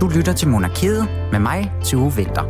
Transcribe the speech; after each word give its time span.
Du 0.00 0.08
lytter 0.08 0.32
til 0.32 0.48
Monarkiet 0.48 1.08
med 1.32 1.38
mig, 1.38 1.72
Tue 1.84 2.12
Vinter. 2.16 2.42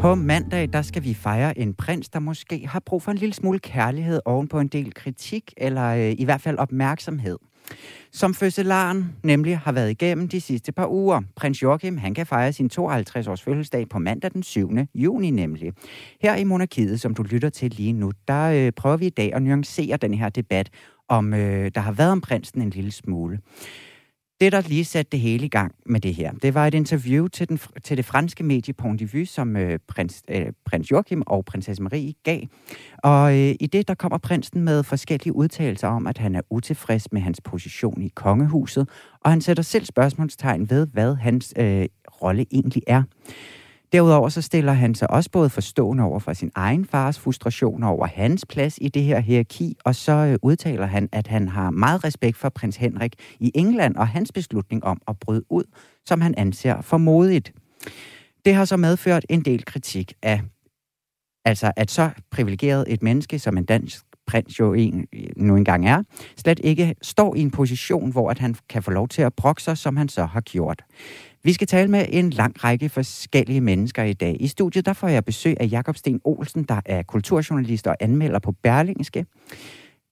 På 0.00 0.14
mandag, 0.14 0.68
der 0.72 0.82
skal 0.82 1.04
vi 1.04 1.14
fejre 1.14 1.58
en 1.58 1.74
prins, 1.74 2.08
der 2.08 2.18
måske 2.18 2.66
har 2.66 2.80
brug 2.80 3.02
for 3.02 3.10
en 3.10 3.18
lille 3.18 3.34
smule 3.34 3.58
kærlighed 3.58 4.20
oven 4.24 4.48
på 4.48 4.60
en 4.60 4.68
del 4.68 4.94
kritik, 4.94 5.54
eller 5.56 5.88
øh, 5.88 6.14
i 6.18 6.24
hvert 6.24 6.40
fald 6.40 6.58
opmærksomhed. 6.58 7.38
Som 8.12 8.34
fødselaren 8.34 9.16
nemlig 9.22 9.58
har 9.58 9.72
været 9.72 9.90
igennem 9.90 10.28
de 10.28 10.40
sidste 10.40 10.72
par 10.72 10.88
uger. 10.88 11.20
Prins 11.36 11.62
Joachim, 11.62 11.98
han 11.98 12.14
kan 12.14 12.26
fejre 12.26 12.52
sin 12.52 12.70
52-års 12.78 13.42
fødselsdag 13.42 13.88
på 13.88 13.98
mandag 13.98 14.30
den 14.32 14.42
7. 14.42 14.70
juni 14.94 15.30
nemlig. 15.30 15.72
Her 16.22 16.36
i 16.36 16.44
Monarkiet, 16.44 17.00
som 17.00 17.14
du 17.14 17.22
lytter 17.22 17.48
til 17.48 17.70
lige 17.70 17.92
nu, 17.92 18.12
der 18.28 18.44
øh, 18.44 18.72
prøver 18.72 18.96
vi 18.96 19.06
i 19.06 19.10
dag 19.10 19.34
at 19.34 19.42
nuancere 19.42 19.96
den 19.96 20.14
her 20.14 20.28
debat 20.28 20.70
om 21.08 21.34
øh, 21.34 21.70
der 21.74 21.80
har 21.80 21.92
været 21.92 22.12
om 22.12 22.20
prinsen 22.20 22.62
en 22.62 22.70
lille 22.70 22.90
smule. 22.90 23.38
Det, 24.40 24.52
der 24.52 24.60
lige 24.60 24.84
satte 24.84 25.10
det 25.10 25.20
hele 25.20 25.46
i 25.46 25.48
gang 25.48 25.74
med 25.86 26.00
det 26.00 26.14
her, 26.14 26.32
det 26.32 26.54
var 26.54 26.66
et 26.66 26.74
interview 26.74 27.28
til, 27.28 27.48
den, 27.48 27.60
til 27.84 27.96
det 27.96 28.04
franske 28.04 28.44
medie 28.44 28.74
Pont 28.74 29.00
de 29.00 29.12
Vue, 29.12 29.26
som 29.26 29.56
øh, 29.56 29.78
prins, 29.88 30.22
øh, 30.30 30.46
prins 30.64 30.90
Joachim 30.90 31.22
og 31.26 31.44
prinsesse 31.44 31.82
Marie 31.82 32.14
gav. 32.22 32.40
Og 32.98 33.38
øh, 33.38 33.54
i 33.60 33.66
det, 33.66 33.88
der 33.88 33.94
kommer 33.94 34.18
prinsen 34.18 34.64
med 34.64 34.82
forskellige 34.82 35.34
udtalelser 35.34 35.88
om, 35.88 36.06
at 36.06 36.18
han 36.18 36.34
er 36.34 36.40
utilfreds 36.50 37.12
med 37.12 37.20
hans 37.20 37.40
position 37.40 38.02
i 38.02 38.08
kongehuset, 38.08 38.88
og 39.20 39.30
han 39.30 39.40
sætter 39.40 39.62
selv 39.62 39.84
spørgsmålstegn 39.84 40.70
ved, 40.70 40.86
hvad 40.86 41.14
hans 41.14 41.54
øh, 41.56 41.86
rolle 42.22 42.46
egentlig 42.50 42.82
er. 42.86 43.02
Derudover 43.92 44.28
så 44.28 44.42
stiller 44.42 44.72
han 44.72 44.94
sig 44.94 45.10
også 45.10 45.30
både 45.30 45.50
forstående 45.50 46.04
over 46.04 46.18
for 46.18 46.32
sin 46.32 46.50
egen 46.54 46.84
fars 46.84 47.18
frustration 47.18 47.82
over 47.82 48.06
hans 48.06 48.46
plads 48.46 48.78
i 48.80 48.88
det 48.88 49.02
her 49.02 49.20
hierarki, 49.20 49.76
og 49.84 49.94
så 49.94 50.12
øh, 50.12 50.38
udtaler 50.42 50.86
han, 50.86 51.08
at 51.12 51.26
han 51.26 51.48
har 51.48 51.70
meget 51.70 52.04
respekt 52.04 52.36
for 52.36 52.48
prins 52.48 52.76
Henrik 52.76 53.14
i 53.40 53.50
England 53.54 53.96
og 53.96 54.08
hans 54.08 54.32
beslutning 54.32 54.84
om 54.84 55.00
at 55.08 55.18
bryde 55.18 55.44
ud, 55.50 55.64
som 56.06 56.20
han 56.20 56.34
anser 56.36 56.80
for 56.80 56.98
modigt. 56.98 57.52
Det 58.44 58.54
har 58.54 58.64
så 58.64 58.76
medført 58.76 59.26
en 59.28 59.40
del 59.40 59.64
kritik 59.64 60.12
af, 60.22 60.42
altså 61.44 61.72
at 61.76 61.90
så 61.90 62.10
privilegeret 62.30 62.84
et 62.88 63.02
menneske 63.02 63.38
som 63.38 63.58
en 63.58 63.64
dansk 63.64 64.04
prins 64.26 64.60
jo 64.60 64.72
en, 64.72 65.06
nu 65.36 65.56
engang 65.56 65.88
er, 65.88 66.02
slet 66.36 66.60
ikke 66.64 66.94
står 67.02 67.34
i 67.34 67.40
en 67.40 67.50
position, 67.50 68.12
hvor 68.12 68.30
at 68.30 68.38
han 68.38 68.54
kan 68.68 68.82
få 68.82 68.90
lov 68.90 69.08
til 69.08 69.22
at 69.22 69.34
brokke 69.34 69.62
sig, 69.62 69.78
som 69.78 69.96
han 69.96 70.08
så 70.08 70.24
har 70.24 70.40
gjort. 70.40 70.82
Vi 71.44 71.52
skal 71.52 71.66
tale 71.66 71.90
med 71.90 72.06
en 72.08 72.30
lang 72.30 72.64
række 72.64 72.88
forskellige 72.88 73.60
mennesker 73.60 74.02
i 74.02 74.12
dag. 74.12 74.36
I 74.40 74.46
studiet 74.46 74.86
der 74.86 74.92
får 74.92 75.08
jeg 75.08 75.24
besøg 75.24 75.56
af 75.60 75.68
Jakob 75.70 75.96
Sten 75.96 76.20
Olsen, 76.24 76.62
der 76.62 76.80
er 76.86 77.02
kulturjournalist 77.02 77.86
og 77.86 77.96
anmelder 78.00 78.38
på 78.38 78.52
Berlingske. 78.52 79.26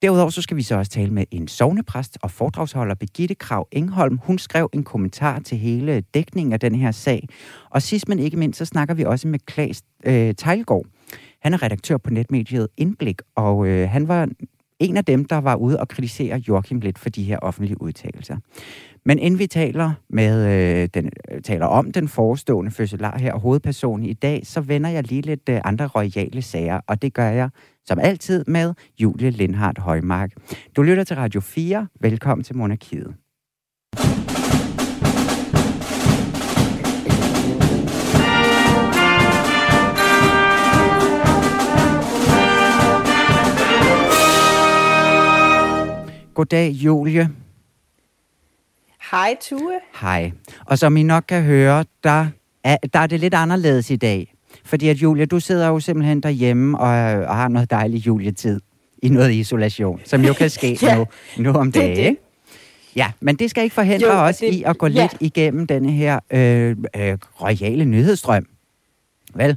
Derudover 0.03 0.31
så 0.31 0.43
skal 0.43 0.57
vi 0.57 0.63
så 0.63 0.77
også 0.77 0.91
tale 0.91 1.11
med 1.11 1.25
en 1.31 1.49
sovnepræst 1.49 2.19
og 2.23 2.31
foredragsholder, 2.31 2.95
Begitte 2.95 3.35
Krav 3.35 3.69
Engholm. 3.73 4.19
Hun 4.23 4.39
skrev 4.39 4.71
en 4.73 4.85
kommentar 4.85 5.39
til 5.39 5.59
hele 5.59 6.01
dækningen 6.01 6.53
af 6.53 6.61
den 6.61 6.75
her 6.75 6.91
sag. 6.91 7.29
Og 7.71 7.83
sidst 7.83 8.09
men 8.09 8.19
ikke 8.19 8.37
mindst, 8.37 8.59
så 8.59 8.65
snakker 8.65 8.95
vi 8.95 9.05
også 9.05 9.29
med 9.29 9.39
Klaas 9.39 9.83
øh, 10.07 10.35
Tejlgaard. 10.35 10.87
Han 11.43 11.55
er 11.55 11.63
redaktør 11.63 11.97
på 11.97 12.11
netmediet 12.11 12.69
Indblik, 12.77 13.21
og 13.37 13.67
øh, 13.67 13.91
han 13.91 14.09
var 14.09 14.29
en 14.79 14.97
af 14.97 15.05
dem, 15.05 15.25
der 15.25 15.37
var 15.37 15.57
ude 15.57 15.81
og 15.81 15.89
kritisere 15.89 16.43
Joachim 16.49 16.81
lidt 16.81 16.99
for 16.99 17.09
de 17.09 17.23
her 17.23 17.39
offentlige 17.39 17.83
udtalelser. 17.83 18.37
Men 19.05 19.19
inden 19.19 19.39
vi 19.39 19.47
taler, 19.47 19.93
med, 20.11 20.47
øh, 20.47 20.89
den, 20.95 21.11
øh, 21.31 21.43
taler 21.43 21.67
om 21.67 21.93
den 21.93 22.09
forestående 22.09 22.71
fødselar 22.71 23.19
her 23.19 23.33
og 23.33 23.41
hovedpersonen 23.41 24.07
i 24.07 24.13
dag, 24.13 24.47
så 24.47 24.61
vender 24.61 24.91
jeg 24.91 25.09
lige 25.09 25.23
lidt 25.23 25.49
øh, 25.49 25.61
andre 25.65 25.87
royale 25.87 26.43
sager, 26.43 26.81
og 26.87 27.03
det 27.03 27.15
gør 27.15 27.29
jeg 27.29 27.51
som 27.87 27.99
altid 27.99 28.45
med 28.47 28.75
Julie 28.99 29.31
Lindhardt 29.31 29.79
Højmark. 29.79 30.31
Du 30.77 30.83
lytter 30.83 31.05
til 31.05 31.17
Radio 31.17 31.41
4. 31.41 31.89
Velkommen 32.01 32.45
til 32.45 32.57
Monarkiet. 32.57 33.15
Goddag, 46.35 46.71
Julie. 46.71 47.31
Hej, 49.11 49.37
Tue. 49.41 49.81
Hej. 50.01 50.33
Og 50.67 50.79
som 50.79 50.97
I 50.97 51.03
nok 51.03 51.25
kan 51.29 51.43
høre, 51.43 51.85
der 52.05 52.27
er, 52.65 52.77
der 52.93 52.99
er 52.99 53.07
det 53.07 53.21
lidt 53.21 53.35
anderledes 53.35 53.91
i 53.91 53.97
dag. 53.97 54.35
Fordi 54.65 54.89
at 54.89 54.97
Julia, 54.97 55.25
du 55.25 55.41
sidder 55.41 55.69
jo 55.69 55.81
simpelthen 55.81 56.21
derhjemme 56.21 56.79
og, 56.79 56.89
og 57.27 57.37
har 57.37 57.49
noget 57.49 57.71
dejlig 57.71 58.07
juletid 58.07 58.61
i 59.03 59.09
noget 59.09 59.33
isolation, 59.33 60.01
som 60.05 60.25
jo 60.25 60.33
kan 60.33 60.51
ske 60.51 60.79
ja, 60.83 60.97
nu, 60.97 61.07
nu 61.37 61.53
om 61.53 61.73
dagen, 61.73 61.99
ikke? 61.99 62.17
Ja, 62.97 63.13
men 63.21 63.37
det 63.37 63.51
skal 63.51 63.65
ikke 63.65 63.75
forhindre 63.75 64.15
jo, 64.15 64.25
os 64.25 64.37
det, 64.37 64.55
i 64.55 64.63
at 64.63 64.79
gå 64.79 64.87
ja. 64.87 65.03
lidt 65.03 65.17
igennem 65.21 65.67
denne 65.67 65.91
her 65.93 66.21
øh, 66.31 66.77
øh, 66.97 67.19
royale 67.41 67.85
nyhedsstrøm. 67.85 68.47
Vel? 69.35 69.57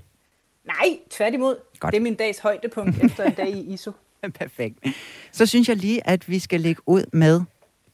Nej, 0.66 0.98
tværtimod. 1.12 1.56
Godt. 1.80 1.92
Det 1.92 1.98
er 1.98 2.04
min 2.04 2.16
dags 2.16 2.40
højdepunkt 2.40 3.04
efter 3.04 3.24
en 3.24 3.34
dag 3.34 3.50
i 3.50 3.74
ISO. 3.74 3.92
Perfekt. 4.40 4.78
Så 5.32 5.46
synes 5.46 5.70
jeg 5.70 5.78
lige, 5.78 6.08
at 6.08 6.30
vi 6.30 6.40
skal 6.40 6.62
lægge 6.62 6.82
ud 6.86 7.04
med 7.14 7.42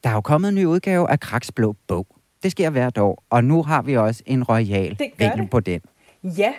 der 0.04 0.10
er 0.10 0.14
jo 0.14 0.20
kommet 0.20 0.48
en 0.48 0.54
ny 0.54 0.64
udgave 0.64 1.10
af 1.10 1.20
Kraks 1.20 1.52
Blå 1.52 1.76
Bog. 1.88 2.06
Det 2.42 2.50
sker 2.50 2.70
hvert 2.70 2.98
år, 2.98 3.24
og 3.30 3.44
nu 3.44 3.62
har 3.62 3.82
vi 3.82 3.96
også 3.96 4.22
en 4.26 4.44
royal 4.44 4.96
vinkel 5.18 5.48
på 5.50 5.60
den. 5.60 5.80
Ja, 6.22 6.52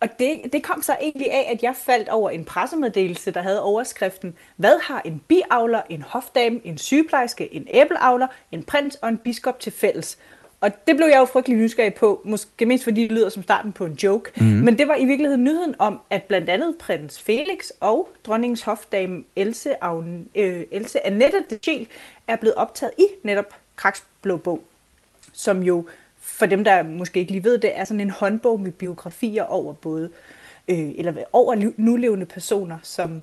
og 0.00 0.08
det, 0.18 0.40
det 0.52 0.62
kom 0.62 0.82
så 0.82 0.96
egentlig 1.00 1.32
af, 1.32 1.52
at 1.52 1.62
jeg 1.62 1.74
faldt 1.76 2.08
over 2.08 2.30
en 2.30 2.44
pressemeddelelse, 2.44 3.30
der 3.30 3.42
havde 3.42 3.62
overskriften, 3.62 4.34
hvad 4.56 4.80
har 4.82 5.02
en 5.04 5.22
biavler, 5.28 5.82
en 5.90 6.02
hofdame, 6.02 6.60
en 6.64 6.78
sygeplejerske, 6.78 7.54
en 7.54 7.66
æbleavler, 7.70 8.26
en 8.52 8.62
prins 8.62 8.94
og 8.94 9.08
en 9.08 9.18
biskop 9.18 9.60
til 9.60 9.72
fælles? 9.72 10.18
Og 10.60 10.70
det 10.86 10.96
blev 10.96 11.06
jeg 11.06 11.18
jo 11.18 11.24
frygtelig 11.24 11.58
nysgerrig 11.58 11.94
på, 11.94 12.20
måske 12.24 12.66
mest 12.66 12.84
fordi 12.84 13.02
det 13.02 13.12
lyder 13.12 13.28
som 13.28 13.42
starten 13.42 13.72
på 13.72 13.84
en 13.84 13.92
joke. 13.92 14.30
Mm. 14.36 14.46
Men 14.46 14.78
det 14.78 14.88
var 14.88 14.96
i 14.96 15.04
virkeligheden 15.04 15.44
nyheden 15.44 15.74
om, 15.78 16.00
at 16.10 16.22
blandt 16.22 16.50
andet 16.50 16.76
prins 16.78 17.22
Felix 17.22 17.70
og 17.80 18.08
dronningens 18.24 18.62
hofdame 18.62 19.24
Else, 19.36 19.84
Agne, 19.84 20.24
øh, 20.34 20.64
Else 20.70 21.06
Annette 21.06 21.44
de 21.50 21.58
Giel 21.58 21.88
er 22.28 22.36
blevet 22.36 22.54
optaget 22.54 22.92
i 22.98 23.06
netop 23.22 23.54
Kraks 23.76 24.04
Blå 24.22 24.36
Bog, 24.36 24.64
som 25.32 25.62
jo, 25.62 25.86
for 26.20 26.46
dem 26.46 26.64
der 26.64 26.82
måske 26.82 27.20
ikke 27.20 27.32
lige 27.32 27.44
ved 27.44 27.58
det, 27.58 27.78
er 27.78 27.84
sådan 27.84 28.00
en 28.00 28.10
håndbog 28.10 28.60
med 28.60 28.72
biografier 28.72 29.44
over 29.44 29.72
både, 29.72 30.10
øh, 30.68 30.90
eller 30.96 31.14
over 31.32 31.70
nulevende 31.76 32.26
personer, 32.26 32.78
som 32.82 33.22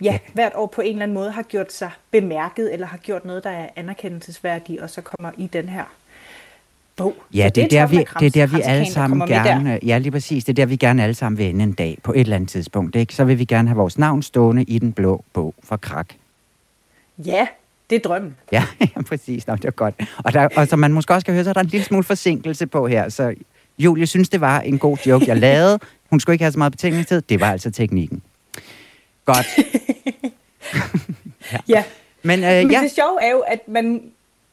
ja, 0.00 0.18
hvert 0.32 0.52
år 0.54 0.66
på 0.66 0.80
en 0.80 0.88
eller 0.88 1.02
anden 1.02 1.14
måde 1.14 1.30
har 1.30 1.42
gjort 1.42 1.72
sig 1.72 1.90
bemærket, 2.10 2.72
eller 2.72 2.86
har 2.86 2.98
gjort 2.98 3.24
noget, 3.24 3.44
der 3.44 3.50
er 3.50 3.68
anerkendelsesværdigt, 3.76 4.80
og 4.80 4.90
så 4.90 5.00
kommer 5.00 5.32
i 5.36 5.46
den 5.46 5.68
her 5.68 5.84
bog. 6.96 7.14
Ja, 7.34 7.48
det, 7.54 7.64
er 7.64 7.68
der, 7.68 7.86
vi, 7.86 7.96
det 7.96 8.26
er 8.26 8.30
der, 8.30 8.46
vi 8.46 8.62
alle 8.64 8.90
sammen 8.90 9.28
gerne... 9.28 9.78
Ja, 9.82 9.98
lige 9.98 10.10
præcis. 10.10 10.44
Det 10.44 10.52
er 10.52 10.54
der, 10.54 10.66
vi 10.66 10.76
gerne 10.76 11.02
alle 11.02 11.14
sammen 11.14 11.38
vil 11.38 11.46
ende 11.46 11.62
en 11.62 11.72
dag 11.72 11.98
på 12.02 12.12
et 12.12 12.20
eller 12.20 12.36
andet 12.36 12.50
tidspunkt. 12.50 12.96
Ikke? 12.96 13.14
Så 13.14 13.24
vil 13.24 13.38
vi 13.38 13.44
gerne 13.44 13.68
have 13.68 13.76
vores 13.76 13.98
navn 13.98 14.22
stående 14.22 14.62
i 14.62 14.78
den 14.78 14.92
blå 14.92 15.24
bog 15.32 15.54
for 15.64 15.76
krak. 15.76 16.08
Ja, 17.18 17.46
det 17.90 17.96
er 17.96 18.00
drømmen. 18.00 18.36
Ja, 18.52 18.64
ja 18.80 19.02
præcis. 19.08 19.46
Nå, 19.46 19.56
det 19.56 19.64
er 19.64 19.70
godt. 19.70 19.94
Og, 20.24 20.32
der, 20.32 20.48
og 20.56 20.68
som 20.68 20.78
man 20.78 20.92
måske 20.92 21.14
også 21.14 21.24
kan 21.24 21.34
høre, 21.34 21.44
så 21.44 21.50
er 21.50 21.54
der 21.54 21.60
en 21.60 21.66
lille 21.66 21.84
smule 21.84 22.04
forsinkelse 22.04 22.66
på 22.66 22.86
her. 22.86 23.08
Så 23.08 23.34
Julie 23.78 24.06
synes, 24.06 24.28
det 24.28 24.40
var 24.40 24.60
en 24.60 24.78
god 24.78 24.96
joke, 25.06 25.24
jeg 25.28 25.36
lavede. 25.36 25.78
Hun 26.10 26.20
skulle 26.20 26.34
ikke 26.34 26.44
have 26.44 26.52
så 26.52 26.58
meget 26.58 26.72
betænkningstid. 26.72 27.22
Det 27.22 27.40
var 27.40 27.52
altså 27.52 27.70
teknikken. 27.70 28.22
Godt. 29.24 29.46
ja. 31.52 31.58
ja. 31.68 31.84
Men, 32.22 32.44
øh, 32.44 32.50
Men 32.50 32.70
ja. 32.70 32.80
det 32.80 32.90
sjove 32.90 33.22
er 33.22 33.30
jo, 33.30 33.38
at 33.38 33.60
man 33.68 34.02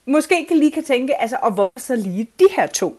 måske 0.05 0.45
kan 0.47 0.57
lige 0.57 0.71
kan 0.71 0.83
tænke, 0.83 1.21
altså, 1.21 1.37
og 1.41 1.51
hvor 1.51 1.71
så 1.77 1.95
lige 1.95 2.27
de 2.39 2.45
her 2.55 2.67
to? 2.67 2.97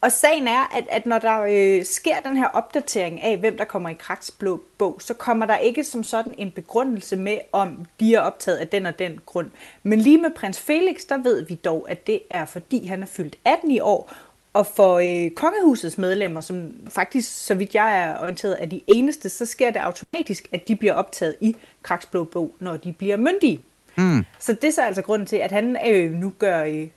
Og 0.00 0.12
sagen 0.12 0.48
er, 0.48 0.76
at, 0.76 0.84
at 0.90 1.06
når 1.06 1.18
der 1.18 1.40
øh, 1.40 1.84
sker 1.84 2.20
den 2.20 2.36
her 2.36 2.46
opdatering 2.46 3.22
af, 3.22 3.38
hvem 3.38 3.56
der 3.56 3.64
kommer 3.64 3.88
i 3.88 3.94
Kraks 3.94 4.30
blå 4.30 4.60
bog, 4.78 4.96
så 5.00 5.14
kommer 5.14 5.46
der 5.46 5.56
ikke 5.56 5.84
som 5.84 6.04
sådan 6.04 6.34
en 6.38 6.50
begrundelse 6.50 7.16
med, 7.16 7.38
om 7.52 7.86
de 8.00 8.14
er 8.14 8.20
optaget 8.20 8.58
af 8.58 8.68
den 8.68 8.86
og 8.86 8.98
den 8.98 9.20
grund. 9.26 9.50
Men 9.82 10.00
lige 10.00 10.18
med 10.18 10.30
prins 10.30 10.60
Felix, 10.60 11.06
der 11.08 11.18
ved 11.18 11.46
vi 11.46 11.54
dog, 11.54 11.90
at 11.90 12.06
det 12.06 12.20
er 12.30 12.44
fordi 12.44 12.86
han 12.86 13.02
er 13.02 13.06
fyldt 13.06 13.36
18 13.44 13.70
i 13.70 13.80
år, 13.80 14.12
og 14.52 14.66
for 14.66 14.94
øh, 14.98 15.30
kongehusets 15.30 15.98
medlemmer, 15.98 16.40
som 16.40 16.72
faktisk, 16.88 17.46
så 17.46 17.54
vidt 17.54 17.74
jeg 17.74 18.02
er 18.02 18.20
orienteret, 18.22 18.56
er 18.62 18.66
de 18.66 18.80
eneste, 18.86 19.28
så 19.28 19.46
sker 19.46 19.70
det 19.70 19.80
automatisk, 19.80 20.48
at 20.52 20.68
de 20.68 20.76
bliver 20.76 20.94
optaget 20.94 21.36
i 21.40 21.56
Kraks 21.82 22.06
blå 22.06 22.24
bog, 22.24 22.54
når 22.60 22.76
de 22.76 22.92
bliver 22.92 23.16
myndige. 23.16 23.60
Mm. 23.98 24.24
Så 24.38 24.52
det 24.52 24.64
er 24.64 24.72
så 24.72 24.82
altså 24.82 25.02
grunden 25.02 25.26
til, 25.26 25.36
at 25.36 25.52
han 25.52 25.76
øh, 25.88 26.12
nu 26.12 26.32
gør, 26.38 26.64
øh, 26.64 26.88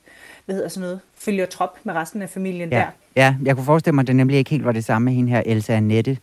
hvad 0.45 0.55
hedder 0.55 0.69
sådan 0.69 0.81
noget, 0.81 0.99
følger 1.15 1.45
trop 1.45 1.69
med 1.83 1.93
resten 1.93 2.21
af 2.21 2.29
familien 2.29 2.69
ja. 2.69 2.77
der. 2.77 2.85
Ja, 3.15 3.35
jeg 3.43 3.55
kunne 3.55 3.65
forestille 3.65 3.95
mig, 3.95 4.01
at 4.01 4.07
det 4.07 4.15
nemlig 4.15 4.37
ikke 4.37 4.49
helt 4.49 4.65
var 4.65 4.71
det 4.71 4.85
samme 4.85 5.05
med 5.05 5.13
hende 5.13 5.31
her, 5.31 5.43
Elsa 5.45 5.73
Annette. 5.73 6.17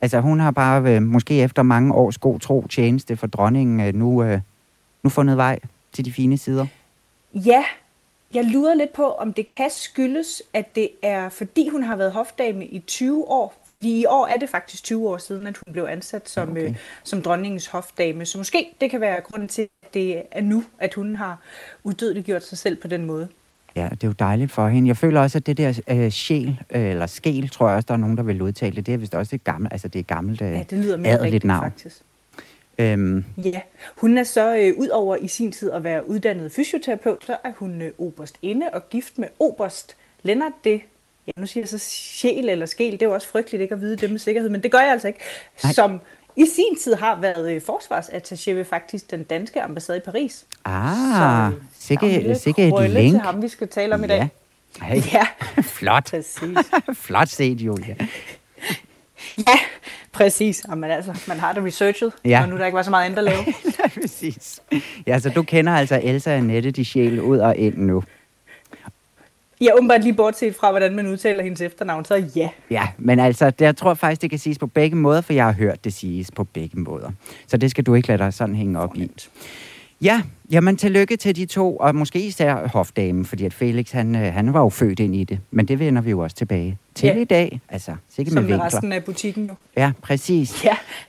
Altså 0.00 0.20
hun 0.20 0.40
har 0.40 0.50
bare, 0.50 0.94
øh, 0.94 1.02
måske 1.02 1.42
efter 1.42 1.62
mange 1.62 1.94
års 1.94 2.18
god 2.18 2.40
tro 2.40 2.66
tjeneste 2.66 3.16
for 3.16 3.26
dronningen, 3.26 3.80
øh, 3.80 3.94
nu, 3.94 4.22
øh, 4.22 4.40
nu 5.02 5.10
fundet 5.10 5.36
vej 5.36 5.58
til 5.92 6.04
de 6.04 6.12
fine 6.12 6.38
sider. 6.38 6.66
Ja, 7.34 7.64
jeg 8.34 8.44
lurer 8.44 8.74
lidt 8.74 8.92
på, 8.92 9.12
om 9.12 9.32
det 9.32 9.54
kan 9.54 9.70
skyldes, 9.70 10.42
at 10.52 10.74
det 10.74 10.90
er, 11.02 11.28
fordi 11.28 11.68
hun 11.68 11.82
har 11.82 11.96
været 11.96 12.12
hofdame 12.12 12.66
i 12.66 12.78
20 12.78 13.28
år. 13.28 13.54
I 13.80 14.06
år 14.08 14.26
er 14.26 14.36
det 14.36 14.48
faktisk 14.48 14.84
20 14.84 15.08
år 15.08 15.18
siden, 15.18 15.46
at 15.46 15.56
hun 15.66 15.72
blev 15.72 15.84
ansat 15.84 16.28
som, 16.28 16.50
okay. 16.50 16.68
øh, 16.68 16.76
som 17.02 17.22
dronningens 17.22 17.66
hofdame. 17.66 18.24
Så 18.26 18.38
måske 18.38 18.74
det 18.80 18.90
kan 18.90 19.00
være 19.00 19.20
grunden 19.20 19.48
til, 19.48 19.68
at 19.92 19.94
det 19.94 20.22
er 20.30 20.40
nu, 20.40 20.64
at 20.78 20.94
hun 20.94 21.16
har 21.16 21.38
udødeligt 21.84 22.26
gjort 22.26 22.44
sig 22.44 22.58
selv 22.58 22.76
på 22.76 22.88
den 22.88 23.04
måde. 23.04 23.28
Ja, 23.76 23.88
det 23.90 24.04
er 24.04 24.08
jo 24.08 24.14
dejligt 24.18 24.52
for 24.52 24.68
hende. 24.68 24.88
Jeg 24.88 24.96
føler 24.96 25.20
også, 25.20 25.38
at 25.38 25.46
det 25.46 25.56
der 25.56 25.80
øh, 25.88 26.10
sjæl, 26.10 26.60
øh, 26.70 26.90
eller 26.90 27.06
skel, 27.06 27.48
tror 27.48 27.68
jeg 27.68 27.76
også, 27.76 27.86
der 27.86 27.94
er 27.94 27.98
nogen, 27.98 28.16
der 28.16 28.22
vil 28.22 28.42
udtale 28.42 28.76
det. 28.76 28.86
Det 28.86 28.94
er 28.94 28.98
vist 28.98 29.14
også 29.14 29.36
et 29.36 29.44
gammelt, 29.44 29.72
altså 29.72 29.88
det 29.88 29.98
er 29.98 30.02
gammelt, 30.02 30.42
øh, 30.42 30.52
ja, 30.52 30.64
det 30.70 30.78
lyder 30.78 30.96
mere 30.96 31.22
rigtigt, 31.22 31.44
navn. 31.44 31.62
faktisk. 31.64 32.02
Øhm. 32.78 33.24
Ja, 33.44 33.60
hun 33.96 34.18
er 34.18 34.24
så 34.24 34.56
øh, 34.56 34.78
ud 34.78 34.88
over 34.88 35.16
i 35.16 35.28
sin 35.28 35.52
tid 35.52 35.70
at 35.70 35.84
være 35.84 36.08
uddannet 36.08 36.52
fysioterapeut, 36.52 37.24
så 37.24 37.36
er 37.44 37.52
hun 37.56 37.82
øh, 37.82 37.90
oberst 37.98 38.36
inde 38.42 38.66
og 38.72 38.88
gift 38.90 39.18
med 39.18 39.28
oberst 39.38 39.96
Lennart 40.22 40.52
det. 40.64 40.80
Ja, 41.26 41.32
nu 41.40 41.46
siger 41.46 41.62
jeg 41.62 41.68
så 41.68 41.78
sjæl 41.78 42.48
eller 42.48 42.66
skel, 42.66 42.92
det 42.92 43.02
er 43.02 43.06
jo 43.06 43.14
også 43.14 43.28
frygteligt 43.28 43.62
ikke 43.62 43.74
at 43.74 43.80
vide 43.80 43.96
det 43.96 44.10
med 44.10 44.18
sikkerhed, 44.18 44.50
men 44.50 44.62
det 44.62 44.72
gør 44.72 44.78
jeg 44.78 44.92
altså 44.92 45.08
ikke. 45.08 45.20
Nej. 45.64 45.72
Som 45.72 46.00
i 46.36 46.46
sin 46.46 46.76
tid 46.82 46.94
har 46.94 47.20
været 47.20 47.52
øh, 47.52 47.62
forsvarsattaché 47.68 48.50
ved 48.50 48.64
faktisk 48.64 49.10
den 49.10 49.22
danske 49.22 49.62
ambassade 49.62 49.98
i 49.98 50.00
Paris. 50.00 50.44
Ah, 50.64 51.52
øh, 51.52 51.58
sikke, 51.78 52.34
sikke 52.34 52.68
et 52.68 52.90
link. 52.90 53.12
til 53.12 53.20
ham, 53.20 53.42
vi 53.42 53.48
skal 53.48 53.68
tale 53.68 53.94
om 53.94 54.04
i 54.04 54.06
dag. 54.06 54.28
Hey. 54.82 55.02
Ja, 55.12 55.26
flot. 55.62 56.10
Præcis. 56.10 56.58
flot 57.06 57.28
set, 57.28 57.60
Julia. 57.60 57.96
ja, 59.48 59.58
præcis. 60.12 60.64
Jamen, 60.68 60.90
altså, 60.90 61.24
man 61.28 61.40
har 61.40 61.52
det 61.52 61.64
researchet, 61.64 62.12
ja. 62.24 62.42
og 62.42 62.48
nu 62.48 62.58
der 62.58 62.66
ikke 62.66 62.76
var 62.76 62.82
så 62.82 62.90
meget 62.90 63.04
andet 63.04 63.18
at 63.18 63.24
lave. 63.24 63.38
ja, 63.78 64.00
præcis. 64.00 64.60
Ja, 65.06 65.18
så 65.18 65.30
du 65.30 65.42
kender 65.42 65.72
altså 65.72 66.00
Elsa 66.02 66.30
og 66.30 66.36
Annette, 66.36 66.70
de 66.70 66.84
sjæl 66.84 67.20
ud 67.20 67.38
og 67.38 67.56
ind 67.56 67.76
nu. 67.76 68.02
Ja, 69.62 69.74
åbenbart 69.74 70.02
lige 70.02 70.14
bortset 70.14 70.54
fra, 70.54 70.70
hvordan 70.70 70.96
man 70.96 71.06
udtaler 71.06 71.42
hendes 71.42 71.60
efternavn, 71.60 72.04
så 72.04 72.24
ja. 72.36 72.48
Ja, 72.70 72.88
men 72.98 73.18
altså, 73.18 73.50
det, 73.50 73.60
jeg 73.60 73.76
tror 73.76 73.94
faktisk, 73.94 74.22
det 74.22 74.30
kan 74.30 74.38
siges 74.38 74.58
på 74.58 74.66
begge 74.66 74.96
måder, 74.96 75.20
for 75.20 75.32
jeg 75.32 75.44
har 75.44 75.52
hørt 75.52 75.84
det 75.84 75.92
siges 75.92 76.30
på 76.30 76.44
begge 76.44 76.80
måder. 76.80 77.10
Så 77.46 77.56
det 77.56 77.70
skal 77.70 77.84
du 77.84 77.94
ikke 77.94 78.08
lade 78.08 78.18
dig 78.18 78.34
sådan 78.34 78.54
hænge 78.54 78.78
op 78.78 78.96
i. 78.96 79.10
Ja, 80.02 80.22
jamen 80.50 80.76
tillykke 80.76 81.16
til 81.16 81.36
de 81.36 81.46
to, 81.46 81.76
og 81.76 81.94
måske 81.94 82.20
især 82.20 82.68
hofdamen, 82.68 83.24
fordi 83.24 83.44
at 83.44 83.54
Felix, 83.54 83.90
han, 83.90 84.14
øh, 84.16 84.34
han 84.34 84.52
var 84.52 84.60
jo 84.60 84.68
født 84.68 85.00
ind 85.00 85.14
i 85.16 85.24
det. 85.24 85.38
Men 85.50 85.68
det 85.68 85.78
vender 85.78 86.02
vi 86.02 86.10
jo 86.10 86.18
også 86.18 86.36
tilbage 86.36 86.78
til 86.94 87.06
ja. 87.06 87.14
i 87.16 87.24
dag. 87.24 87.60
Altså, 87.68 87.96
sikkert 88.08 88.32
Som 88.32 88.42
med 88.42 88.48
vinkler. 88.48 88.66
resten 88.66 88.92
af 88.92 89.04
butikken 89.04 89.44
nu. 89.44 89.52
Ja, 89.76 89.92
præcis. 90.02 90.64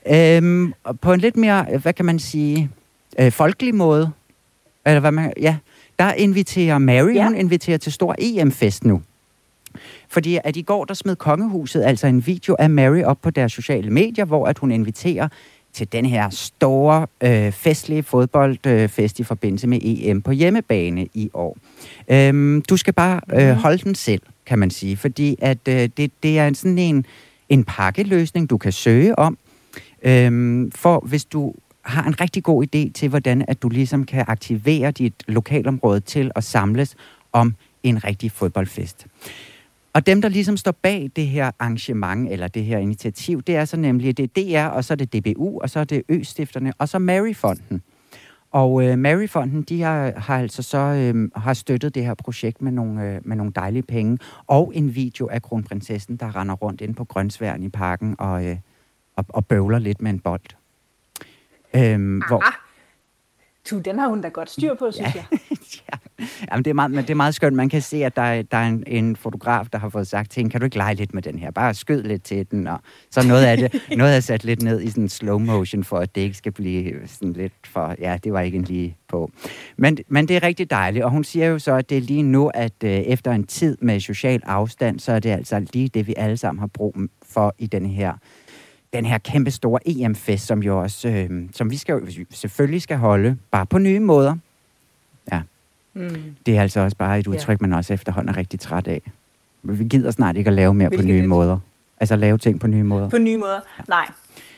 Ja. 0.06 0.38
Øhm, 0.38 0.74
på 1.02 1.14
en 1.14 1.20
lidt 1.20 1.38
mere, 1.38 1.78
hvad 1.78 1.94
kan 1.94 2.06
man 2.06 2.20
sige, 2.20 2.70
øh, 3.20 3.32
folkelig 3.32 3.76
måde, 3.76 4.12
eller 4.86 5.00
hvad 5.00 5.12
man, 5.12 5.34
ja, 5.42 5.56
der 6.00 6.14
inviterer 6.14 6.78
Mary, 6.78 7.14
ja. 7.14 7.24
hun 7.24 7.36
inviterer 7.36 7.78
til 7.78 7.92
stor 7.92 8.16
EM-fest 8.20 8.86
nu. 8.86 9.02
Fordi 10.10 10.40
at 10.44 10.58
i 10.58 10.62
går, 10.62 10.86
der 10.86 10.94
smed 10.94 11.16
kongehuset 11.16 11.84
altså 11.84 12.08
en 12.08 12.28
video 12.28 12.56
af 12.60 12.70
Mary 12.70 13.02
op 13.02 13.22
på 13.22 13.30
deres 13.30 13.52
sociale 13.52 13.90
medier, 13.90 14.26
hvor 14.26 14.48
at 14.48 14.58
hun 14.58 14.72
inviterer 14.72 15.28
til 15.74 15.92
den 15.92 16.06
her 16.06 16.30
store 16.30 17.08
øh, 17.24 17.52
festlige 17.52 18.04
fodboldfest 18.04 19.20
øh, 19.20 19.24
i 19.24 19.24
forbindelse 19.24 19.68
med 19.68 19.80
EM 19.84 20.22
på 20.22 20.32
hjemmebane 20.32 21.08
i 21.14 21.30
år. 21.34 21.58
Øhm, 22.08 22.62
du 22.62 22.78
skal 22.78 22.94
bare 22.94 23.22
øh, 23.34 23.50
mhm. 23.50 23.58
holde 23.58 23.78
den 23.78 23.96
selv, 23.96 24.22
kan 24.46 24.60
man 24.60 24.70
sige, 24.70 24.98
fordi 24.98 25.36
at 25.42 25.68
øh, 25.68 25.90
det, 25.98 26.12
det 26.24 26.40
er 26.40 26.54
sådan 26.54 26.78
en, 26.78 27.06
en 27.50 27.64
pakkeløsning, 27.64 28.50
du 28.50 28.58
kan 28.58 28.72
søge 28.72 29.20
om. 29.20 29.38
Øhm, 30.04 30.72
for 30.72 31.04
hvis 31.06 31.26
du 31.26 31.54
har 31.84 32.04
en 32.04 32.22
rigtig 32.22 32.44
god 32.44 32.66
idé 32.66 32.92
til, 32.92 33.10
hvordan 33.10 33.46
at 33.48 33.62
du 33.62 33.70
ligesom 33.70 34.04
kan 34.04 34.26
aktivere 34.28 34.92
dit 34.92 35.14
lokalområde 35.28 36.00
til 36.00 36.32
at 36.36 36.44
samles 36.44 36.96
om 37.32 37.56
en 37.84 38.04
rigtig 38.04 38.32
fodboldfest. 38.32 39.08
Og 39.94 40.06
dem, 40.06 40.22
der 40.22 40.30
ligesom 40.30 40.58
står 40.58 40.72
bag 40.72 41.12
det 41.16 41.28
her 41.28 41.52
arrangement, 41.60 42.32
eller 42.32 42.48
det 42.48 42.66
her 42.66 42.78
initiativ, 42.78 43.42
det 43.42 43.56
er 43.56 43.66
så 43.66 43.78
nemlig, 43.78 44.18
det 44.18 44.38
er 44.38 44.68
DR, 44.68 44.70
og 44.70 44.86
så 44.86 44.94
er 44.94 44.96
det 44.96 45.14
DBU, 45.14 45.60
og 45.60 45.70
så 45.70 45.80
er 45.80 45.84
det 45.84 46.04
Østifterne, 46.10 46.74
og 46.78 46.90
så 46.90 47.00
Maryfonden. 47.00 47.82
Og 48.52 48.84
øh, 48.84 48.98
Maryfonden, 48.98 49.62
de 49.62 49.82
har, 49.82 50.14
har 50.18 50.40
altså 50.40 50.64
så 50.64 50.78
øh, 50.78 51.30
har 51.36 51.54
støttet 51.54 51.96
det 51.96 52.06
her 52.06 52.14
projekt 52.14 52.62
med 52.62 52.72
nogle, 52.72 53.04
øh, 53.04 53.22
med 53.26 53.36
nogle 53.36 53.52
dejlige 53.56 53.84
penge, 53.84 54.18
og 54.48 54.72
en 54.76 54.96
video 54.96 55.28
af 55.28 55.42
kronprinsessen, 55.42 56.16
der 56.16 56.36
render 56.36 56.56
rundt 56.56 56.82
ind 56.82 56.96
på 56.96 57.04
Grønsværen 57.04 57.64
i 57.64 57.70
parken 57.70 58.16
og, 58.20 58.46
øh, 58.46 58.58
og, 59.16 59.26
og 59.30 59.46
bøvler 59.46 59.80
lidt 59.80 60.02
med 60.02 60.12
en 60.12 60.20
bold. 60.20 60.63
Øhm, 61.76 62.22
hvor... 62.28 62.44
Tu, 63.66 63.80
den 63.80 64.00
har 64.00 64.08
hun 64.08 64.22
da 64.22 64.28
godt 64.28 64.50
styr 64.50 64.74
på, 64.74 64.92
synes 64.92 65.16
ja. 65.16 65.24
jeg. 65.32 65.40
ja. 65.90 66.26
Jamen, 66.52 66.66
det, 66.66 66.70
er 66.70 66.74
meget, 66.74 66.92
men 66.92 67.02
det 67.04 67.10
er 67.10 67.16
meget 67.16 67.36
skønt. 67.36 67.56
Man 67.56 67.70
kan 67.70 67.82
se, 67.82 68.06
at 68.06 68.16
der, 68.16 68.22
er, 68.22 68.42
der 68.42 68.58
er 68.58 68.68
en, 68.68 68.84
en 68.88 69.16
fotograf, 69.16 69.66
der 69.74 69.80
har 69.80 69.90
fået 69.90 70.08
sagt 70.08 70.32
til 70.32 70.40
hende, 70.40 70.52
kan 70.52 70.62
du 70.62 70.66
ikke 70.66 70.78
lege 70.78 70.96
lidt 70.96 71.14
med 71.14 71.22
den 71.22 71.40
her? 71.40 71.52
Bare 71.52 71.74
skyd 71.74 72.04
lidt 72.04 72.24
til 72.24 72.52
den. 72.52 72.68
Og 72.68 72.80
så 73.12 73.28
noget 73.28 73.46
af 73.46 73.58
det 73.58 73.82
noget 73.98 74.16
er 74.16 74.20
sat 74.20 74.44
lidt 74.44 74.62
ned 74.62 74.82
i 74.82 74.90
sådan 74.90 75.10
slow 75.10 75.38
motion, 75.38 75.84
for 75.84 75.98
at 75.98 76.16
det 76.16 76.22
ikke 76.22 76.38
skal 76.38 76.52
blive 76.52 77.08
sådan 77.08 77.34
lidt 77.34 77.54
for... 77.66 77.96
Ja, 78.00 78.18
det 78.24 78.34
var 78.34 78.42
ikke 78.42 78.58
en 78.58 78.64
lige 78.64 78.98
på. 79.08 79.32
Men, 79.78 79.98
men 80.08 80.28
det 80.28 80.36
er 80.36 80.44
rigtig 80.44 80.70
dejligt, 80.70 81.06
og 81.06 81.12
hun 81.12 81.24
siger 81.24 81.48
jo 81.48 81.60
så, 81.60 81.74
at 81.74 81.90
det 81.90 81.98
er 81.98 82.02
lige 82.02 82.24
nu, 82.24 82.52
at 82.54 82.84
øh, 82.84 82.92
efter 82.92 83.32
en 83.32 83.48
tid 83.48 83.78
med 83.82 84.00
social 84.00 84.42
afstand, 84.46 85.00
så 85.00 85.12
er 85.12 85.20
det 85.20 85.30
altså 85.30 85.66
lige 85.74 85.90
det, 85.90 86.08
vi 86.08 86.14
alle 86.18 86.38
sammen 86.38 86.60
har 86.60 86.68
brug 86.68 86.96
for 87.30 87.56
i 87.58 87.68
den 87.68 87.86
her 87.86 88.14
den 88.94 89.06
her 89.06 89.18
kæmpe 89.18 89.52
store 89.52 89.80
EM-fest, 89.86 90.46
som 90.46 90.64
jo 90.64 90.82
også, 90.82 91.10
øh, 91.10 91.30
som 91.54 91.72
vi 91.72 91.78
skal, 91.78 92.26
selvfølgelig 92.32 92.82
skal 92.82 92.98
holde, 92.98 93.38
bare 93.52 93.66
på 93.66 93.78
nye 93.78 94.00
måder. 94.00 94.36
Ja. 95.32 95.42
Mm. 95.94 96.36
Det 96.46 96.58
er 96.58 96.62
altså 96.62 96.80
også 96.80 96.98
bare 96.98 97.20
et 97.20 97.28
udtryk, 97.28 97.62
ja. 97.62 97.68
man 97.68 97.74
også 97.74 97.94
efterhånden 97.94 98.30
er 98.30 98.38
rigtig 98.38 98.60
træt 98.60 98.88
af. 98.88 99.02
Vi 99.64 99.84
gider 99.84 100.12
snart 100.12 100.38
ikke 100.38 100.48
at 100.48 100.54
lave 100.54 100.74
mere 100.74 100.88
Hvilket 100.88 101.06
på 101.06 101.08
nye 101.08 101.22
det? 101.22 101.30
måder. 101.30 101.60
Altså 102.00 102.16
lave 102.16 102.38
ting 102.38 102.60
på 102.60 102.68
nye 102.68 102.84
måder. 102.84 103.10
På 103.10 103.18
nye 103.18 103.38
måder? 103.38 103.60
Ja. 103.78 103.84
Nej. 103.88 104.06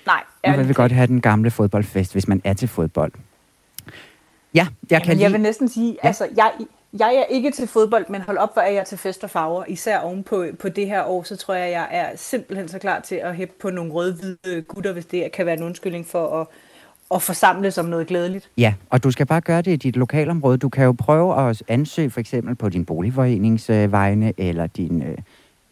Nej. 0.05 0.23
Nu 0.47 0.57
vil 0.57 0.67
vi 0.67 0.73
godt 0.73 0.91
have 0.91 1.07
den 1.07 1.21
gamle 1.21 1.51
fodboldfest, 1.51 2.11
hvis 2.11 2.27
man 2.27 2.41
er 2.43 2.53
til 2.53 2.67
fodbold. 2.67 3.11
Ja, 3.15 3.19
jeg 4.53 4.67
Jamen, 4.91 5.05
kan 5.05 5.19
jeg 5.19 5.31
vil 5.31 5.41
næsten 5.41 5.69
sige, 5.69 5.97
ja. 6.03 6.07
altså, 6.07 6.27
jeg, 6.37 6.51
jeg 6.99 7.15
er 7.15 7.23
ikke 7.23 7.51
til 7.51 7.67
fodbold, 7.67 8.05
men 8.09 8.21
hold 8.21 8.37
op, 8.37 8.53
hvor 8.53 8.61
er 8.61 8.71
jeg 8.71 8.85
til 8.85 8.97
fest 8.97 9.23
og 9.23 9.29
farver. 9.29 9.63
Især 9.67 9.99
oven 9.99 10.23
på, 10.23 10.45
på 10.59 10.69
det 10.69 10.87
her 10.87 11.03
år, 11.03 11.23
så 11.23 11.35
tror 11.35 11.53
jeg, 11.53 11.71
jeg 11.71 11.87
er 11.91 12.09
simpelthen 12.15 12.67
så 12.67 12.79
klar 12.79 12.99
til 12.99 13.15
at 13.15 13.35
hæppe 13.35 13.53
på 13.61 13.69
nogle 13.69 13.93
røde-hvide 13.93 14.61
gutter, 14.61 14.93
hvis 14.93 15.05
det 15.05 15.31
kan 15.31 15.45
være 15.45 15.57
en 15.57 15.63
undskyldning 15.63 16.05
for 16.05 16.41
at, 16.41 16.47
at 17.15 17.21
forsamle 17.21 17.71
som 17.71 17.85
noget 17.85 18.07
glædeligt. 18.07 18.49
Ja, 18.57 18.73
og 18.89 19.03
du 19.03 19.11
skal 19.11 19.25
bare 19.25 19.41
gøre 19.41 19.61
det 19.61 19.71
i 19.71 19.75
dit 19.75 19.95
lokalområde. 19.95 20.57
Du 20.57 20.69
kan 20.69 20.85
jo 20.85 20.91
prøve 20.91 21.49
at 21.49 21.63
ansøge 21.67 22.09
for 22.09 22.19
eksempel 22.19 22.55
på 22.55 22.69
din 22.69 22.85
boligforeningsvegne, 22.85 24.27
øh, 24.27 24.33
eller 24.37 24.67
din 24.67 25.03
øh, 25.03 25.17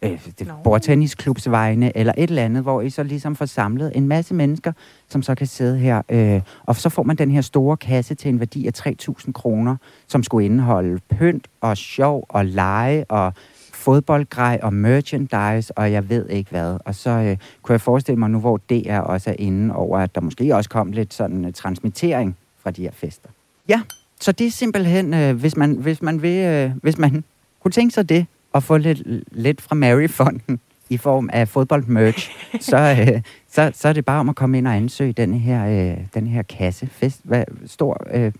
øh, 0.02 0.20
bordtennisklubs 0.64 1.50
vegne, 1.50 1.96
eller 1.96 2.12
et 2.18 2.28
eller 2.28 2.44
andet, 2.44 2.62
hvor 2.62 2.80
I 2.80 2.90
så 2.90 3.02
ligesom 3.02 3.36
får 3.36 3.46
samlet 3.46 3.92
en 3.94 4.08
masse 4.08 4.34
mennesker, 4.34 4.72
som 5.08 5.22
så 5.22 5.34
kan 5.34 5.46
sidde 5.46 5.78
her. 5.78 6.02
Øh, 6.08 6.40
og 6.62 6.76
så 6.76 6.88
får 6.88 7.02
man 7.02 7.16
den 7.16 7.30
her 7.30 7.40
store 7.40 7.76
kasse 7.76 8.14
til 8.14 8.28
en 8.28 8.40
værdi 8.40 8.66
af 8.66 8.72
3.000 8.86 9.32
kroner, 9.32 9.76
som 10.08 10.22
skulle 10.22 10.44
indeholde 10.44 11.00
pynt 11.08 11.46
og 11.60 11.76
sjov 11.76 12.26
og 12.28 12.46
lege 12.46 13.04
og 13.04 13.32
fodboldgrej 13.72 14.60
og 14.62 14.74
merchandise, 14.74 15.78
og 15.78 15.92
jeg 15.92 16.08
ved 16.08 16.28
ikke 16.28 16.50
hvad. 16.50 16.76
Og 16.84 16.94
så 16.94 17.10
øh, 17.10 17.36
kunne 17.62 17.72
jeg 17.72 17.80
forestille 17.80 18.18
mig 18.18 18.30
nu, 18.30 18.40
hvor 18.40 18.60
det 18.68 18.90
er 18.90 19.00
også 19.00 19.30
er 19.30 19.34
inde 19.38 19.74
over, 19.74 19.98
at 19.98 20.14
der 20.14 20.20
måske 20.20 20.56
også 20.56 20.70
kom 20.70 20.92
lidt 20.92 21.14
sådan 21.14 21.44
uh, 21.44 21.52
transmittering 21.52 22.36
fra 22.62 22.70
de 22.70 22.82
her 22.82 22.90
fester. 22.92 23.28
Ja, 23.68 23.80
så 24.20 24.32
det 24.32 24.46
er 24.46 24.50
simpelthen, 24.50 25.14
øh, 25.14 25.36
hvis, 25.36 25.56
man, 25.56 25.72
hvis 25.72 26.02
man 26.02 26.22
vil, 26.22 26.44
øh, 26.44 26.70
hvis 26.82 26.98
man 26.98 27.24
kunne 27.62 27.72
tænke 27.72 27.94
sig 27.94 28.08
det, 28.08 28.26
at 28.54 28.62
få 28.62 28.76
lidt, 28.76 29.02
lidt 29.32 29.60
fra 29.60 29.74
Maryfonden 29.74 30.60
i 30.90 30.96
form 30.96 31.30
af 31.32 31.48
fodboldmerch, 31.48 32.30
så, 32.70 32.76
øh, 32.76 33.22
så, 33.48 33.72
så 33.74 33.88
er 33.88 33.92
det 33.92 34.04
bare 34.04 34.20
om 34.20 34.28
at 34.28 34.36
komme 34.36 34.58
ind 34.58 34.68
og 34.68 34.74
ansøge 34.74 35.12
den 35.12 35.34
her, 35.34 35.66
øh, 35.66 35.98
den 36.14 36.26
her 36.26 36.42
kasse. 36.42 36.86
Fest, 36.86 37.20
hvad, 37.22 37.44
stor... 37.66 38.06
Øh, 38.10 38.32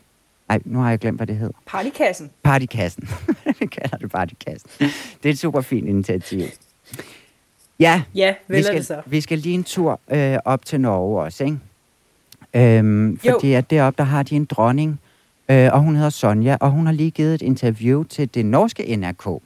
ej, 0.49 0.59
nu 0.65 0.79
har 0.79 0.91
jeg 0.91 0.99
glemt, 0.99 1.19
hvad 1.19 1.27
det 1.27 1.37
hedder. 1.37 1.55
Partykassen. 1.67 2.31
Partykassen. 2.43 3.09
Vi 3.61 3.67
kalder 3.67 3.97
det 3.97 4.11
partykassen. 4.11 4.71
Det 5.23 5.29
er 5.29 5.31
et 5.31 5.39
super 5.39 5.61
fint 5.61 5.89
initiativ. 5.89 6.41
Ja, 7.81 8.03
ja 8.15 8.35
vi, 8.49 8.63
skal, 8.63 8.85
så. 8.85 9.03
vi 9.07 9.21
skal 9.21 9.39
lige 9.39 9.55
en 9.55 9.65
tur 9.65 10.01
øh, 10.11 10.39
op 10.45 10.65
til 10.65 10.81
Norge 10.81 11.23
også, 11.23 11.45
ikke? 11.45 11.59
Øhm, 12.55 13.19
fordi 13.31 13.53
at 13.53 13.71
deroppe, 13.71 13.99
der 13.99 14.05
har 14.05 14.23
de 14.23 14.37
en 14.37 14.45
dronning, 14.45 15.01
øh, 15.49 15.71
og 15.73 15.81
hun 15.81 15.97
hedder 15.97 16.11
Sonja, 16.11 16.57
og 16.61 16.71
hun 16.71 16.87
har 16.87 16.93
lige 16.93 17.11
givet 17.11 17.35
et 17.35 17.43
interview 17.43 18.03
til 18.03 18.35
det 18.35 18.47
norske 18.47 18.97
NRK. 18.97 19.43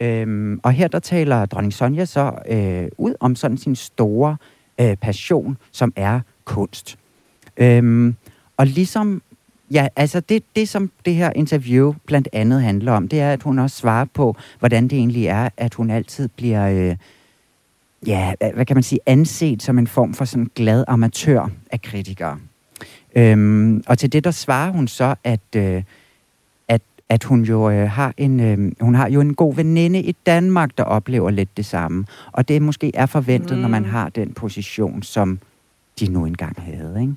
Øhm, 0.00 0.60
og 0.62 0.72
her 0.72 0.88
der 0.88 0.98
taler 0.98 1.46
dronning 1.46 1.72
Sonja 1.72 2.04
så 2.04 2.32
øh, 2.48 2.88
ud 2.98 3.14
om 3.20 3.36
sådan 3.36 3.58
sin 3.58 3.76
store 3.76 4.36
øh, 4.80 4.96
passion, 4.96 5.56
som 5.72 5.92
er 5.96 6.20
kunst. 6.44 6.98
Øhm, 7.56 8.14
og 8.56 8.66
ligesom, 8.66 9.22
ja, 9.70 9.88
altså 9.96 10.20
det, 10.20 10.44
det 10.56 10.68
som 10.68 10.90
det 11.04 11.14
her 11.14 11.32
interview 11.36 11.94
blandt 12.06 12.28
andet 12.32 12.62
handler 12.62 12.92
om, 12.92 13.08
det 13.08 13.20
er, 13.20 13.32
at 13.32 13.42
hun 13.42 13.58
også 13.58 13.76
svarer 13.76 14.04
på, 14.04 14.36
hvordan 14.58 14.88
det 14.88 14.98
egentlig 14.98 15.26
er, 15.26 15.48
at 15.56 15.74
hun 15.74 15.90
altid 15.90 16.28
bliver, 16.28 16.68
øh, 16.68 16.96
ja, 18.06 18.34
hvad 18.54 18.66
kan 18.66 18.76
man 18.76 18.82
sige, 18.82 19.00
anset 19.06 19.62
som 19.62 19.78
en 19.78 19.86
form 19.86 20.14
for 20.14 20.24
sådan 20.24 20.50
glad 20.54 20.84
amatør 20.88 21.50
af 21.70 21.82
kritikere. 21.82 22.38
Øhm, 23.16 23.82
og 23.86 23.98
til 23.98 24.12
det 24.12 24.24
der 24.24 24.30
svarer 24.30 24.70
hun 24.70 24.88
så, 24.88 25.14
at 25.24 25.56
øh, 25.56 25.82
at 27.10 27.24
hun 27.24 27.42
jo 27.42 27.70
øh, 27.70 27.90
har 27.90 28.14
en 28.16 28.40
øh, 28.40 28.72
hun 28.80 28.94
har 28.94 29.08
jo 29.08 29.20
en 29.20 29.34
god 29.34 29.54
veninde 29.54 30.02
i 30.02 30.12
Danmark, 30.12 30.78
der 30.78 30.84
oplever 30.84 31.30
lidt 31.30 31.56
det 31.56 31.66
samme. 31.66 32.04
Og 32.32 32.48
det 32.48 32.62
måske 32.62 32.90
er 32.94 33.06
forventet, 33.06 33.56
mm. 33.56 33.62
når 33.62 33.68
man 33.68 33.82
mm. 33.82 33.88
har 33.88 34.08
den 34.08 34.32
position, 34.32 35.02
som 35.02 35.38
de 36.00 36.12
nu 36.12 36.26
engang 36.26 36.62
havde. 36.62 37.00
Ikke? 37.00 37.14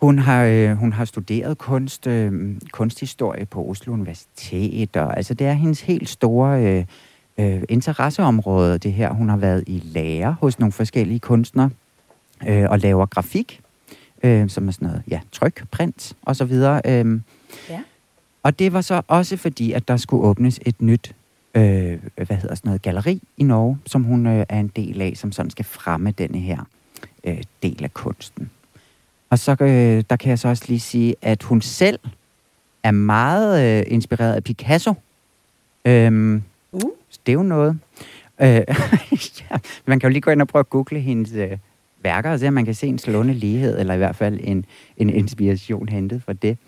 Hun 0.00 0.18
har, 0.18 0.44
øh, 0.44 0.70
hun 0.70 0.92
har 0.92 1.04
studeret 1.04 1.58
kunst, 1.58 2.06
øh, 2.06 2.56
kunsthistorie 2.72 3.46
på 3.46 3.64
Oslo 3.68 3.92
Universitet, 3.92 4.96
og 4.96 5.16
altså 5.16 5.34
det 5.34 5.46
er 5.46 5.52
hendes 5.52 5.80
helt 5.80 6.08
store 6.08 6.64
øh, 6.64 6.84
øh, 7.38 7.62
interesseområde, 7.68 8.78
det 8.78 8.92
her. 8.92 9.12
Hun 9.12 9.28
har 9.28 9.36
været 9.36 9.64
i 9.66 9.82
lære 9.84 10.36
hos 10.40 10.58
nogle 10.58 10.72
forskellige 10.72 11.20
kunstnere 11.20 11.70
øh, 12.48 12.70
og 12.70 12.78
laver 12.78 13.06
grafik, 13.06 13.60
øh, 14.22 14.48
som 14.48 14.68
er 14.68 14.72
sådan 14.72 14.88
noget, 14.88 15.02
ja, 15.08 15.20
tryk, 15.32 15.64
print 15.70 16.16
og 16.22 16.36
så 16.36 16.44
videre. 16.44 16.80
Øh. 16.84 17.20
Ja. 17.70 17.80
Og 18.44 18.58
det 18.58 18.72
var 18.72 18.80
så 18.80 19.02
også 19.08 19.36
fordi, 19.36 19.72
at 19.72 19.88
der 19.88 19.96
skulle 19.96 20.24
åbnes 20.24 20.60
et 20.66 20.82
nyt 20.82 21.14
øh, 21.54 21.98
hvad 22.16 22.36
hedder 22.36 22.54
sådan 22.54 22.68
noget, 22.68 22.82
galeri 22.82 23.22
i 23.36 23.42
Norge, 23.42 23.78
som 23.86 24.02
hun 24.02 24.26
øh, 24.26 24.46
er 24.48 24.60
en 24.60 24.68
del 24.68 25.02
af, 25.02 25.12
som 25.16 25.32
sådan 25.32 25.50
skal 25.50 25.64
fremme 25.64 26.10
denne 26.10 26.38
her 26.38 26.58
øh, 27.24 27.42
del 27.62 27.84
af 27.84 27.94
kunsten. 27.94 28.50
Og 29.30 29.38
så 29.38 29.56
øh, 29.60 30.04
der 30.10 30.16
kan 30.16 30.30
jeg 30.30 30.38
så 30.38 30.48
også 30.48 30.64
lige 30.68 30.80
sige, 30.80 31.14
at 31.22 31.42
hun 31.42 31.60
selv 31.60 31.98
er 32.82 32.90
meget 32.90 33.80
øh, 33.80 33.84
inspireret 33.88 34.34
af 34.34 34.44
Picasso. 34.44 34.94
Øhm, 35.84 36.42
uh. 36.72 36.80
Det 37.26 37.32
er 37.32 37.36
jo 37.36 37.42
noget. 37.42 37.78
Øh, 38.40 38.48
ja, 39.40 39.56
man 39.86 40.00
kan 40.00 40.08
jo 40.08 40.12
lige 40.12 40.20
gå 40.20 40.30
ind 40.30 40.42
og 40.42 40.48
prøve 40.48 40.60
at 40.60 40.70
google 40.70 41.00
hendes 41.00 41.32
øh, 41.32 41.58
værker, 42.02 42.32
og 42.32 42.38
se, 42.38 42.48
om 42.48 42.54
man 42.54 42.64
kan 42.64 42.74
se 42.74 42.86
en 42.86 42.98
slående 42.98 43.34
lighed, 43.34 43.78
eller 43.78 43.94
i 43.94 43.96
hvert 43.96 44.16
fald 44.16 44.40
en, 44.42 44.64
en 44.96 45.10
inspiration 45.10 45.88
hentet 45.88 46.22
fra 46.22 46.32
det. 46.32 46.58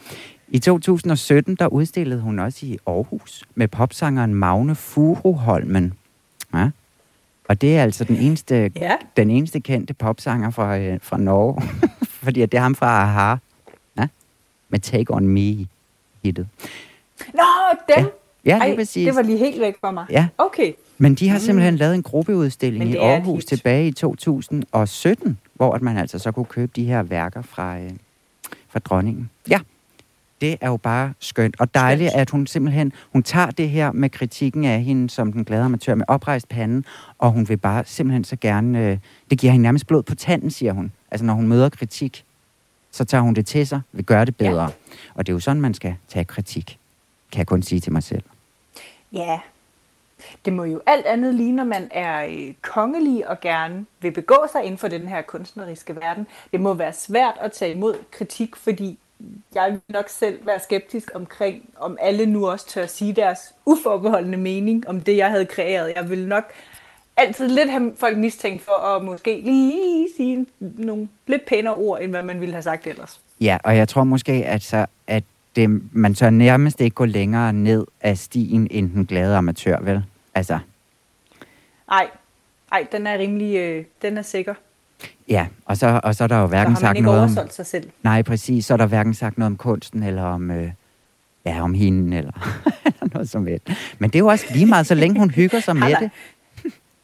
I 0.48 0.58
2017, 0.58 1.54
der 1.54 1.66
udstillede 1.66 2.20
hun 2.20 2.38
også 2.38 2.66
i 2.66 2.78
Aarhus 2.86 3.44
med 3.54 3.68
popsangeren 3.68 4.34
Magne 4.34 4.74
Furuholmen. 4.74 5.92
Ja. 6.54 6.70
Og 7.48 7.60
det 7.60 7.76
er 7.76 7.82
altså 7.82 8.04
den 8.04 8.16
eneste, 8.16 8.70
ja. 8.76 8.96
den 9.16 9.30
eneste 9.30 9.60
kendte 9.60 9.94
popsanger 9.94 10.50
fra, 10.50 10.78
øh, 10.78 10.98
fra 11.02 11.18
Norge. 11.18 11.62
Fordi 12.24 12.40
det 12.40 12.54
er 12.54 12.60
ham 12.60 12.74
fra 12.74 13.02
Aha. 13.02 13.36
Ja? 13.98 14.06
Med 14.68 14.78
Take 14.78 15.14
On 15.14 15.28
Me 15.28 15.66
hittet. 16.22 16.48
Nå, 17.34 17.42
dem! 17.96 18.04
Ja. 18.04 18.10
Ja, 18.44 18.58
Ej, 18.58 18.76
præcis. 18.76 19.06
det 19.06 19.14
var 19.14 19.22
lige 19.22 19.38
helt 19.38 19.60
væk 19.60 19.74
for 19.80 19.90
mig. 19.90 20.06
Ja. 20.10 20.26
Okay. 20.38 20.72
Men 20.98 21.14
de 21.14 21.28
har 21.28 21.38
simpelthen 21.38 21.74
mm. 21.74 21.78
lavet 21.78 21.94
en 21.94 22.02
gruppeudstilling 22.02 22.90
i 22.90 22.96
Aarhus 22.96 23.44
tilbage 23.44 23.88
i 23.88 23.92
2017, 23.92 25.38
hvor 25.54 25.78
man 25.82 25.96
altså 25.96 26.18
så 26.18 26.32
kunne 26.32 26.44
købe 26.44 26.72
de 26.76 26.84
her 26.84 27.02
værker 27.02 27.42
fra, 27.42 27.78
øh, 27.78 27.90
fra 28.68 28.78
dronningen. 28.78 29.30
Ja 29.50 29.60
det 30.40 30.58
er 30.60 30.68
jo 30.68 30.76
bare 30.76 31.12
skønt. 31.20 31.60
Og 31.60 31.74
dejligt, 31.74 32.10
at 32.14 32.30
hun 32.30 32.46
simpelthen, 32.46 32.92
hun 33.12 33.22
tager 33.22 33.50
det 33.50 33.68
her 33.68 33.92
med 33.92 34.10
kritikken 34.10 34.64
af 34.64 34.82
hende 34.82 35.10
som 35.10 35.32
den 35.32 35.44
glade 35.44 35.62
amatør 35.62 35.94
med 35.94 36.04
oprejst 36.08 36.48
panden, 36.48 36.84
og 37.18 37.32
hun 37.32 37.48
vil 37.48 37.56
bare 37.56 37.84
simpelthen 37.86 38.24
så 38.24 38.36
gerne, 38.40 38.86
øh, 38.86 38.98
det 39.30 39.38
giver 39.38 39.52
hende 39.52 39.62
nærmest 39.62 39.86
blod 39.86 40.02
på 40.02 40.14
tanden, 40.14 40.50
siger 40.50 40.72
hun. 40.72 40.92
Altså 41.10 41.24
når 41.24 41.34
hun 41.34 41.48
møder 41.48 41.68
kritik, 41.68 42.24
så 42.90 43.04
tager 43.04 43.22
hun 43.22 43.34
det 43.34 43.46
til 43.46 43.66
sig, 43.66 43.80
vil 43.92 44.04
gøre 44.04 44.24
det 44.24 44.36
bedre. 44.36 44.62
Ja. 44.62 44.68
Og 45.14 45.26
det 45.26 45.32
er 45.32 45.34
jo 45.34 45.40
sådan, 45.40 45.62
man 45.62 45.74
skal 45.74 45.94
tage 46.08 46.24
kritik, 46.24 46.78
kan 47.32 47.38
jeg 47.38 47.46
kun 47.46 47.62
sige 47.62 47.80
til 47.80 47.92
mig 47.92 48.02
selv. 48.02 48.22
Ja, 49.12 49.38
det 50.44 50.52
må 50.52 50.64
jo 50.64 50.80
alt 50.86 51.06
andet 51.06 51.34
lige, 51.34 51.52
når 51.52 51.64
man 51.64 51.88
er 51.90 52.26
øh, 52.26 52.54
kongelig 52.62 53.28
og 53.28 53.40
gerne 53.40 53.86
vil 54.00 54.10
begå 54.10 54.36
sig 54.52 54.64
inden 54.64 54.78
for 54.78 54.88
den 54.88 55.08
her 55.08 55.22
kunstneriske 55.22 55.96
verden. 55.96 56.26
Det 56.52 56.60
må 56.60 56.74
være 56.74 56.92
svært 56.92 57.34
at 57.40 57.52
tage 57.52 57.74
imod 57.74 57.94
kritik, 58.10 58.56
fordi 58.56 58.98
jeg 59.54 59.70
vil 59.70 59.80
nok 59.88 60.08
selv 60.08 60.46
være 60.46 60.60
skeptisk 60.60 61.10
omkring, 61.14 61.70
om 61.76 61.96
alle 62.00 62.26
nu 62.26 62.48
også 62.48 62.66
tør 62.68 62.86
sige 62.86 63.12
deres 63.12 63.54
uforbeholdende 63.66 64.38
mening 64.38 64.88
om 64.88 65.00
det, 65.00 65.16
jeg 65.16 65.30
havde 65.30 65.46
kreeret. 65.46 65.92
Jeg 65.96 66.10
vil 66.10 66.28
nok 66.28 66.44
altid 67.16 67.48
lidt 67.48 67.70
have 67.70 67.92
folk 67.96 68.18
mistænkt 68.18 68.62
for 68.62 68.96
at 68.96 69.04
måske 69.04 69.40
lige 69.44 70.08
sige 70.16 70.46
nogle 70.60 71.08
lidt 71.26 71.46
pænere 71.46 71.74
ord, 71.74 72.00
end 72.00 72.10
hvad 72.10 72.22
man 72.22 72.40
ville 72.40 72.52
have 72.52 72.62
sagt 72.62 72.86
ellers. 72.86 73.20
Ja, 73.40 73.58
og 73.64 73.76
jeg 73.76 73.88
tror 73.88 74.04
måske, 74.04 74.32
at, 74.32 74.62
så, 74.62 74.86
at 75.06 75.24
det, 75.56 75.94
man 75.94 76.14
tør 76.14 76.30
nærmest 76.30 76.80
ikke 76.80 76.94
gå 76.94 77.04
længere 77.04 77.52
ned 77.52 77.86
af 78.00 78.18
stien 78.18 78.68
end 78.70 78.90
den 78.90 79.06
glade 79.06 79.36
amatør, 79.36 79.80
vel? 79.80 80.04
Altså. 80.34 80.58
Nej, 81.88 82.08
Nej, 82.70 82.86
den 82.92 83.06
er 83.06 83.18
rimelig, 83.18 83.56
øh, 83.56 83.84
den 84.02 84.18
er 84.18 84.22
sikker. 84.22 84.54
Ja, 85.28 85.46
og 85.64 85.76
så, 85.76 86.00
og 86.04 86.14
så 86.14 86.24
er 86.24 86.28
der 86.28 86.40
jo 86.40 86.46
hverken 86.46 86.76
sagt 86.76 87.00
noget 87.00 87.22
om... 87.22 87.48
sig 87.50 87.66
selv. 87.66 87.90
Nej, 88.02 88.22
præcis. 88.22 88.66
Så 88.66 88.72
er 88.72 88.76
der 88.76 88.86
hverken 88.86 89.14
sagt 89.14 89.38
noget 89.38 89.50
om 89.50 89.56
kunsten, 89.56 90.02
eller 90.02 90.22
om, 90.22 90.50
øh, 90.50 90.70
ja, 91.46 91.62
om 91.62 91.74
hende, 91.74 92.16
eller, 92.16 92.32
eller 92.86 93.08
noget 93.14 93.28
som 93.28 93.46
helst. 93.46 93.70
Men 93.98 94.10
det 94.10 94.16
er 94.16 94.20
jo 94.20 94.26
også 94.26 94.46
lige 94.50 94.66
meget, 94.66 94.86
så 94.86 94.94
længe 94.94 95.18
hun 95.18 95.30
hygger 95.30 95.60
sig 95.60 95.76
med 95.76 95.94
det. 96.00 96.10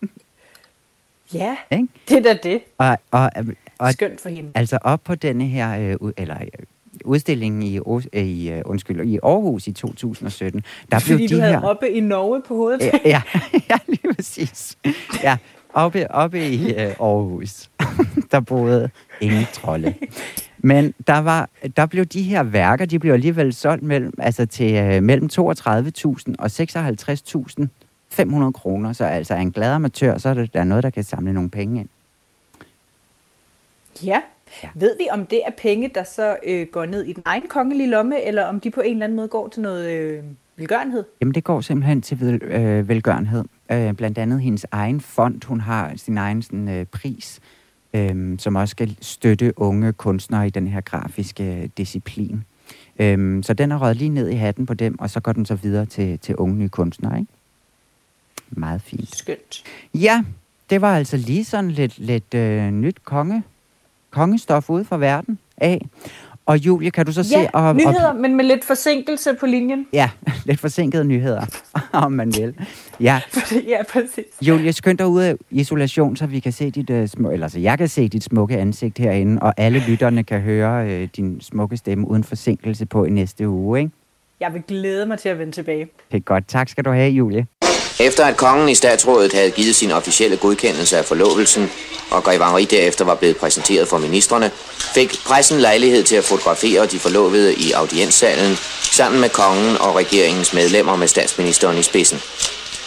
ja, 1.41 1.57
Ik? 1.71 1.85
det 2.09 2.17
er 2.17 2.23
da 2.23 2.39
det. 2.43 2.61
Og, 2.79 2.99
og, 3.11 3.31
og, 3.79 3.93
Skønt 3.93 4.21
for 4.21 4.29
hende. 4.29 4.51
Altså 4.55 4.79
op 4.83 5.01
på 5.05 5.15
denne 5.15 5.45
her, 5.45 5.97
øh, 6.03 6.13
eller 6.17 6.37
øh, 6.41 6.67
udstillingen 7.05 7.63
i, 7.63 7.79
øh, 8.13 8.27
i, 8.27 8.53
uh, 8.53 8.61
undskyld, 8.65 9.07
i 9.07 9.19
Aarhus 9.23 9.67
i 9.67 9.73
2017. 9.73 10.65
Der 10.93 10.99
Fordi 10.99 11.17
blev 11.17 11.29
de 11.29 11.35
du 11.35 11.41
havde 11.41 11.53
her... 11.53 11.63
oppe 11.63 11.91
i 11.91 12.01
Norge 12.01 12.43
på 12.49 12.57
hovedet. 12.57 12.81
Ja, 12.81 12.99
ja, 13.05 13.23
ja, 13.71 13.79
lige 13.89 14.15
præcis. 14.15 14.79
Ja, 15.23 15.37
oppe, 15.75 16.11
oppe 16.11 16.49
i 16.49 16.75
uh, 16.75 16.81
Aarhus, 16.81 17.71
der 18.33 18.41
boede 18.41 18.91
ingen 19.21 19.45
trolde. 19.53 19.95
Men 20.59 20.95
der, 21.07 21.19
var, 21.19 21.49
der 21.77 21.87
blev 21.87 22.05
de 22.05 22.23
her 22.23 22.43
værker, 22.43 22.85
de 22.85 22.99
blev 22.99 23.13
alligevel 23.13 23.53
solgt 23.53 23.83
mellem, 23.83 24.15
altså 24.19 24.47
til 24.47 24.97
uh, 24.97 25.03
mellem 25.03 25.29
32.000 25.33 26.35
og 26.39 26.47
56.000 26.47 27.67
500 28.13 28.53
kroner, 28.53 28.93
så 28.93 29.05
altså 29.05 29.35
en 29.35 29.53
glad 29.53 29.73
amatør, 29.73 30.19
så 30.19 30.29
er 30.29 30.35
det 30.35 30.55
der 30.55 30.65
noget, 30.65 30.85
der 30.85 30.91
kan 30.91 31.05
samle 31.05 31.33
nogle 31.33 31.51
penge 31.51 31.81
ind. 31.81 31.89
Ja. 34.05 34.21
ja. 34.63 34.69
Ved 34.75 34.97
vi, 34.99 35.09
om 35.11 35.27
det 35.27 35.43
er 35.47 35.51
penge, 35.59 35.91
der 35.95 36.05
så 36.05 36.37
øh, 36.47 36.67
går 36.67 36.85
ned 36.85 37.05
i 37.05 37.13
den 37.13 37.23
egen 37.27 37.49
kongelige 37.49 37.91
lomme, 37.91 38.23
eller 38.23 38.45
om 38.45 38.61
de 38.61 38.71
på 38.71 38.81
en 38.81 38.93
eller 38.93 39.05
anden 39.05 39.17
måde 39.17 39.29
går 39.29 39.49
til 39.49 39.63
noget 39.63 39.91
øh, 39.91 40.25
velgørenhed? 40.57 41.05
Jamen, 41.21 41.35
det 41.35 41.45
går 41.45 41.61
simpelthen 41.61 42.03
til 42.03 42.21
vel, 42.21 42.43
øh, 42.43 42.89
velgørenhed. 42.89 43.45
Øh, 43.73 43.95
blandt 43.95 44.19
andet 44.19 44.41
hendes 44.41 44.67
egen 44.71 45.01
fond, 45.01 45.45
hun 45.45 45.61
har 45.61 45.93
sin 45.97 46.19
egen 46.19 46.43
sådan, 46.43 46.69
øh, 46.69 46.87
pris, 46.87 47.41
øh, 47.95 48.39
som 48.39 48.57
også 48.57 48.73
skal 48.73 48.97
støtte 49.01 49.59
unge 49.59 49.93
kunstnere 49.93 50.47
i 50.47 50.51
den 50.51 50.69
her 50.69 50.81
grafiske 50.81 51.71
disciplin. 51.77 52.45
Øh, 52.99 53.45
så 53.45 53.55
den 53.55 53.73
er 53.73 53.79
røget 53.79 53.97
lige 53.97 54.09
ned 54.09 54.29
i 54.29 54.35
hatten 54.35 54.67
på 54.67 54.75
dem, 54.75 54.99
og 54.99 55.11
så 55.11 55.21
går 55.21 55.33
den 55.33 55.47
så 55.47 55.55
videre 55.55 55.87
til, 55.87 56.19
til 56.19 56.37
unge 56.37 56.57
nye 56.57 56.69
kunstnere, 56.69 57.19
ikke? 57.19 57.33
Meget 58.51 58.83
fint. 58.83 59.17
Skønt. 59.17 59.65
Ja, 59.95 60.25
det 60.71 60.81
var 60.81 60.97
altså 60.97 61.17
lige 61.17 61.45
sådan 61.45 61.71
lidt, 61.71 61.99
lidt 61.99 62.35
øh, 62.35 62.71
nyt 62.71 62.97
konge, 63.05 63.43
kongestof 64.11 64.71
ude 64.71 64.85
for 64.85 64.97
verden 64.97 65.39
af. 65.57 65.87
Og 66.47 66.59
Julie, 66.67 66.91
kan 66.91 67.07
du 67.07 67.13
så 67.13 67.21
ja, 67.21 67.43
se... 67.43 67.55
Og, 67.55 67.77
nyheder, 67.77 68.09
og, 68.09 68.17
men 68.17 68.37
med 68.37 68.45
lidt 68.45 68.65
forsinkelse 68.65 69.35
på 69.41 69.47
linjen. 69.47 69.87
Ja, 69.93 70.11
lidt 70.47 70.61
forsinkede 70.61 71.05
nyheder, 71.05 71.47
om 71.93 72.13
man 72.13 72.33
vil. 72.37 72.55
Ja, 73.01 73.21
ja 73.73 73.83
præcis. 73.93 74.25
Julie, 74.43 74.73
skynd 74.73 74.99
dig 74.99 75.07
ud 75.07 75.23
af 75.23 75.37
isolation, 75.51 76.17
så 76.17 76.27
vi 76.27 76.41
kan 76.41 76.53
se 76.53 76.71
dit 76.71 76.91
uh, 76.91 77.07
små, 77.07 77.31
eller 77.31 77.49
så 77.49 77.59
jeg 77.61 77.79
kan 77.79 77.89
se 77.89 78.09
dit 78.09 78.25
smukke 78.25 78.59
ansigt 78.59 78.99
herinde, 78.99 79.43
og 79.43 79.55
alle 79.57 79.83
lytterne 79.89 80.25
kan 80.25 80.41
høre 80.41 81.03
uh, 81.03 81.09
din 81.17 81.41
smukke 81.41 81.77
stemme 81.77 82.09
uden 82.09 82.25
forsinkelse 82.25 82.87
på 82.87 83.05
i 83.05 83.11
næste 83.11 83.49
uge, 83.49 83.79
ikke? 83.79 83.91
Jeg 84.41 84.55
vil 84.55 84.63
glæde 84.69 85.07
mig 85.07 85.19
til 85.19 85.29
at 85.29 85.39
vende 85.39 85.53
tilbage. 85.53 85.89
Det 86.11 86.17
er 86.17 86.21
godt. 86.21 86.49
Tak 86.49 86.69
skal 86.69 86.85
du 86.85 86.91
have, 86.91 87.11
Julie. 87.11 87.47
Efter 88.03 88.25
at 88.25 88.37
kongen 88.37 88.69
i 88.69 88.75
statsrådet 88.75 89.33
havde 89.33 89.51
givet 89.51 89.75
sin 89.75 89.91
officielle 89.91 90.37
godkendelse 90.37 90.99
af 90.99 91.05
forlovelsen, 91.05 91.71
og 92.11 92.25
Grevangeri 92.25 92.65
derefter 92.65 93.05
var 93.05 93.15
blevet 93.15 93.37
præsenteret 93.37 93.89
for 93.89 93.99
ministerne, 93.99 94.51
fik 94.95 95.15
pressen 95.27 95.61
lejlighed 95.61 96.05
til 96.05 96.17
at 96.17 96.25
fotografere 96.25 96.87
de 96.87 96.99
forlovede 96.99 97.55
i 97.55 97.73
audienssalen 97.73 98.57
sammen 98.83 99.21
med 99.21 99.29
kongen 99.29 99.77
og 99.77 99.97
regeringens 99.97 100.55
medlemmer 100.55 100.97
med 100.97 101.09
statsministeren 101.09 101.79
i 101.79 101.83
spidsen. 101.83 102.19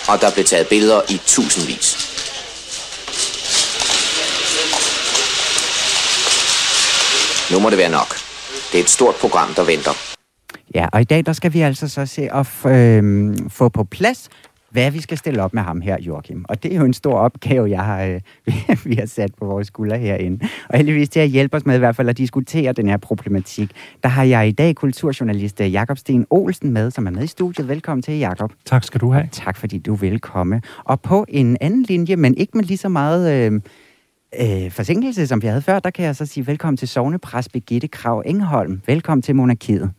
Og 0.07 0.21
der 0.21 0.31
blev 0.31 0.45
taget 0.45 0.67
billeder 0.67 1.01
i 1.09 1.21
tusindvis. 1.25 1.87
Nu 7.51 7.59
må 7.59 7.69
det 7.69 7.77
være 7.77 7.91
nok. 7.91 8.15
Det 8.71 8.79
er 8.79 8.83
et 8.83 8.89
stort 8.89 9.15
program, 9.15 9.53
der 9.53 9.63
venter. 9.63 9.91
Ja, 10.75 10.87
og 10.93 11.01
i 11.01 11.03
dag 11.03 11.25
der 11.25 11.33
skal 11.33 11.53
vi 11.53 11.61
altså 11.61 11.87
så 11.87 12.05
se 12.05 12.21
at 12.21 12.71
øh, 12.71 13.33
få 13.49 13.69
på 13.69 13.83
plads, 13.83 14.29
hvad 14.75 14.91
vi 14.91 15.01
skal 15.01 15.17
stille 15.17 15.43
op 15.43 15.53
med 15.53 15.61
ham 15.61 15.81
her, 15.81 15.97
Joachim. 16.01 16.45
Og 16.49 16.63
det 16.63 16.73
er 16.73 16.77
jo 16.77 16.85
en 16.85 16.93
stor 16.93 17.13
opgave, 17.13 17.69
jeg 17.69 17.83
har, 17.83 18.03
øh, 18.03 18.21
vi 18.89 18.95
har 18.95 19.05
sat 19.05 19.35
på 19.39 19.45
vores 19.45 19.67
skuldre 19.67 19.97
herinde. 19.97 20.47
Og 20.69 20.77
heldigvis 20.77 21.09
til 21.09 21.19
at 21.19 21.29
hjælpe 21.29 21.57
os 21.57 21.65
med 21.65 21.75
i 21.75 21.77
hvert 21.77 21.95
fald 21.95 22.09
at 22.09 22.17
diskutere 22.17 22.73
den 22.73 22.89
her 22.89 22.97
problematik, 22.97 23.71
der 24.03 24.09
har 24.09 24.23
jeg 24.23 24.47
i 24.47 24.51
dag 24.51 24.75
kulturjournalist 24.75 25.61
øh, 25.61 25.73
Jakob 25.73 25.97
Sten 25.97 26.25
Olsen 26.29 26.71
med, 26.71 26.91
som 26.91 27.07
er 27.07 27.11
med 27.11 27.23
i 27.23 27.27
studiet. 27.27 27.67
Velkommen 27.67 28.01
til, 28.01 28.17
Jakob. 28.17 28.53
Tak 28.65 28.83
skal 28.83 29.01
du 29.01 29.11
have. 29.11 29.23
Og 29.23 29.31
tak 29.31 29.57
fordi 29.57 29.77
du 29.77 29.95
vil 29.95 30.19
komme. 30.19 30.61
Og 30.83 31.01
på 31.01 31.25
en 31.27 31.57
anden 31.61 31.83
linje, 31.83 32.15
men 32.15 32.37
ikke 32.37 32.57
med 32.57 32.63
lige 32.63 32.77
så 32.77 32.89
meget... 32.89 33.33
Øh, 33.33 33.61
øh, 34.41 34.71
forsinkelse, 34.71 35.27
som 35.27 35.41
vi 35.41 35.47
havde 35.47 35.61
før, 35.61 35.79
der 35.79 35.89
kan 35.89 36.05
jeg 36.05 36.15
så 36.15 36.25
sige 36.25 36.47
velkommen 36.47 36.77
til 36.77 36.87
sovnepræst 36.87 37.51
Birgitte 37.51 37.87
Krav 37.87 38.23
Engholm. 38.25 38.81
Velkommen 38.87 39.21
til 39.21 39.35
Monarkiet. 39.35 39.91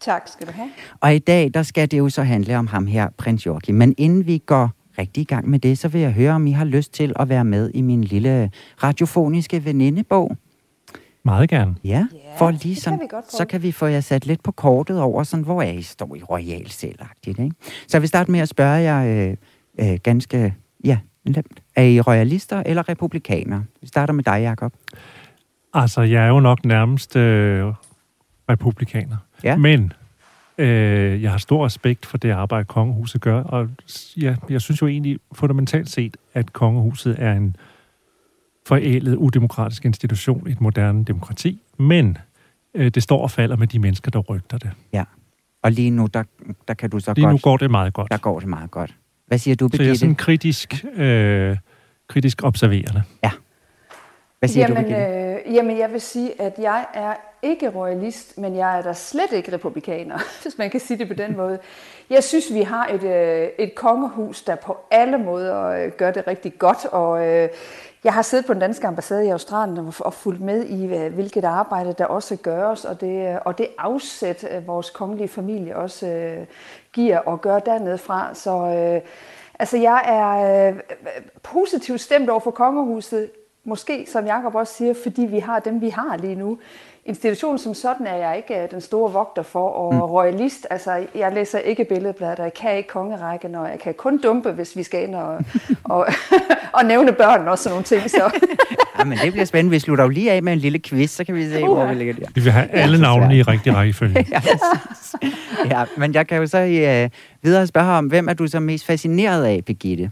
Tak 0.00 0.28
skal 0.28 0.46
du 0.46 0.52
have. 0.52 0.70
Og 1.00 1.14
i 1.14 1.18
dag, 1.18 1.50
der 1.54 1.62
skal 1.62 1.90
det 1.90 1.98
jo 1.98 2.08
så 2.08 2.22
handle 2.22 2.58
om 2.58 2.66
ham 2.66 2.86
her, 2.86 3.08
prins 3.18 3.46
Joachim. 3.46 3.74
Men 3.74 3.94
inden 3.98 4.26
vi 4.26 4.38
går 4.46 4.70
rigtig 4.98 5.20
i 5.20 5.24
gang 5.24 5.48
med 5.48 5.58
det, 5.58 5.78
så 5.78 5.88
vil 5.88 6.00
jeg 6.00 6.12
høre, 6.12 6.32
om 6.32 6.46
I 6.46 6.52
har 6.52 6.64
lyst 6.64 6.92
til 6.92 7.12
at 7.16 7.28
være 7.28 7.44
med 7.44 7.70
i 7.74 7.80
min 7.80 8.04
lille 8.04 8.50
radiofoniske 8.82 9.64
venindebog. 9.64 10.36
Meget 11.24 11.50
gerne. 11.50 11.74
Ja, 11.84 12.06
Ja, 12.12 12.38
for 12.38 12.50
lige 12.50 12.76
sådan, 12.76 13.00
vi 13.00 13.06
så 13.28 13.44
kan 13.44 13.62
vi 13.62 13.72
få 13.72 13.86
jer 13.86 14.00
sat 14.00 14.26
lidt 14.26 14.42
på 14.42 14.52
kortet 14.52 15.00
over, 15.00 15.22
sådan, 15.22 15.44
hvor 15.44 15.62
er 15.62 15.70
I 15.70 15.82
står 15.82 16.14
i 16.16 16.22
royal 16.22 16.70
selvagtigt, 16.70 17.38
ikke? 17.38 17.54
Så 17.60 17.96
jeg 17.96 18.02
vil 18.02 18.08
starte 18.08 18.30
med 18.30 18.40
at 18.40 18.48
spørge 18.48 18.72
jer 18.72 19.28
øh, 19.28 19.36
øh, 19.80 19.98
ganske, 20.02 20.54
ja, 20.84 20.98
nemt. 21.24 21.60
Er 21.76 21.82
I 21.82 22.00
royalister 22.00 22.62
eller 22.66 22.88
republikanere? 22.88 23.64
Vi 23.80 23.86
starter 23.86 24.14
med 24.14 24.24
dig, 24.24 24.42
Jacob. 24.42 24.72
Altså, 25.74 26.02
jeg 26.02 26.24
er 26.24 26.28
jo 26.28 26.40
nok 26.40 26.64
nærmest 26.64 27.16
øh, 27.16 27.64
republikaner. 28.50 29.16
Ja. 29.46 29.56
Men 29.56 29.92
øh, 30.58 31.22
jeg 31.22 31.30
har 31.30 31.38
stor 31.38 31.66
respekt 31.66 32.06
for 32.06 32.18
det 32.18 32.30
arbejde, 32.30 32.64
kongehuset 32.64 33.20
gør, 33.20 33.42
og 33.42 33.68
ja, 34.16 34.36
jeg 34.48 34.60
synes 34.60 34.82
jo 34.82 34.86
egentlig 34.86 35.18
fundamentalt 35.32 35.90
set, 35.90 36.16
at 36.34 36.52
kongehuset 36.52 37.16
er 37.18 37.32
en 37.32 37.56
forældet, 38.66 39.14
udemokratisk 39.14 39.84
institution 39.84 40.48
i 40.48 40.52
et 40.52 40.60
moderne 40.60 41.04
demokrati, 41.04 41.62
men 41.78 42.18
øh, 42.74 42.90
det 42.90 43.02
står 43.02 43.22
og 43.22 43.30
falder 43.30 43.56
med 43.56 43.66
de 43.66 43.78
mennesker, 43.78 44.10
der 44.10 44.18
rygter 44.18 44.58
det. 44.58 44.70
Og 45.62 45.72
lige 45.72 45.90
nu, 45.90 46.06
der, 46.14 46.22
der 46.68 46.74
kan 46.74 46.90
du 46.90 47.00
så 47.00 47.12
Lige 47.16 47.24
godt... 47.24 47.32
nu 47.34 47.38
går 47.38 47.56
det 47.56 47.70
meget 47.70 47.92
godt. 47.92 48.10
Der 48.10 48.18
går 48.18 48.40
det 48.40 48.48
meget 48.48 48.70
godt. 48.70 48.94
Hvad 49.26 49.38
siger 49.38 49.54
du, 49.56 49.68
Så 49.68 49.70
jeg 49.72 49.78
er 49.78 49.84
Birgitte? 49.84 49.98
sådan 49.98 50.14
kritisk, 50.14 50.84
øh, 50.96 51.56
kritisk 52.08 52.44
observerende. 52.44 53.02
Hvad 54.38 54.48
siger 54.48 54.68
Jamen, 54.68 54.84
du, 54.84 54.88
Birgitte? 54.88 55.48
øh, 55.48 55.54
jamen, 55.54 55.78
jeg 55.78 55.92
vil 55.92 56.00
sige, 56.00 56.42
at 56.42 56.52
jeg 56.58 56.86
er 56.94 57.14
ikke 57.50 57.68
royalist, 57.68 58.38
men 58.38 58.56
jeg 58.56 58.78
er 58.78 58.82
da 58.82 58.92
slet 58.92 59.32
ikke 59.32 59.52
republikaner, 59.52 60.18
hvis 60.42 60.58
man 60.58 60.70
kan 60.70 60.80
sige 60.80 60.98
det 60.98 61.08
på 61.08 61.14
den 61.14 61.36
måde. 61.36 61.58
Jeg 62.10 62.24
synes, 62.24 62.54
vi 62.54 62.62
har 62.62 62.86
et, 62.86 63.02
øh, 63.02 63.48
et 63.58 63.74
kongehus, 63.74 64.42
der 64.42 64.54
på 64.54 64.76
alle 64.90 65.18
måder 65.18 65.64
øh, 65.66 65.92
gør 65.92 66.10
det 66.10 66.26
rigtig 66.26 66.58
godt, 66.58 66.84
og 66.84 67.26
øh, 67.26 67.48
jeg 68.04 68.14
har 68.14 68.22
siddet 68.22 68.46
på 68.46 68.52
den 68.52 68.60
danske 68.60 68.86
ambassade 68.86 69.26
i 69.26 69.28
Australien 69.28 69.92
og, 70.00 70.12
fulgt 70.12 70.40
med 70.40 70.64
i, 70.64 70.86
hvilket 71.08 71.44
arbejde 71.44 71.94
der 71.98 72.06
også 72.06 72.36
gøres, 72.36 72.84
og 72.84 73.00
det, 73.00 73.28
øh, 73.28 73.36
og 73.44 73.58
det 73.58 73.68
afsæt, 73.78 74.44
øh, 74.50 74.66
vores 74.66 74.90
kongelige 74.90 75.28
familie 75.28 75.76
også 75.76 76.06
øh, 76.06 76.46
giver 76.92 77.18
og 77.18 77.40
gør 77.40 77.58
dernede 77.58 77.98
fra. 77.98 78.34
Så 78.34 78.50
øh, 78.50 79.00
altså, 79.58 79.76
jeg 79.76 80.02
er 80.06 80.68
øh, 80.68 80.80
positivt 81.42 82.00
stemt 82.00 82.30
over 82.30 82.40
for 82.40 82.50
kongehuset, 82.50 83.30
Måske, 83.68 84.06
som 84.08 84.26
Jacob 84.26 84.54
også 84.54 84.74
siger, 84.74 84.94
fordi 85.02 85.22
vi 85.22 85.38
har 85.38 85.60
dem, 85.60 85.80
vi 85.80 85.88
har 85.88 86.16
lige 86.16 86.34
nu. 86.34 86.58
Institutionen 87.06 87.58
som 87.58 87.74
sådan 87.74 88.06
er 88.06 88.16
jeg 88.16 88.36
ikke 88.36 88.62
øh, 88.62 88.70
den 88.70 88.80
store 88.80 89.12
vogter 89.12 89.42
for, 89.42 89.68
og 89.68 89.94
mm. 89.94 90.00
royalist, 90.00 90.66
altså 90.70 91.06
jeg 91.14 91.32
læser 91.32 91.58
ikke 91.58 91.84
billedbladet, 91.84 92.38
og 92.38 92.44
jeg 92.44 92.54
kan 92.54 92.76
ikke 92.76 92.88
kongerækken, 92.88 93.54
og 93.54 93.68
jeg 93.68 93.78
kan 93.78 93.94
kun 93.94 94.18
dumpe, 94.18 94.50
hvis 94.50 94.76
vi 94.76 94.82
skal 94.82 95.02
ind 95.02 95.14
og, 95.14 95.38
og, 95.94 96.06
og 96.72 96.84
nævne 96.84 97.12
børn 97.12 97.48
og 97.48 97.58
sådan 97.58 97.72
nogle 97.72 97.84
ting. 97.84 98.10
Så. 98.10 98.30
Ja, 98.98 99.04
men 99.04 99.18
det 99.18 99.32
bliver 99.32 99.44
spændende. 99.44 99.70
Vi 99.70 99.78
slutter 99.78 100.04
jo 100.04 100.08
lige 100.10 100.32
af 100.32 100.42
med 100.42 100.52
en 100.52 100.58
lille 100.58 100.78
quiz, 100.78 101.10
så 101.10 101.24
kan 101.24 101.34
vi 101.34 101.50
se, 101.50 101.58
hvor 101.58 101.82
Uha. 101.82 101.92
vi 101.92 101.94
ligger 101.94 102.14
der. 102.14 102.26
Vi 102.34 102.40
vil 102.40 102.52
have 102.52 102.70
alle 102.70 103.00
navnene 103.00 103.36
i 103.36 103.42
rigtig 103.42 103.74
rækkefølge. 103.74 104.26
Ja, 104.32 104.40
ja, 105.70 105.84
men 105.96 106.14
jeg 106.14 106.26
kan 106.26 106.38
jo 106.38 106.46
så 106.46 106.58
øh, 106.58 107.10
videre 107.42 107.66
spørge 107.66 107.98
om, 107.98 108.06
hvem 108.06 108.28
er 108.28 108.34
du 108.34 108.46
så 108.46 108.60
mest 108.60 108.86
fascineret 108.86 109.44
af, 109.44 109.64
Birgitte, 109.66 110.10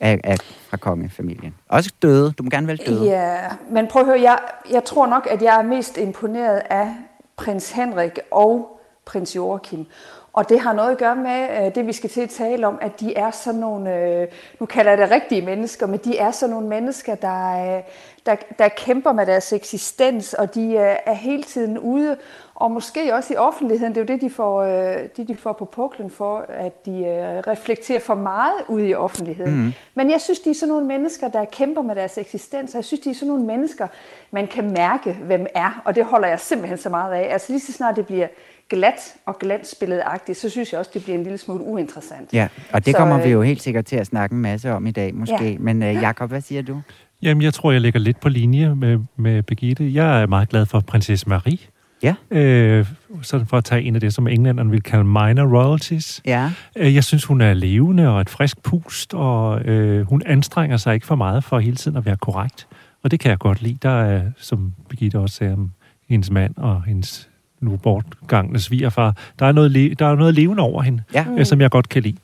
af, 0.00 0.20
af, 0.24 0.36
fra 0.68 0.76
kongefamilien? 0.76 1.54
Også 1.68 1.90
døde. 2.02 2.32
Du 2.38 2.42
må 2.42 2.50
gerne 2.50 2.66
vælge 2.66 2.84
døde. 2.86 3.04
Ja, 3.04 3.38
men 3.70 3.88
prøv 3.88 4.02
at 4.02 4.06
høre, 4.06 4.20
jeg, 4.20 4.38
jeg 4.70 4.84
tror 4.84 5.06
nok, 5.06 5.28
at 5.30 5.42
jeg 5.42 5.58
er 5.58 5.62
mest 5.62 5.98
imponeret 5.98 6.62
af 6.70 6.94
prins 7.36 7.70
Henrik 7.70 8.18
og 8.30 8.80
prins 9.04 9.36
Joachim. 9.36 9.86
Og 10.32 10.48
det 10.48 10.60
har 10.60 10.72
noget 10.72 10.90
at 10.90 10.98
gøre 10.98 11.16
med 11.16 11.66
øh, 11.66 11.74
det, 11.74 11.86
vi 11.86 11.92
skal 11.92 12.10
til 12.10 12.20
at 12.20 12.30
tale 12.30 12.66
om, 12.66 12.78
at 12.80 13.00
de 13.00 13.14
er 13.14 13.30
sådan 13.30 13.60
nogle, 13.60 13.96
øh, 13.96 14.28
nu 14.60 14.66
kalder 14.66 14.90
jeg 14.90 14.98
det 14.98 15.10
rigtige 15.10 15.42
mennesker, 15.42 15.86
men 15.86 16.00
de 16.04 16.18
er 16.18 16.30
sådan 16.30 16.54
nogle 16.54 16.68
mennesker, 16.68 17.14
der, 17.14 17.76
øh, 17.76 17.82
der, 18.26 18.36
der 18.58 18.68
kæmper 18.68 19.12
med 19.12 19.26
deres 19.26 19.52
eksistens, 19.52 20.34
og 20.34 20.54
de 20.54 20.76
er 20.76 21.12
hele 21.12 21.42
tiden 21.42 21.78
ude, 21.78 22.16
og 22.60 22.70
måske 22.70 23.14
også 23.14 23.34
i 23.34 23.36
offentligheden. 23.36 23.94
Det 23.94 24.00
er 24.00 24.04
jo 24.04 24.14
det, 24.14 24.20
de 24.20 24.30
får, 24.30 24.62
øh, 24.62 25.08
det, 25.16 25.28
de 25.28 25.36
får 25.36 25.52
på 25.52 25.64
puklen 25.64 26.10
for, 26.10 26.44
at 26.48 26.86
de 26.86 26.90
øh, 26.90 27.38
reflekterer 27.52 28.00
for 28.00 28.14
meget 28.14 28.52
ude 28.68 28.88
i 28.88 28.94
offentligheden. 28.94 29.64
Mm. 29.64 29.72
Men 29.94 30.10
jeg 30.10 30.20
synes, 30.20 30.40
de 30.40 30.50
er 30.50 30.54
sådan 30.54 30.68
nogle 30.68 30.86
mennesker, 30.86 31.28
der 31.28 31.44
kæmper 31.44 31.82
med 31.82 31.94
deres 31.94 32.18
eksistens, 32.18 32.70
og 32.70 32.76
jeg 32.76 32.84
synes, 32.84 33.00
de 33.00 33.10
er 33.10 33.14
sådan 33.14 33.28
nogle 33.28 33.44
mennesker, 33.44 33.86
man 34.30 34.46
kan 34.46 34.70
mærke, 34.70 35.12
hvem 35.12 35.46
er, 35.54 35.82
og 35.84 35.94
det 35.94 36.04
holder 36.04 36.28
jeg 36.28 36.40
simpelthen 36.40 36.78
så 36.78 36.88
meget 36.88 37.12
af. 37.12 37.32
Altså 37.32 37.52
lige 37.52 37.60
så 37.60 37.72
snart 37.72 37.96
det 37.96 38.06
bliver 38.06 38.26
glat 38.68 39.14
og 39.26 39.38
glansbilledagtigt, 39.38 40.38
så 40.38 40.50
synes 40.50 40.72
jeg 40.72 40.78
også, 40.78 40.90
det 40.94 41.02
bliver 41.02 41.18
en 41.18 41.22
lille 41.22 41.38
smule 41.38 41.64
uinteressant. 41.64 42.32
Ja, 42.32 42.48
og 42.72 42.86
det 42.86 42.92
Så, 42.92 42.98
kommer 42.98 43.16
vi 43.18 43.28
øh, 43.28 43.32
jo 43.32 43.42
helt 43.42 43.62
sikkert 43.62 43.84
til 43.84 43.96
at 43.96 44.06
snakke 44.06 44.34
en 44.34 44.40
masse 44.40 44.72
om 44.72 44.86
i 44.86 44.90
dag, 44.90 45.14
måske. 45.14 45.44
Ja. 45.44 45.56
Men 45.58 45.82
uh, 45.82 45.94
Jakob, 45.94 46.30
hvad 46.30 46.40
siger 46.40 46.62
du? 46.62 46.80
Jamen, 47.22 47.42
jeg 47.42 47.54
tror, 47.54 47.72
jeg 47.72 47.80
ligger 47.80 48.00
lidt 48.00 48.20
på 48.20 48.28
linje 48.28 48.74
med, 48.74 48.98
med 49.16 49.42
Birgitte. 49.42 49.94
Jeg 49.94 50.22
er 50.22 50.26
meget 50.26 50.48
glad 50.48 50.66
for 50.66 50.80
prinsesse 50.80 51.28
Marie. 51.28 51.58
Ja. 52.02 52.14
Øh, 52.30 52.86
sådan 53.22 53.46
for 53.46 53.56
at 53.58 53.64
tage 53.64 53.82
en 53.82 53.94
af 53.94 54.00
det, 54.00 54.14
som 54.14 54.26
englænderne 54.28 54.70
vil 54.70 54.82
kalde 54.82 55.04
minor 55.04 55.58
royalties. 55.58 56.20
Ja, 56.26 56.50
Øh, 56.76 56.94
Jeg 56.94 57.04
synes, 57.04 57.24
hun 57.24 57.40
er 57.40 57.54
levende 57.54 58.08
og 58.08 58.20
et 58.20 58.30
frisk 58.30 58.62
pust, 58.62 59.14
og 59.14 59.62
øh, 59.64 60.06
hun 60.08 60.22
anstrenger 60.26 60.76
sig 60.76 60.94
ikke 60.94 61.06
for 61.06 61.14
meget 61.14 61.44
for 61.44 61.58
hele 61.58 61.76
tiden 61.76 61.96
at 61.96 62.04
være 62.06 62.16
korrekt. 62.16 62.66
Og 63.02 63.10
det 63.10 63.20
kan 63.20 63.30
jeg 63.30 63.38
godt 63.38 63.62
lide. 63.62 63.78
Der 63.82 63.90
er, 64.02 64.22
som 64.36 64.72
Birgitte 64.88 65.18
også 65.18 65.36
sagde 65.36 65.52
om 65.52 65.70
hendes 66.08 66.30
mand 66.30 66.54
og 66.56 66.82
hendes 66.84 67.28
nu 67.60 67.76
bortgangne 67.76 68.58
svigerfar, 68.60 69.16
der 69.38 69.46
er 69.46 69.52
noget, 69.52 69.98
der 69.98 70.06
er 70.06 70.14
noget 70.14 70.34
levende 70.34 70.62
over 70.62 70.82
hende, 70.82 71.02
ja. 71.14 71.24
mm. 71.24 71.44
som 71.44 71.60
jeg 71.60 71.70
godt 71.70 71.88
kan 71.88 72.02
lide. 72.02 72.16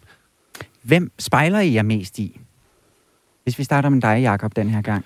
Hvem 0.83 1.13
spejler 1.19 1.61
I 1.61 1.75
jer 1.75 1.83
mest 1.83 2.19
i? 2.19 2.41
Hvis 3.43 3.59
vi 3.59 3.65
starter 3.65 3.89
med 3.89 4.01
dig, 4.01 4.21
Jakob, 4.23 4.57
den 4.57 4.71
her 4.71 4.83
gang. 4.83 5.05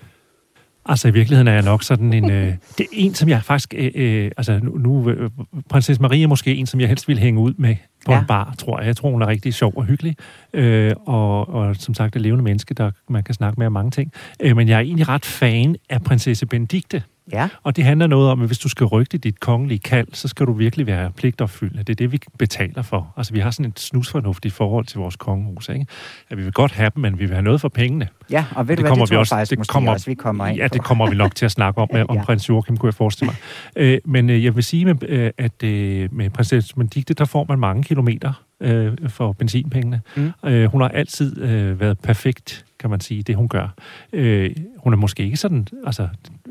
Altså 0.85 1.07
i 1.07 1.11
virkeligheden 1.11 1.47
er 1.47 1.53
jeg 1.53 1.63
nok 1.63 1.83
sådan 1.83 2.13
en... 2.13 2.31
Øh, 2.31 2.47
det 2.77 2.83
er 2.83 2.89
en, 2.91 3.15
som 3.15 3.29
jeg 3.29 3.43
faktisk... 3.43 3.73
Øh, 3.77 3.91
øh, 3.95 4.31
altså 4.37 4.59
nu... 4.63 4.77
nu 4.77 5.09
øh, 5.09 5.29
prinsesse 5.69 6.01
Marie 6.01 6.23
er 6.23 6.27
måske 6.27 6.55
en, 6.55 6.65
som 6.65 6.79
jeg 6.79 6.89
helst 6.89 7.07
vil 7.07 7.19
hænge 7.19 7.39
ud 7.39 7.53
med 7.57 7.75
på 8.05 8.11
ja. 8.11 8.19
en 8.19 8.25
bar, 8.25 8.55
tror 8.57 8.79
jeg. 8.79 8.87
Jeg 8.87 8.95
tror, 8.95 9.11
hun 9.11 9.21
er 9.21 9.27
rigtig 9.27 9.53
sjov 9.53 9.73
og 9.75 9.85
hyggelig. 9.85 10.15
Øh, 10.53 10.93
og, 11.05 11.49
og 11.49 11.75
som 11.75 11.93
sagt, 11.93 12.15
et 12.15 12.21
levende 12.21 12.43
menneske, 12.43 12.73
der 12.73 12.91
man 13.09 13.23
kan 13.23 13.35
snakke 13.35 13.59
med 13.59 13.67
om 13.67 13.73
mange 13.73 13.91
ting. 13.91 14.11
Øh, 14.39 14.55
men 14.55 14.67
jeg 14.67 14.75
er 14.75 14.79
egentlig 14.79 15.09
ret 15.09 15.25
fan 15.25 15.75
af 15.89 16.01
prinsesse 16.03 16.45
Benedikte. 16.45 17.03
Ja, 17.31 17.49
Og 17.63 17.75
det 17.75 17.83
handler 17.83 18.07
noget 18.07 18.29
om, 18.29 18.41
at 18.41 18.47
hvis 18.47 18.57
du 18.59 18.69
skal 18.69 18.85
rygte 18.85 19.17
dit 19.17 19.39
kongelige 19.39 19.79
kald, 19.79 20.07
så 20.13 20.27
skal 20.27 20.45
du 20.45 20.53
virkelig 20.53 20.85
være 20.87 21.11
pligtopfyldende. 21.11 21.83
Det 21.83 21.89
er 21.89 21.95
det, 21.95 22.11
vi 22.11 22.19
betaler 22.39 22.81
for. 22.81 23.13
Altså, 23.17 23.33
vi 23.33 23.39
har 23.39 23.51
sådan 23.51 23.65
et 23.69 23.79
snusfornuftigt 23.79 24.53
forhold 24.53 24.85
til 24.85 24.99
vores 24.99 25.15
kongehus, 25.15 25.69
ikke? 25.69 25.85
At 26.29 26.37
vi 26.37 26.43
vil 26.43 26.51
godt 26.53 26.71
have 26.71 26.91
dem, 26.95 27.01
men 27.01 27.19
vi 27.19 27.25
vil 27.25 27.33
have 27.33 27.41
noget 27.43 27.61
for 27.61 27.69
pengene. 27.69 28.07
ja 28.31 28.45
og 28.55 28.67
ved 28.67 28.75
Det 28.75 28.77
du 28.77 28.81
hvad, 28.83 28.89
kommer 28.91 29.05
det 29.05 29.11
vi 29.11 29.15
tror 29.15 29.19
også- 29.19 29.35
faktisk 29.35 29.59
det 29.59 29.67
kommer- 29.67 29.91
også, 29.91 30.05
vi 30.05 30.15
kommer 30.15 30.47
ind 30.47 30.57
Ja, 30.57 30.67
det 30.67 30.83
kommer 30.83 31.09
vi 31.09 31.15
nok 31.15 31.35
til 31.35 31.45
at 31.45 31.51
snakke 31.51 31.81
om, 31.81 31.87
med, 31.93 32.05
om 32.09 32.15
Ja. 32.15 32.23
prins 32.23 32.49
Joachim, 32.49 32.77
kunne 32.77 32.87
jeg 32.87 32.93
forestille 32.93 33.27
mig. 33.27 33.35
Øh, 33.83 33.97
men 34.05 34.29
øh, 34.29 34.43
jeg 34.43 34.55
vil 34.55 34.63
sige, 34.63 34.85
med, 34.85 34.95
øh, 35.09 35.31
at 35.37 35.63
øh, 35.63 36.09
med 36.13 36.29
prinsesse 36.29 36.75
Benedikte, 36.75 37.13
der 37.13 37.25
får 37.25 37.45
man 37.49 37.59
mange 37.59 37.83
kilometer 37.83 38.33
øh, 38.61 38.93
for 39.07 39.31
benzinpengene. 39.31 40.01
Mm. 40.15 40.31
Øh, 40.45 40.65
hun 40.71 40.81
har 40.81 40.89
altid 40.89 41.41
øh, 41.41 41.79
været 41.79 41.99
perfekt, 41.99 42.65
kan 42.81 42.89
man 42.89 42.99
sige, 42.99 43.23
det 43.23 43.35
hun 43.35 43.47
gør. 43.47 43.67
Øh, 44.13 44.51
hun 44.77 44.93
er 44.93 44.97
måske 44.97 45.23
ikke 45.23 45.37
sådan, 45.37 45.67
altså, 45.85 46.07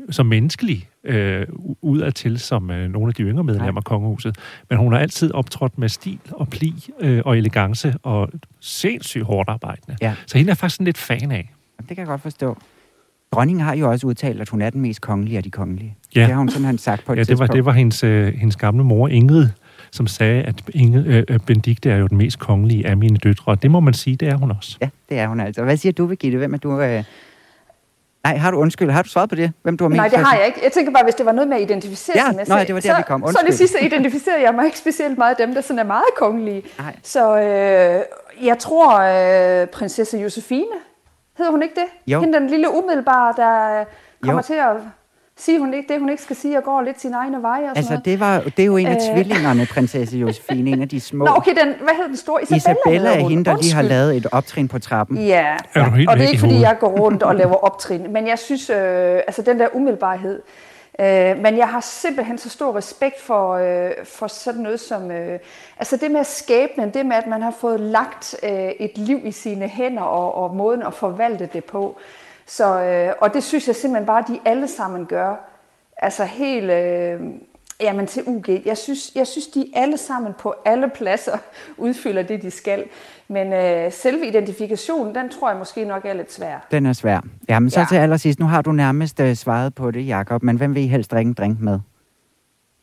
så 0.09 0.23
menneskelig 0.23 0.87
øh, 1.03 1.47
udadtil 1.81 2.39
som 2.39 2.71
øh, 2.71 2.89
nogle 2.91 3.07
af 3.07 3.13
de 3.13 3.23
yngre 3.23 3.43
medlemmer 3.43 3.81
af 3.81 3.83
kongehuset, 3.85 4.35
men 4.69 4.79
hun 4.79 4.93
har 4.93 4.99
altid 4.99 5.31
optrådt 5.33 5.77
med 5.77 5.89
stil 5.89 6.19
og 6.31 6.47
pli 6.47 6.73
øh, 6.99 7.21
og 7.25 7.37
elegance 7.37 7.95
og 8.03 8.29
sindssygt 8.59 9.23
hårdt 9.23 9.49
arbejdende. 9.49 9.97
Ja. 10.01 10.13
Så 10.27 10.37
hende 10.37 10.51
er 10.51 10.55
faktisk 10.55 10.75
sådan 10.75 10.85
lidt 10.85 10.97
fan 10.97 11.31
af. 11.31 11.53
Det 11.79 11.87
kan 11.87 11.97
jeg 11.97 12.07
godt 12.07 12.21
forstå. 12.21 12.57
Dronningen 13.33 13.65
har 13.65 13.75
jo 13.75 13.89
også 13.89 14.07
udtalt, 14.07 14.41
at 14.41 14.49
hun 14.49 14.61
er 14.61 14.69
den 14.69 14.81
mest 14.81 15.01
kongelige 15.01 15.37
af 15.37 15.43
de 15.43 15.51
kongelige. 15.51 15.95
Ja. 16.15 16.21
Det 16.21 16.29
har 16.29 16.37
hun 16.37 16.49
simpelthen 16.49 16.77
sagt 16.77 17.05
på 17.05 17.13
et 17.13 17.17
Ja, 17.17 17.23
det 17.23 17.29
var, 17.29 17.33
tidspunkt. 17.33 17.53
det 17.53 17.65
var 17.65 17.71
hendes, 17.71 18.03
øh, 18.03 18.33
hendes 18.33 18.55
gamle 18.55 18.83
mor, 18.83 19.07
Ingrid, 19.07 19.47
som 19.91 20.07
sagde, 20.07 20.43
at 20.43 20.55
Inge, 20.73 21.03
øh, 21.07 21.23
øh, 21.29 21.39
Benedikte 21.39 21.91
er 21.91 21.97
jo 21.97 22.07
den 22.07 22.17
mest 22.17 22.39
kongelige 22.39 22.87
af 22.87 22.97
mine 22.97 23.17
døtre. 23.17 23.51
Og 23.51 23.61
det 23.63 23.71
må 23.71 23.79
man 23.79 23.93
sige, 23.93 24.15
det 24.15 24.27
er 24.27 24.35
hun 24.37 24.51
også. 24.51 24.77
Ja, 24.81 24.89
det 25.09 25.19
er 25.19 25.27
hun 25.27 25.39
altså. 25.39 25.63
Hvad 25.63 25.77
siger 25.77 25.93
du, 25.93 26.07
Birgitte? 26.07 26.37
Hvem 26.37 26.53
er 26.53 26.57
du... 26.57 26.81
Øh... 26.81 27.03
Nej, 28.23 28.35
har 28.37 28.51
du 28.51 28.57
undskyld? 28.57 28.89
Har 28.89 29.01
du 29.01 29.09
svaret 29.09 29.29
på 29.29 29.35
det? 29.35 29.51
Hvem 29.63 29.77
du 29.77 29.83
har 29.83 29.89
Nej, 29.95 30.07
det 30.07 30.19
har 30.19 30.35
jeg 30.37 30.45
ikke. 30.47 30.59
Jeg 30.63 30.71
tænker 30.71 30.91
bare, 30.91 31.03
hvis 31.03 31.15
det 31.15 31.25
var 31.25 31.31
noget 31.31 31.47
med 31.47 31.57
at 31.57 31.63
identificere 31.63 32.17
Ja, 32.17 32.25
sig 32.25 32.35
med, 32.35 32.45
så, 32.45 32.59
det 32.67 32.75
var 32.75 32.81
der, 32.81 32.89
så, 32.89 32.97
vi 32.97 33.03
kom. 33.07 33.21
så 33.21 33.25
Undskyld. 33.27 33.47
det 33.47 33.57
sidste 33.57 33.85
identificerer 33.85 34.39
jeg 34.39 34.53
mig 34.55 34.65
ikke 34.65 34.77
specielt 34.77 35.17
meget 35.17 35.35
af 35.39 35.45
dem, 35.47 35.55
der 35.55 35.61
sådan 35.61 35.79
er 35.79 35.83
meget 35.83 36.03
kongelige. 36.17 36.63
Nej. 36.79 36.95
Så 37.03 37.37
øh, 37.39 38.01
jeg 38.47 38.57
tror, 38.59 38.99
øh, 39.61 39.67
prinsesse 39.67 40.17
Josefine, 40.17 40.65
hedder 41.37 41.51
hun 41.51 41.63
ikke 41.63 41.75
det? 41.75 42.11
Jo. 42.13 42.19
Hende 42.21 42.39
den 42.39 42.49
lille 42.49 42.67
umiddelbare, 42.77 43.33
der 43.37 43.83
kommer 44.21 44.41
Jo. 44.41 44.45
til 44.47 44.53
at 44.53 44.75
sige 45.45 45.59
hun 45.59 45.73
ikke 45.73 45.93
det, 45.93 45.99
hun 45.99 46.09
ikke 46.09 46.21
skal 46.23 46.35
sige, 46.35 46.57
og 46.57 46.63
går 46.63 46.81
lidt 46.81 47.01
sin 47.01 47.13
egne 47.13 47.41
veje 47.41 47.61
og 47.63 47.67
sådan 47.67 47.77
Altså, 47.77 47.91
noget. 47.91 48.05
det, 48.05 48.19
var, 48.19 48.39
det 48.57 48.59
er 48.59 48.65
jo 48.65 48.77
en 48.77 48.87
af 48.87 48.95
Øh. 49.09 49.13
tvillingerne, 49.15 49.65
prinsesse 49.65 50.17
Josefine, 50.17 50.69
en 50.71 50.81
af 50.81 50.89
de 50.89 50.99
små. 51.01 51.25
Nå, 51.25 51.31
okay, 51.35 51.51
den, 51.51 51.67
hvad 51.67 51.93
hedder 51.93 52.07
den 52.07 52.17
store? 52.17 52.43
Isabella, 52.43 52.71
Isabella 52.71 53.15
er 53.15 53.21
hun. 53.21 53.29
hende, 53.31 53.45
der 53.45 53.57
lige 53.57 53.73
har 53.73 53.81
lavet 53.81 54.17
et 54.17 54.27
optrin 54.31 54.67
på 54.67 54.79
trappen. 54.79 55.17
Ja, 55.17 55.55
Er 55.73 55.85
du 55.85 55.91
helt 55.91 56.09
og 56.09 56.17
det 56.17 56.23
er 56.23 56.27
ikke, 56.27 56.39
fordi 56.39 56.59
jeg 56.59 56.77
går 56.79 56.87
rundt 56.99 57.23
og 57.23 57.35
laver 57.35 57.53
optrin, 57.55 58.13
men 58.13 58.27
jeg 58.27 58.39
synes, 58.39 58.69
øh, 58.69 58.77
altså 59.27 59.41
den 59.41 59.59
der 59.59 59.67
umiddelbarhed, 59.73 60.41
øh, 60.99 61.37
men 61.43 61.57
jeg 61.57 61.67
har 61.67 61.79
simpelthen 61.81 62.37
så 62.37 62.49
stor 62.49 62.75
respekt 62.75 63.21
for, 63.21 63.53
øh, 63.53 63.91
for 64.05 64.27
sådan 64.27 64.61
noget 64.61 64.79
som, 64.79 65.11
øh, 65.11 65.39
altså 65.79 65.97
det 65.97 66.11
med 66.11 66.23
skæbnen, 66.23 66.89
det 66.93 67.05
med, 67.05 67.15
at 67.15 67.27
man 67.27 67.41
har 67.41 67.53
fået 67.61 67.79
lagt 67.79 68.35
øh, 68.43 68.51
et 68.79 68.97
liv 68.97 69.19
i 69.23 69.31
sine 69.31 69.67
hænder 69.67 70.01
og, 70.01 70.35
og 70.35 70.55
måden 70.55 70.83
at 70.83 70.93
forvalte 70.93 71.49
det 71.53 71.63
på. 71.63 71.97
Så, 72.51 72.83
øh, 72.83 73.13
og 73.21 73.33
det 73.33 73.43
synes 73.43 73.67
jeg 73.67 73.75
simpelthen 73.75 74.05
bare, 74.05 74.19
at 74.19 74.27
de 74.27 74.39
alle 74.45 74.67
sammen 74.67 75.05
gør 75.05 75.35
altså 75.97 76.23
helt... 76.23 76.71
Øh, 76.71 77.21
Jamen 77.81 78.07
til 78.07 78.23
UG. 78.25 78.49
Jeg 78.65 78.77
synes, 78.77 79.11
jeg 79.15 79.27
synes, 79.27 79.47
de 79.47 79.65
alle 79.73 79.97
sammen 79.97 80.33
på 80.39 80.53
alle 80.65 80.89
pladser 80.95 81.37
udfylder 81.77 82.23
det, 82.23 82.41
de 82.41 82.51
skal. 82.51 82.83
Men 83.27 83.53
øh, 83.53 83.91
selve 83.91 84.27
identifikationen, 84.27 85.15
den 85.15 85.29
tror 85.29 85.49
jeg 85.49 85.57
måske 85.57 85.85
nok 85.85 86.05
er 86.05 86.13
lidt 86.13 86.33
svær. 86.33 86.67
Den 86.71 86.85
er 86.85 86.93
svær. 86.93 87.21
Jamen 87.49 87.69
så 87.69 87.79
ja. 87.79 87.85
til 87.89 87.95
allersidst, 87.95 88.39
nu 88.39 88.45
har 88.45 88.61
du 88.61 88.71
nærmest 88.71 89.19
øh, 89.19 89.35
svaret 89.35 89.75
på 89.75 89.91
det, 89.91 90.07
Jakob, 90.07 90.43
men 90.43 90.57
hvem 90.57 90.75
vil 90.75 90.83
I 90.83 90.87
helst 90.87 91.11
drikke 91.11 91.29
en 91.29 91.33
drink 91.33 91.59
med? 91.59 91.79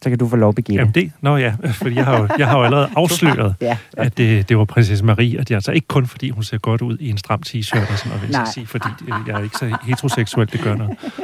Så 0.03 0.09
kan 0.09 0.19
du 0.19 0.29
få 0.29 0.37
lov, 0.37 0.55
Birgitte. 0.55 0.81
Jamen 0.81 0.95
det, 0.95 1.13
nå 1.21 1.37
ja, 1.37 1.55
fordi 1.83 1.97
jeg 1.97 2.05
har 2.05 2.21
jo, 2.21 2.29
jeg 2.39 2.49
har 2.49 2.59
jo 2.59 2.65
allerede 2.65 2.91
afsløret, 2.97 3.55
ja. 3.61 3.79
at 3.97 4.19
det, 4.19 4.49
det 4.49 4.59
var 4.59 4.65
prinsesse 4.65 5.05
Marie, 5.05 5.39
og 5.39 5.49
det 5.49 5.55
er 5.55 5.57
altså 5.57 5.73
ikke 5.73 5.87
kun 5.87 6.07
fordi, 6.07 6.31
hun 6.31 6.43
ser 6.43 6.59
godt 6.59 6.83
ud 6.83 6.99
i 6.99 7.11
en 7.11 7.19
stram 7.19 7.43
t-shirt 7.47 7.93
og 7.93 7.99
sådan 7.99 8.09
noget, 8.09 8.23
vil 8.23 8.31
jeg 8.31 8.49
sige, 8.55 8.67
fordi 8.67 8.89
øh, 9.03 9.15
jeg 9.27 9.39
er 9.39 9.43
ikke 9.43 9.57
så 9.57 9.79
heteroseksuel, 9.83 10.53
det 10.53 10.61
gør 10.61 10.75
noget. 10.75 10.99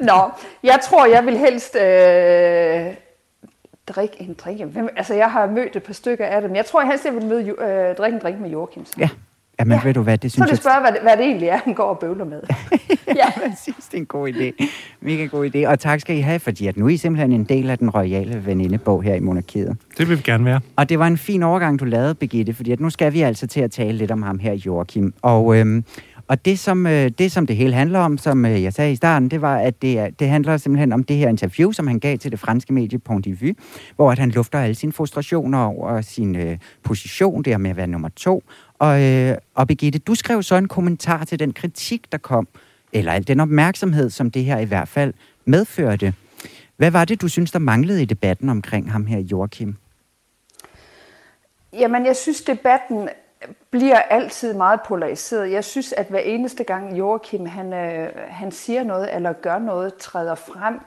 Nå, 0.00 0.30
jeg 0.62 0.78
tror, 0.84 1.06
jeg 1.06 1.26
vil 1.26 1.38
helst 1.38 1.76
øh, 1.76 2.94
drikke 3.88 4.16
en 4.20 4.34
drink. 4.44 4.72
Hvem, 4.72 4.88
altså, 4.96 5.14
jeg 5.14 5.30
har 5.32 5.46
mødt 5.46 5.76
et 5.76 5.82
par 5.82 5.92
stykker 5.92 6.26
af 6.26 6.42
dem. 6.42 6.56
Jeg 6.56 6.66
tror 6.66 6.80
jeg 6.80 6.88
helst, 6.88 7.04
jeg 7.04 7.14
vil 7.14 7.24
møde, 7.24 7.48
øh, 7.48 7.96
drikke 7.96 8.16
en 8.16 8.22
drink 8.22 8.40
med 8.40 8.50
Joachim. 8.50 8.86
Ja. 8.98 9.08
Ja, 9.58 9.64
men 9.64 9.78
ja. 9.78 9.84
ved 9.84 9.94
du 9.94 10.02
hvad, 10.02 10.18
det 10.18 10.32
synes 10.32 10.40
jeg... 10.40 10.48
Så 10.48 10.54
det 10.54 10.62
spørger, 10.62 10.80
hvad, 10.80 10.92
det, 10.92 11.00
hvad 11.02 11.16
det 11.16 11.24
egentlig 11.24 11.48
er, 11.48 11.58
han 11.64 11.74
går 11.74 11.84
og 11.84 11.98
bøvler 11.98 12.24
med. 12.24 12.40
ja, 13.20 13.30
præcis. 13.30 13.74
Det 13.76 13.94
er 13.94 13.98
en 13.98 14.06
god 14.06 14.28
idé. 14.28 14.66
Mega 15.00 15.24
god 15.24 15.50
idé. 15.54 15.68
Og 15.68 15.78
tak 15.78 16.00
skal 16.00 16.16
I 16.16 16.20
have, 16.20 16.38
fordi 16.38 16.66
at 16.66 16.76
nu 16.76 16.86
er 16.86 16.90
I 16.90 16.96
simpelthen 16.96 17.32
en 17.32 17.44
del 17.44 17.70
af 17.70 17.78
den 17.78 17.90
royale 17.90 18.46
venindebog 18.46 19.02
her 19.02 19.14
i 19.14 19.20
Monarkiet. 19.20 19.76
Det 19.98 20.08
vil 20.08 20.16
vi 20.16 20.22
gerne 20.22 20.44
være. 20.44 20.60
Og 20.76 20.88
det 20.88 20.98
var 20.98 21.06
en 21.06 21.18
fin 21.18 21.42
overgang, 21.42 21.80
du 21.80 21.84
lavede, 21.84 22.14
Birgitte, 22.14 22.54
fordi 22.54 22.72
at 22.72 22.80
nu 22.80 22.90
skal 22.90 23.12
vi 23.12 23.20
altså 23.20 23.46
til 23.46 23.60
at 23.60 23.70
tale 23.70 23.92
lidt 23.92 24.10
om 24.10 24.22
ham 24.22 24.38
her, 24.38 24.52
Joachim. 24.52 25.14
Og 25.22 25.56
øhm, 25.56 25.84
og 26.28 26.44
det 26.44 26.58
som, 26.58 26.86
øh, 26.86 27.10
det, 27.18 27.32
som 27.32 27.46
det 27.46 27.56
hele 27.56 27.74
handler 27.74 27.98
om, 27.98 28.18
som 28.18 28.44
øh, 28.44 28.62
jeg 28.62 28.72
sagde 28.72 28.92
i 28.92 28.96
starten, 28.96 29.30
det 29.30 29.40
var, 29.40 29.56
at 29.58 29.82
det, 29.82 30.20
det 30.20 30.28
handler 30.28 30.56
simpelthen 30.56 30.92
om 30.92 31.04
det 31.04 31.16
her 31.16 31.28
interview, 31.28 31.72
som 31.72 31.86
han 31.86 31.98
gav 31.98 32.18
til 32.18 32.30
det 32.30 32.40
franske 32.40 32.72
medie 32.72 32.98
Point 32.98 33.24
de 33.24 33.40
Vue, 33.40 33.54
hvor 33.96 34.12
at 34.12 34.18
han 34.18 34.30
lufter 34.30 34.60
alle 34.60 34.74
sine 34.74 34.92
frustrationer 34.92 35.64
over 35.64 36.00
sin 36.00 36.36
øh, 36.36 36.58
position, 36.82 37.42
der 37.42 37.58
med 37.58 37.70
at 37.70 37.76
være 37.76 37.86
nummer 37.86 38.08
to. 38.08 38.42
Og, 38.78 39.02
øh, 39.02 39.36
og 39.54 39.68
Birgitte, 39.68 39.98
du 39.98 40.14
skrev 40.14 40.42
så 40.42 40.54
en 40.54 40.68
kommentar 40.68 41.24
til 41.24 41.38
den 41.38 41.52
kritik, 41.52 42.12
der 42.12 42.18
kom, 42.18 42.48
eller 42.92 43.12
al 43.12 43.26
den 43.26 43.40
opmærksomhed, 43.40 44.10
som 44.10 44.30
det 44.30 44.44
her 44.44 44.58
i 44.58 44.64
hvert 44.64 44.88
fald 44.88 45.14
medførte. 45.44 46.14
Hvad 46.76 46.90
var 46.90 47.04
det, 47.04 47.20
du 47.20 47.28
synes, 47.28 47.50
der 47.50 47.58
manglede 47.58 48.02
i 48.02 48.04
debatten 48.04 48.48
omkring 48.48 48.92
ham 48.92 49.06
her, 49.06 49.18
Joachim? 49.18 49.76
Jamen, 51.72 52.06
jeg 52.06 52.16
synes, 52.16 52.42
debatten 52.42 53.08
bliver 53.70 53.98
altid 53.98 54.54
meget 54.54 54.80
polariseret. 54.88 55.50
Jeg 55.50 55.64
synes, 55.64 55.92
at 55.92 56.06
hver 56.06 56.18
eneste 56.18 56.64
gang 56.64 56.98
Joachim 56.98 57.46
han, 57.46 57.72
øh, 57.72 58.08
han 58.28 58.52
siger 58.52 58.84
noget 58.84 59.14
eller 59.14 59.32
gør 59.32 59.58
noget, 59.58 59.94
træder 59.94 60.34
frem, 60.34 60.74
øh, 60.74 60.80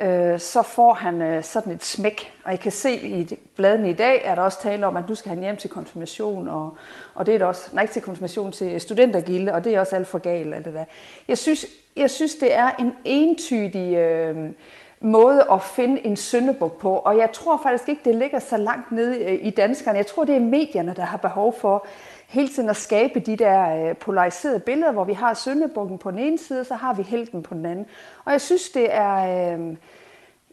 Øh, 0.00 0.38
så 0.38 0.62
får 0.62 0.92
han 0.92 1.22
øh, 1.22 1.44
sådan 1.44 1.72
et 1.72 1.84
smæk. 1.84 2.32
Og 2.44 2.50
jeg 2.50 2.60
kan 2.60 2.72
se 2.72 2.96
i 2.96 3.38
bladene 3.56 3.90
i 3.90 3.92
dag, 3.92 4.20
er 4.24 4.34
der 4.34 4.42
også 4.42 4.62
tale 4.62 4.86
om, 4.86 4.96
at 4.96 5.08
nu 5.08 5.14
skal 5.14 5.28
han 5.28 5.40
hjem 5.40 5.56
til 5.56 5.70
konfirmation, 5.70 6.48
og, 6.48 6.76
og 7.14 7.26
det 7.26 7.34
er 7.34 7.38
der 7.38 7.46
også, 7.46 7.70
nej 7.72 7.82
ikke 7.82 7.92
til 7.92 8.02
konfirmation, 8.02 8.52
til 8.52 8.80
studentergilde, 8.80 9.52
og 9.52 9.64
det 9.64 9.74
er 9.74 9.80
også 9.80 9.96
alt 9.96 10.06
for 10.06 10.18
galt. 10.18 10.54
Alt 10.54 10.64
det 10.64 10.74
der. 10.74 10.84
Jeg, 11.28 11.38
synes, 11.38 11.66
jeg 11.96 12.10
synes, 12.10 12.34
det 12.34 12.54
er 12.54 12.70
en 12.78 12.92
entydig... 13.04 13.96
Øh, 13.96 14.50
måde 15.00 15.46
at 15.52 15.62
finde 15.62 16.06
en 16.06 16.16
syndebuk 16.16 16.80
på. 16.80 16.96
Og 16.96 17.16
jeg 17.16 17.32
tror 17.32 17.60
faktisk 17.62 17.88
ikke, 17.88 18.02
det 18.04 18.14
ligger 18.14 18.38
så 18.38 18.56
langt 18.56 18.92
nede 18.92 19.24
øh, 19.24 19.38
i 19.42 19.50
danskerne. 19.50 19.98
Jeg 19.98 20.06
tror, 20.06 20.24
det 20.24 20.36
er 20.36 20.40
medierne, 20.40 20.94
der 20.96 21.02
har 21.02 21.16
behov 21.16 21.54
for 21.60 21.86
hele 22.28 22.48
tiden 22.48 22.68
at 22.68 22.76
skabe 22.76 23.20
de 23.20 23.36
der 23.36 23.88
øh, 23.88 23.96
polariserede 23.96 24.60
billeder, 24.60 24.92
hvor 24.92 25.04
vi 25.04 25.12
har 25.12 25.34
syndebukken 25.34 25.98
på 25.98 26.10
den 26.10 26.18
ene 26.18 26.38
side, 26.38 26.64
så 26.64 26.74
har 26.74 26.94
vi 26.94 27.02
helten 27.02 27.42
på 27.42 27.54
den 27.54 27.66
anden. 27.66 27.86
Og 28.24 28.32
jeg 28.32 28.40
synes, 28.40 28.70
det 28.70 28.94
er... 28.94 29.54
Øh, 29.58 29.76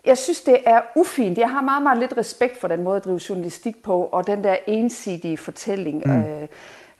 jeg 0.05 0.17
synes, 0.17 0.41
det 0.41 0.57
er 0.65 0.81
ufint. 0.95 1.37
Jeg 1.37 1.49
har 1.49 1.61
meget, 1.61 1.83
meget 1.83 1.97
lidt 1.97 2.17
respekt 2.17 2.59
for 2.59 2.67
den 2.67 2.83
måde 2.83 2.97
at 2.97 3.05
drive 3.05 3.21
journalistik 3.29 3.83
på, 3.83 4.03
og 4.03 4.27
den 4.27 4.43
der 4.43 4.55
ensidige 4.67 5.37
fortælling 5.37 6.03
mm. 6.05 6.23
øh, 6.23 6.47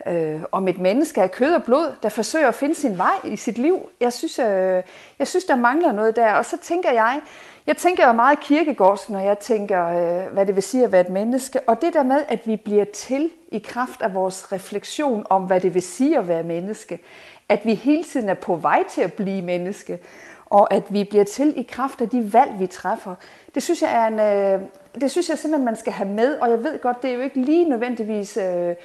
øh, 0.08 0.42
om 0.52 0.68
et 0.68 0.80
menneske 0.80 1.22
af 1.22 1.32
kød 1.32 1.54
og 1.54 1.64
blod, 1.64 1.96
der 2.04 2.10
forsøger 2.10 2.48
at 2.48 2.56
finde 2.56 2.76
sin 2.76 2.98
vej 2.98 3.16
i 3.24 3.36
sit 3.36 3.58
liv. 3.58 3.90
Jeg 4.00 4.14
synes, 4.14 4.40
øh, 4.40 4.84
jeg 5.20 5.28
synes 5.28 5.46
der 5.46 5.56
mangler 5.56 5.92
noget 5.92 6.16
der. 6.16 6.34
Og 6.34 6.46
så 6.46 6.58
tænker 6.58 6.92
jeg, 6.92 7.22
jeg 7.68 7.78
tænker 7.78 8.08
jo 8.08 8.14
meget 8.14 8.40
kirkegårds, 8.40 9.10
når 9.10 9.20
jeg 9.20 9.40
tænker, 9.40 9.88
øh, 9.88 10.34
hvad 10.34 10.46
det 10.46 10.56
vil 10.56 10.64
sige 10.64 10.84
at 10.84 10.92
være 10.92 11.02
et 11.02 11.10
menneske. 11.10 11.60
Og 11.68 11.82
det 11.82 11.94
der 11.94 12.04
med, 12.04 12.24
at 12.28 12.48
vi 12.48 12.56
bliver 12.56 12.86
til 12.86 13.30
i 13.52 13.60
kraft 13.60 14.02
af 14.02 14.14
vores 14.14 14.52
refleksion 14.52 15.26
om, 15.30 15.44
hvad 15.44 15.60
det 15.60 15.74
vil 15.74 15.82
sige 15.82 16.18
at 16.18 16.28
være 16.28 16.44
menneske. 16.44 17.00
At 17.50 17.60
vi 17.64 17.74
hele 17.74 18.04
tiden 18.04 18.30
er 18.30 18.34
på 18.34 18.56
vej 18.56 18.84
til 18.90 19.02
at 19.02 19.14
blive 19.14 19.42
menneske. 19.42 20.00
Og 20.46 20.74
at 20.74 20.84
vi 20.90 21.04
bliver 21.04 21.24
til 21.24 21.60
i 21.60 21.68
kraft 21.70 22.02
af 22.02 22.10
de 22.10 22.34
valg, 22.34 22.52
vi 22.60 22.68
træffer. 22.68 23.16
Det 23.56 23.64
synes 23.64 23.82
jeg 23.82 23.94
er 23.94 24.08
en... 24.08 24.20
Øh, 24.20 24.68
det 25.02 25.12
synes 25.12 25.30
jeg 25.30 25.38
simpelthen, 25.38 25.66
man 25.66 25.76
skal 25.76 25.94
have 25.94 26.10
med, 26.10 26.36
og 26.36 26.50
jeg 26.50 26.64
ved 26.64 26.82
godt, 26.82 27.02
det 27.02 27.10
er 27.10 27.14
jo 27.14 27.22
ikke 27.22 27.42
lige 27.42 27.70
nødvendigvis 27.70 28.38
øh, 28.38 28.76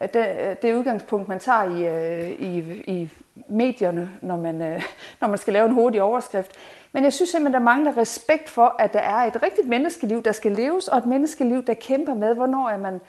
det, 0.00 0.26
øh, 0.40 0.56
det 0.62 0.74
udgangspunkt, 0.74 1.28
man 1.28 1.38
tager 1.38 1.64
i, 1.64 1.86
øh, 1.86 2.30
i, 2.30 2.58
i 2.86 3.10
medierne, 3.48 4.10
når 4.22 4.36
man, 4.36 4.62
øh, 4.62 4.82
når 5.20 5.28
man 5.28 5.38
skal 5.38 5.52
lave 5.52 5.66
en 5.66 5.74
hurtig 5.74 6.02
overskrift. 6.02 6.52
Men 6.92 7.04
jeg 7.04 7.12
synes 7.12 7.30
simpelthen, 7.30 7.54
der 7.54 7.64
mangler 7.64 7.96
respekt 7.96 8.48
for, 8.48 8.76
at 8.78 8.92
der 8.92 9.00
er 9.00 9.16
et 9.16 9.42
rigtigt 9.42 9.68
menneskeliv, 9.68 10.22
der 10.22 10.32
skal 10.32 10.52
leves, 10.52 10.88
og 10.88 10.98
et 10.98 11.06
menneskeliv, 11.06 11.64
der 11.64 11.74
kæmper 11.74 12.14
med, 12.14 12.34
hvornår 12.34 12.68
er 12.68 12.78
man 12.78 13.00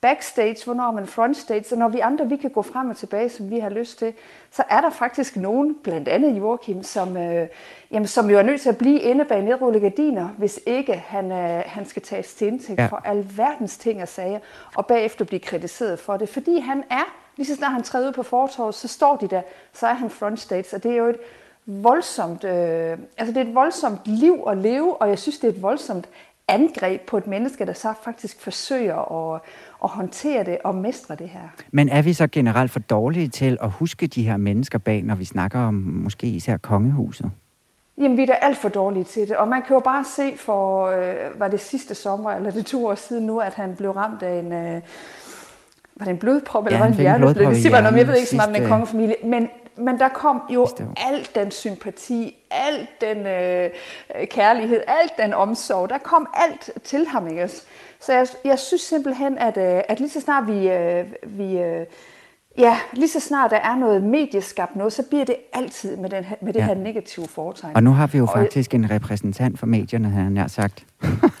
backstage, 0.00 0.64
hvornår 0.64 0.88
er 0.88 0.92
man 0.92 1.06
frontstage, 1.06 1.64
og 1.72 1.78
når 1.78 1.88
vi 1.88 1.98
andre 1.98 2.28
vi 2.28 2.36
kan 2.36 2.50
gå 2.50 2.62
frem 2.62 2.90
og 2.90 2.96
tilbage, 2.96 3.28
som 3.28 3.50
vi 3.50 3.58
har 3.58 3.70
lyst 3.70 3.98
til, 3.98 4.12
så 4.50 4.62
er 4.70 4.80
der 4.80 4.90
faktisk 4.90 5.36
nogen, 5.36 5.76
blandt 5.82 6.08
andet 6.08 6.38
Joachim, 6.38 6.82
som, 6.82 7.16
øh, 7.16 7.48
jamen, 7.90 8.06
som 8.06 8.30
jo 8.30 8.38
er 8.38 8.42
nødt 8.42 8.60
til 8.60 8.68
at 8.68 8.78
blive 8.78 9.00
inde 9.00 9.24
bag 9.24 9.42
nedrullede 9.42 9.80
gardiner, 9.80 10.28
hvis 10.28 10.60
ikke 10.66 10.94
han, 10.94 11.32
øh, 11.32 11.62
han 11.66 11.86
skal 11.86 12.02
tages 12.02 12.34
til 12.34 12.46
indtægt 12.46 12.80
ja. 12.80 12.86
for 12.86 13.02
alverdens 13.04 13.78
ting 13.78 14.02
og 14.02 14.08
sager, 14.08 14.38
og 14.74 14.86
bagefter 14.86 15.24
blive 15.24 15.40
kritiseret 15.40 15.98
for 15.98 16.16
det. 16.16 16.28
Fordi 16.28 16.58
han 16.58 16.84
er, 16.90 17.14
lige 17.36 17.46
så 17.46 17.54
snart 17.54 17.72
han 17.72 17.82
træder 17.82 18.08
ud 18.08 18.12
på 18.12 18.22
fortorvet, 18.22 18.74
så 18.74 18.88
står 18.88 19.16
de 19.16 19.28
der, 19.28 19.42
så 19.72 19.86
er 19.86 19.94
han 19.94 20.10
frontstage, 20.10 20.76
og 20.76 20.82
det 20.82 20.92
er 20.92 20.96
jo 20.96 21.06
et 21.06 21.18
voldsomt, 21.68 22.44
øh, 22.44 22.98
altså 23.18 23.34
det 23.34 23.36
er 23.36 23.44
et 23.44 23.54
voldsomt 23.54 24.00
liv 24.04 24.44
at 24.48 24.58
leve, 24.58 25.02
og 25.02 25.08
jeg 25.08 25.18
synes, 25.18 25.38
det 25.38 25.48
er 25.48 25.52
et 25.52 25.62
voldsomt 25.62 26.08
angreb 26.48 27.00
på 27.00 27.16
et 27.16 27.26
menneske, 27.26 27.66
der 27.66 27.72
så 27.72 27.94
faktisk 28.04 28.40
forsøger 28.40 29.32
at, 29.34 29.40
at 29.84 29.90
håndtere 29.90 30.44
det 30.44 30.58
og 30.64 30.74
mestre 30.74 31.14
det 31.14 31.28
her. 31.28 31.40
Men 31.70 31.88
er 31.88 32.02
vi 32.02 32.12
så 32.12 32.26
generelt 32.32 32.70
for 32.70 32.80
dårlige 32.80 33.28
til 33.28 33.58
at 33.62 33.70
huske 33.70 34.06
de 34.06 34.22
her 34.22 34.36
mennesker 34.36 34.78
bag, 34.78 35.02
når 35.02 35.14
vi 35.14 35.24
snakker 35.24 35.58
om 35.58 35.74
måske 35.74 36.26
især 36.26 36.56
kongehuset? 36.56 37.30
Jamen, 37.98 38.16
vi 38.16 38.22
er 38.22 38.26
da 38.26 38.32
alt 38.32 38.58
for 38.58 38.68
dårlige 38.68 39.04
til 39.04 39.28
det. 39.28 39.36
Og 39.36 39.48
man 39.48 39.62
kan 39.62 39.74
jo 39.74 39.80
bare 39.80 40.04
se 40.04 40.36
for, 40.36 40.86
øh, 40.86 41.40
var 41.40 41.48
det 41.48 41.60
sidste 41.60 41.94
sommer, 41.94 42.30
eller 42.30 42.50
det 42.50 42.66
to 42.66 42.86
år 42.86 42.94
siden 42.94 43.26
nu, 43.26 43.38
at 43.40 43.54
han 43.54 43.76
blev 43.76 43.90
ramt 43.90 44.22
af 44.22 44.38
en... 44.38 44.52
Øh, 44.52 44.80
var 45.96 46.04
det 46.04 46.12
en 46.12 46.18
blodprop, 46.18 46.66
eller 46.66 46.78
ja, 46.78 46.84
var 46.84 46.88
det 46.88 46.96
en 46.96 47.00
hjerneblød? 47.00 47.46
Det 47.46 47.56
siger 47.56 47.82
man, 47.82 47.98
jeg 47.98 48.06
ved 48.06 48.16
ikke 48.16 48.28
så 48.28 48.36
meget 48.36 48.48
om 48.48 48.54
den 48.54 48.68
kongefamilie. 48.68 49.14
Men, 49.24 49.48
men 49.78 49.98
der 49.98 50.08
kom 50.08 50.42
jo 50.50 50.68
alt 50.96 51.34
den 51.34 51.50
sympati, 51.50 52.36
alt 52.50 53.00
den 53.00 53.26
øh, 53.26 53.70
kærlighed, 54.26 54.82
alt 54.86 55.12
den 55.18 55.34
omsorg. 55.34 55.88
Der 55.88 55.98
kom 55.98 56.28
alt 56.34 56.70
til 56.84 57.06
ham, 57.06 57.28
ikke? 57.28 57.48
Så 58.00 58.12
jeg, 58.12 58.26
jeg 58.44 58.58
synes 58.58 58.82
simpelthen, 58.82 59.38
at, 59.38 59.56
øh, 59.56 59.82
at 59.88 60.00
lige 60.00 60.10
så 60.10 60.20
snart 60.20 60.46
vi, 60.46 60.70
øh, 60.70 61.06
vi 61.22 61.58
øh, 61.58 61.86
Ja, 62.58 62.78
lige 62.92 63.08
så 63.08 63.20
snart 63.20 63.50
der 63.50 63.56
er 63.56 63.76
noget 63.76 64.02
medieskabt 64.02 64.76
noget, 64.76 64.92
så 64.92 65.02
bliver 65.10 65.24
det 65.24 65.34
altid 65.52 65.96
med, 65.96 66.10
den, 66.10 66.24
med 66.42 66.52
det 66.52 66.60
ja. 66.60 66.66
her 66.66 66.74
negative 66.74 67.26
foretegn. 67.34 67.76
Og 67.76 67.82
nu 67.82 67.92
har 67.92 68.06
vi 68.06 68.18
jo 68.18 68.28
faktisk 68.34 68.74
en 68.74 68.90
repræsentant 68.90 69.58
for 69.58 69.66
medierne, 69.66 70.10
har 70.10 70.30
jeg 70.30 70.50
sagt. 70.50 70.84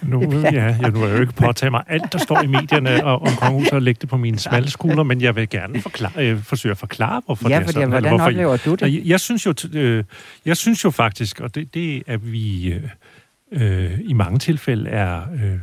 nu, 0.02 0.22
ja, 0.42 0.50
jeg 0.50 0.90
nu 0.90 1.02
er 1.02 1.06
jeg 1.06 1.16
jo 1.16 1.20
ikke 1.20 1.32
påtage 1.32 1.70
mig 1.70 1.84
alt, 1.88 2.12
der 2.12 2.18
står 2.18 2.42
i 2.42 2.46
medierne 2.46 3.04
og, 3.04 3.22
om 3.22 3.28
kongehuset 3.40 3.72
og 3.72 3.82
lægge 3.82 3.98
det 4.00 4.08
på 4.08 4.16
mine 4.16 4.38
smalle 4.38 4.70
skulder, 4.70 5.02
men 5.02 5.20
jeg 5.20 5.36
vil 5.36 5.48
gerne 5.48 5.80
forklare, 5.80 6.12
øh, 6.30 6.42
forsøge 6.42 6.70
at 6.70 6.78
forklare, 6.78 7.22
hvorfor 7.26 7.48
ja, 7.48 7.58
det 7.58 7.68
er 7.68 7.72
sådan. 7.72 7.88
hvordan 7.88 8.10
hvorfor, 8.10 8.24
oplever 8.24 8.56
du 8.56 8.74
det? 8.74 8.94
Jeg, 8.94 9.02
jeg, 9.04 9.20
synes 9.20 9.46
jo, 9.46 9.54
øh, 9.74 10.04
jeg 10.44 10.56
synes 10.56 10.84
jo 10.84 10.90
faktisk, 10.90 11.40
og 11.40 11.54
det, 11.54 11.74
det 11.74 12.02
er 12.06 12.16
vi 12.16 12.72
øh, 12.72 12.82
øh, 13.52 14.00
i 14.00 14.12
mange 14.12 14.38
tilfælde 14.38 14.90
er... 14.90 15.22
Øh, 15.34 15.58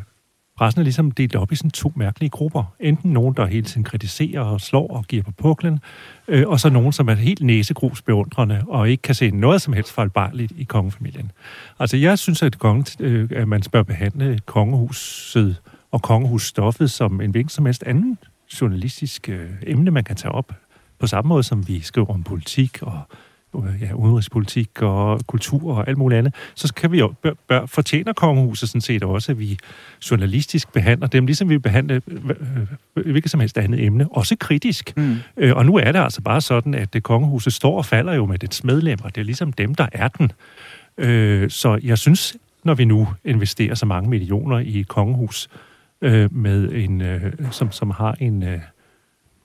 Pressen 0.57 0.79
er 0.79 0.83
ligesom 0.83 1.11
delt 1.11 1.35
op 1.35 1.51
i 1.51 1.55
sådan 1.55 1.71
to 1.71 1.91
mærkelige 1.95 2.29
grupper. 2.29 2.63
Enten 2.79 3.13
nogen, 3.13 3.35
der 3.35 3.45
hele 3.45 3.65
tiden 3.65 3.83
kritiserer 3.83 4.41
og 4.41 4.61
slår 4.61 4.87
og 4.87 5.05
giver 5.05 5.23
på 5.23 5.31
puklen, 5.31 5.79
øh, 6.27 6.47
og 6.47 6.59
så 6.59 6.69
nogen, 6.69 6.91
som 6.93 7.07
er 7.07 7.13
helt 7.13 7.41
næsegrus 7.41 8.01
beundrende 8.01 8.61
og 8.67 8.89
ikke 8.89 9.01
kan 9.01 9.15
se 9.15 9.31
noget 9.31 9.61
som 9.61 9.73
helst 9.73 9.91
fejlbarligt 9.91 10.51
i 10.57 10.63
kongefamilien. 10.63 11.31
Altså, 11.79 11.97
jeg 11.97 12.19
synes, 12.19 12.43
at, 12.43 12.59
konge, 12.59 12.85
øh, 12.99 13.29
at 13.35 13.47
man 13.47 13.61
bør 13.71 13.83
behandle 13.83 14.39
kongehuset 14.45 15.61
og 15.91 16.01
kongehusstoffet 16.01 16.91
som 16.91 17.21
en 17.21 17.31
hvilken 17.31 17.49
som 17.49 17.65
helst 17.65 17.83
anden 17.83 18.17
journalistisk 18.61 19.29
øh, 19.29 19.49
emne, 19.63 19.91
man 19.91 20.03
kan 20.03 20.15
tage 20.15 20.31
op. 20.31 20.53
På 20.99 21.07
samme 21.07 21.29
måde, 21.29 21.43
som 21.43 21.67
vi 21.67 21.79
skriver 21.79 22.07
om 22.07 22.23
politik 22.23 22.81
og 22.81 23.01
ja, 23.81 23.93
udenrigspolitik 23.93 24.81
og 24.81 25.21
kultur 25.27 25.77
og 25.77 25.87
alt 25.87 25.97
muligt 25.97 26.19
andet, 26.19 26.35
så 26.55 26.73
kan 26.73 26.91
vi 26.91 26.99
jo, 26.99 27.13
bør, 27.21 27.31
bør 27.47 27.65
fortjener 27.65 28.13
kongehuset 28.13 28.69
sådan 28.69 28.81
set 28.81 29.03
også, 29.03 29.31
at 29.31 29.39
vi 29.39 29.57
journalistisk 30.11 30.73
behandler 30.73 31.07
dem, 31.07 31.25
ligesom 31.25 31.49
vi 31.49 31.57
behandler 31.57 31.99
øh, 32.07 32.29
øh, 32.95 33.11
hvilket 33.11 33.31
som 33.31 33.39
helst 33.39 33.57
andet 33.57 33.83
emne, 33.83 34.07
også 34.11 34.35
kritisk. 34.39 34.93
Mm. 34.97 35.15
Øh, 35.37 35.55
og 35.55 35.65
nu 35.65 35.75
er 35.75 35.91
det 35.91 35.99
altså 35.99 36.21
bare 36.21 36.41
sådan, 36.41 36.73
at 36.73 36.93
det 36.93 37.03
kongehuset 37.03 37.53
står 37.53 37.77
og 37.77 37.85
falder 37.85 38.13
jo 38.13 38.25
med 38.25 38.39
dets 38.39 38.63
medlemmer. 38.63 39.09
Det 39.09 39.21
er 39.21 39.25
ligesom 39.25 39.53
dem, 39.53 39.75
der 39.75 39.87
er 39.91 40.07
den. 40.07 40.31
Øh, 40.97 41.49
så 41.49 41.79
jeg 41.83 41.97
synes, 41.97 42.37
når 42.63 42.73
vi 42.73 42.85
nu 42.85 43.07
investerer 43.25 43.75
så 43.75 43.85
mange 43.85 44.09
millioner 44.09 44.59
i 44.59 44.79
et 44.79 44.87
kongehus, 44.87 45.49
øh, 46.01 46.35
med 46.35 46.71
en, 46.71 47.01
øh, 47.01 47.33
som, 47.51 47.71
som 47.71 47.91
har 47.91 48.15
en, 48.19 48.43
øh, 48.43 48.59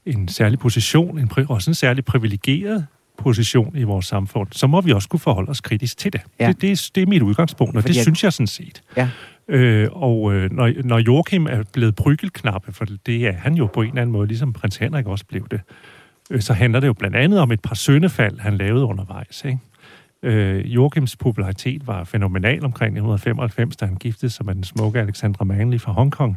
en 0.07 0.29
særlig 0.29 0.59
position, 0.59 1.18
en, 1.18 1.31
også 1.49 1.70
en 1.70 1.75
særlig 1.75 2.05
privilegeret 2.05 2.87
position 3.20 3.76
i 3.76 3.83
vores 3.83 4.06
samfund, 4.06 4.48
så 4.52 4.66
må 4.66 4.80
vi 4.80 4.92
også 4.92 5.09
kunne 5.09 5.20
forholde 5.20 5.50
os 5.50 5.61
kritisk 5.61 5.96
til 5.96 6.12
det. 6.12 6.20
Ja. 6.40 6.48
Det, 6.48 6.61
det, 6.62 6.90
det 6.94 7.02
er 7.02 7.06
mit 7.06 7.22
udgangspunkt, 7.22 7.76
og 7.76 7.83
Fordi 7.83 7.92
det 7.92 7.96
jeg... 7.96 8.02
synes 8.02 8.24
jeg 8.24 8.33
sådan 8.33 8.46
set. 8.46 8.83
Ja. 8.96 9.09
Øh, 9.48 9.88
og 9.92 10.35
øh, 10.35 10.52
når, 10.52 10.72
når 10.85 10.98
Joachim 10.98 11.46
er 11.46 11.62
blevet 11.72 11.96
prygelknappe, 11.96 12.72
for 12.72 12.87
det 13.06 13.26
er 13.26 13.33
han 13.33 13.54
jo 13.54 13.66
på 13.66 13.83
en 13.83 13.88
eller 13.88 14.02
anden 14.02 14.12
måde, 14.12 14.26
ligesom 14.26 14.52
prins 14.52 14.76
Henrik 14.76 15.06
også 15.06 15.24
blev 15.26 15.48
det, 15.50 15.61
øh, 16.30 16.40
så 16.40 16.52
handler 16.52 16.80
det 16.80 16.87
jo 16.87 16.92
blandt 16.92 17.16
andet 17.16 17.40
om 17.40 17.52
et 17.52 17.61
par 17.61 17.74
søndefald, 17.74 18.38
han 18.38 18.56
lavede 18.56 18.85
undervejs. 18.85 19.44
Ikke? 19.44 19.59
Øh, 20.22 20.74
Joachims 20.74 21.16
popularitet 21.16 21.87
var 21.87 22.04
fænomenal 22.04 22.64
omkring 22.64 22.88
1995, 22.88 23.76
da 23.76 23.87
han 23.87 23.96
giftede 23.96 24.30
sig 24.30 24.46
med 24.46 24.54
den 24.54 24.64
smukke 24.64 25.00
Alexandra 25.00 25.44
Manley 25.44 25.80
fra 25.80 25.92
Hongkong. 25.92 26.37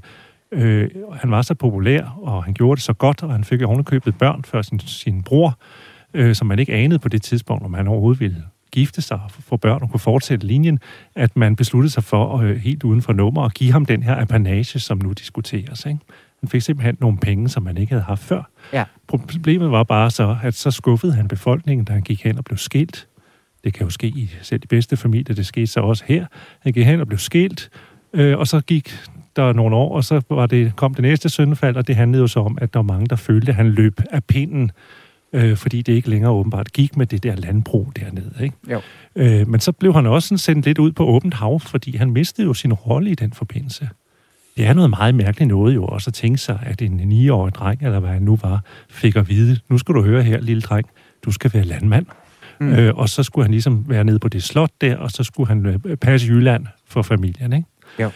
Øh, 0.52 0.90
han 1.14 1.32
var 1.32 1.42
så 1.42 1.54
populær, 1.54 2.20
og 2.22 2.44
han 2.44 2.54
gjorde 2.54 2.76
det 2.76 2.84
så 2.84 2.94
godt, 2.94 3.24
og 3.24 3.32
han 3.32 3.44
fik 3.44 3.62
ovenikøbet 3.62 4.18
børn 4.18 4.44
før 4.44 4.62
sin, 4.62 4.80
sin 4.80 5.24
bror, 5.24 5.58
øh, 6.14 6.36
som 6.36 6.48
man 6.48 6.60
ikke 6.60 6.74
anede 6.74 7.00
på 7.00 7.10
det 7.10 7.22
tidspunkt, 7.22 7.66
om 7.66 7.74
han 7.74 7.88
overhovedet 7.88 8.20
ville 8.20 8.44
gifte 8.72 9.02
sig 9.02 9.20
få 9.30 9.58
børn 9.58 9.82
og 9.82 9.90
kunne 9.90 10.00
fortsætte 10.00 10.48
linjen, 10.48 10.80
at 11.16 11.38
man 11.38 11.56
besluttede 11.56 11.94
sig 11.94 12.04
for 12.04 12.38
øh, 12.38 12.56
helt 12.56 12.84
uden 12.84 13.02
for 13.02 13.14
nummer 13.14 13.42
at 13.42 13.54
give 13.54 13.72
ham 13.72 13.86
den 13.86 14.04
her 14.04 14.22
apanage, 14.22 14.80
som 14.80 14.98
nu 14.98 15.12
diskuteres. 15.12 15.86
Ikke? 15.86 16.00
Han 16.40 16.50
fik 16.50 16.62
simpelthen 16.62 16.98
nogle 17.02 17.18
penge, 17.18 17.50
som 17.50 17.64
man 17.64 17.78
ikke 17.78 17.92
havde 17.92 18.04
haft 18.04 18.24
før. 18.24 18.50
Ja. 18.74 18.84
Problemet 19.08 19.72
var 19.72 19.84
bare 19.84 20.12
så, 20.12 20.38
at 20.44 20.54
så 20.54 20.72
skuffede 20.72 21.14
han 21.14 21.28
befolkningen, 21.28 21.86
da 21.86 21.94
han 21.94 22.02
gik 22.02 22.24
hen 22.24 22.38
og 22.38 22.44
blev 22.44 22.58
skilt. 22.58 23.08
Det 23.64 23.74
kan 23.74 23.84
jo 23.84 23.90
ske 23.90 24.08
i 24.08 24.32
selv 24.42 24.62
de 24.62 24.68
bedste 24.68 24.98
familier, 24.98 25.36
det 25.36 25.46
skete 25.46 25.68
så 25.68 25.80
også 25.80 26.04
her. 26.08 26.26
Han 26.60 26.74
gik 26.74 26.86
hen 26.86 27.00
og 27.00 27.08
blev 27.08 27.20
skilt, 27.20 27.70
øh, 28.14 28.38
og 28.38 28.48
så 28.48 28.62
gik 28.62 28.96
der 29.36 29.54
nogle 29.54 29.76
år, 29.76 29.96
og 29.96 30.04
så 30.04 30.22
var 30.30 30.46
det, 30.46 30.76
kom 30.76 30.94
det 30.94 31.02
næste 31.02 31.30
syndefald, 31.30 31.76
og 31.76 31.88
det 31.88 31.96
handlede 31.96 32.22
jo 32.22 32.28
så 32.28 32.40
om, 32.40 32.58
at 32.62 32.74
der 32.74 32.80
var 32.80 32.84
mange, 32.84 33.08
der 33.08 33.16
følte, 33.16 33.50
at 33.50 33.56
han 33.56 33.70
løb 33.70 34.02
af 34.12 34.24
pinden 34.24 34.72
øh, 35.34 35.58
fordi 35.58 35.82
det 35.82 35.94
ikke 35.94 36.10
længere 36.10 36.32
åbenbart 36.32 36.74
gik 36.74 36.98
med 36.98 37.06
det 37.06 37.24
der 37.24 37.36
landbrug 37.36 37.92
dernede. 37.96 38.34
Ikke? 38.42 38.56
Jo. 38.72 38.82
Øh, 39.16 39.48
men 39.48 39.60
så 39.60 39.72
blev 39.72 39.94
han 39.94 40.06
også 40.06 40.28
sådan 40.28 40.38
sendt 40.38 40.66
lidt 40.66 40.80
ud 40.80 40.92
på 40.92 41.06
åbent 41.06 41.34
hav, 41.34 41.60
fordi 41.60 41.98
han 41.98 42.12
mistede 42.12 42.48
jo 42.48 42.54
sin 42.54 42.74
rolle 42.74 43.12
i 43.12 43.16
den 43.16 43.34
forbindelse. 43.34 43.90
Det 44.58 44.66
er 44.66 44.74
noget 44.74 44.90
meget 44.90 45.16
mærkeligt 45.16 45.48
noget 45.48 45.76
jo 45.76 45.86
også 45.86 46.10
at 46.10 46.14
tænke 46.14 46.38
sig, 46.38 46.60
at 46.66 46.82
en 46.82 47.12
9-årig 47.12 47.54
dreng, 47.54 47.82
eller 47.82 48.00
hvad 48.00 48.10
han 48.10 48.22
nu 48.22 48.40
var, 48.42 48.64
fik 48.90 49.16
at 49.16 49.30
vide, 49.30 49.60
nu 49.70 49.78
skal 49.78 49.96
du 49.96 50.04
høre 50.04 50.24
her, 50.24 50.40
lille 50.40 50.62
dreng, 50.62 50.90
du 51.26 51.32
skal 51.32 51.54
være 51.54 51.64
landmand. 51.64 52.06
Mm. 52.60 52.74
Øh, 52.74 52.96
og 52.96 53.10
så 53.10 53.24
skulle 53.24 53.46
han 53.46 53.52
ligesom 53.52 53.86
være 53.88 54.04
nede 54.04 54.20
på 54.20 54.28
det 54.28 54.44
slot 54.44 54.72
der, 54.82 54.98
og 54.98 55.12
så 55.12 55.24
skulle 55.24 55.48
han 55.48 55.66
øh, 55.66 55.98
passe 55.98 56.28
Jylland 56.28 56.66
for 56.88 57.02
familien, 57.02 57.54
ikke? 57.54 57.68
Jo. 58.00 58.12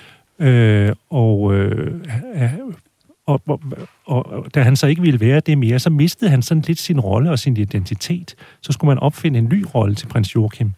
Øh, 0.46 0.96
og 1.10 1.54
øh, 1.54 2.02
og, 3.28 3.42
og, 4.06 4.26
og 4.26 4.56
da 4.56 4.62
han 4.62 4.76
så 4.76 4.88
ikke 4.88 5.02
ville 5.02 5.20
være 5.20 5.40
det 5.40 5.58
mere, 5.58 5.80
så 5.80 5.90
mistede 5.90 6.32
han 6.32 6.42
sådan 6.42 6.64
lidt 6.68 6.80
sin 6.80 7.00
rolle 7.00 7.32
og 7.32 7.40
sin 7.40 7.58
identitet. 7.58 8.36
Så 8.62 8.72
skulle 8.72 8.90
man 8.90 9.00
opfinde 9.00 9.40
en 9.40 9.46
ny 9.46 9.66
rolle 9.76 9.96
til 9.96 10.08
prins 10.08 10.36
Joachim. 10.36 10.72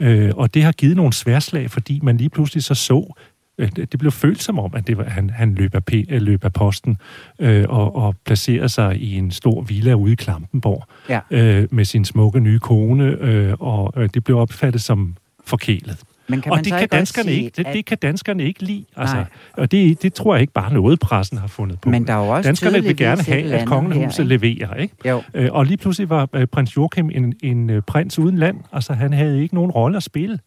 Øh, 0.00 0.32
og 0.36 0.54
det 0.54 0.62
har 0.62 0.72
givet 0.72 0.96
nogle 0.96 1.12
sværslag, 1.12 1.70
fordi 1.70 2.00
man 2.02 2.16
lige 2.16 2.30
pludselig 2.30 2.64
så 2.64 2.74
så, 2.74 3.14
øh, 3.58 3.70
det 3.76 3.98
blev 3.98 4.12
følt 4.12 4.42
som 4.42 4.58
om, 4.58 4.74
at 4.74 4.86
det 4.86 4.98
var, 4.98 5.04
han, 5.04 5.30
han 5.30 5.54
løb, 5.54 5.74
af, 5.74 6.04
øh, 6.08 6.22
løb 6.22 6.44
af 6.44 6.52
posten 6.52 6.96
øh, 7.38 7.64
og, 7.68 7.96
og 7.96 8.14
placerede 8.24 8.68
sig 8.68 8.96
i 8.96 9.16
en 9.16 9.30
stor 9.30 9.62
villa 9.62 9.94
ude 9.94 10.12
i 10.12 10.16
Klampenborg 10.16 10.84
ja. 11.08 11.20
øh, 11.30 11.68
med 11.70 11.84
sin 11.84 12.04
smukke 12.04 12.40
nye 12.40 12.58
kone, 12.58 13.04
øh, 13.04 13.54
og 13.60 13.92
øh, 13.96 14.08
det 14.14 14.24
blev 14.24 14.38
opfattet 14.38 14.82
som 14.82 15.16
forkælet. 15.44 15.98
Men 16.28 16.40
kan 16.40 16.52
og 16.52 16.58
det 16.58 16.72
kan, 16.72 16.88
danskerne 16.88 17.28
sige, 17.28 17.44
ikke, 17.44 17.54
det, 17.56 17.66
at... 17.66 17.74
det 17.74 17.84
kan 17.84 17.98
danskerne 17.98 18.44
ikke 18.44 18.62
lide. 18.62 18.84
Altså, 18.96 19.24
og 19.52 19.70
det, 19.70 20.02
det 20.02 20.14
tror 20.14 20.34
jeg 20.34 20.40
ikke 20.40 20.52
bare 20.52 20.72
noget, 20.72 21.00
pressen 21.00 21.38
har 21.38 21.46
fundet 21.46 21.80
på. 21.80 21.90
Men 21.90 22.06
der 22.06 22.12
er 22.12 22.24
jo 22.24 22.28
også 22.28 22.48
danskerne 22.48 22.82
vil 22.82 22.96
gerne 22.96 23.22
have, 23.22 23.54
at 23.54 23.66
kongehuset 23.66 24.24
her, 24.24 24.38
leverer. 24.38 24.74
Ikke? 24.74 24.94
Jo. 25.04 25.22
Øh, 25.34 25.48
og 25.52 25.66
lige 25.66 25.76
pludselig 25.76 26.10
var 26.10 26.28
øh, 26.32 26.46
prins 26.46 26.76
Joachim 26.76 27.10
en, 27.14 27.34
en 27.42 27.70
øh, 27.70 27.82
prins 27.82 28.18
uden 28.18 28.38
land. 28.38 28.56
Altså, 28.72 28.92
han 28.92 29.12
havde 29.12 29.42
ikke 29.42 29.54
nogen 29.54 29.70
rolle 29.70 29.96
at 29.96 30.02
spille. 30.02 30.38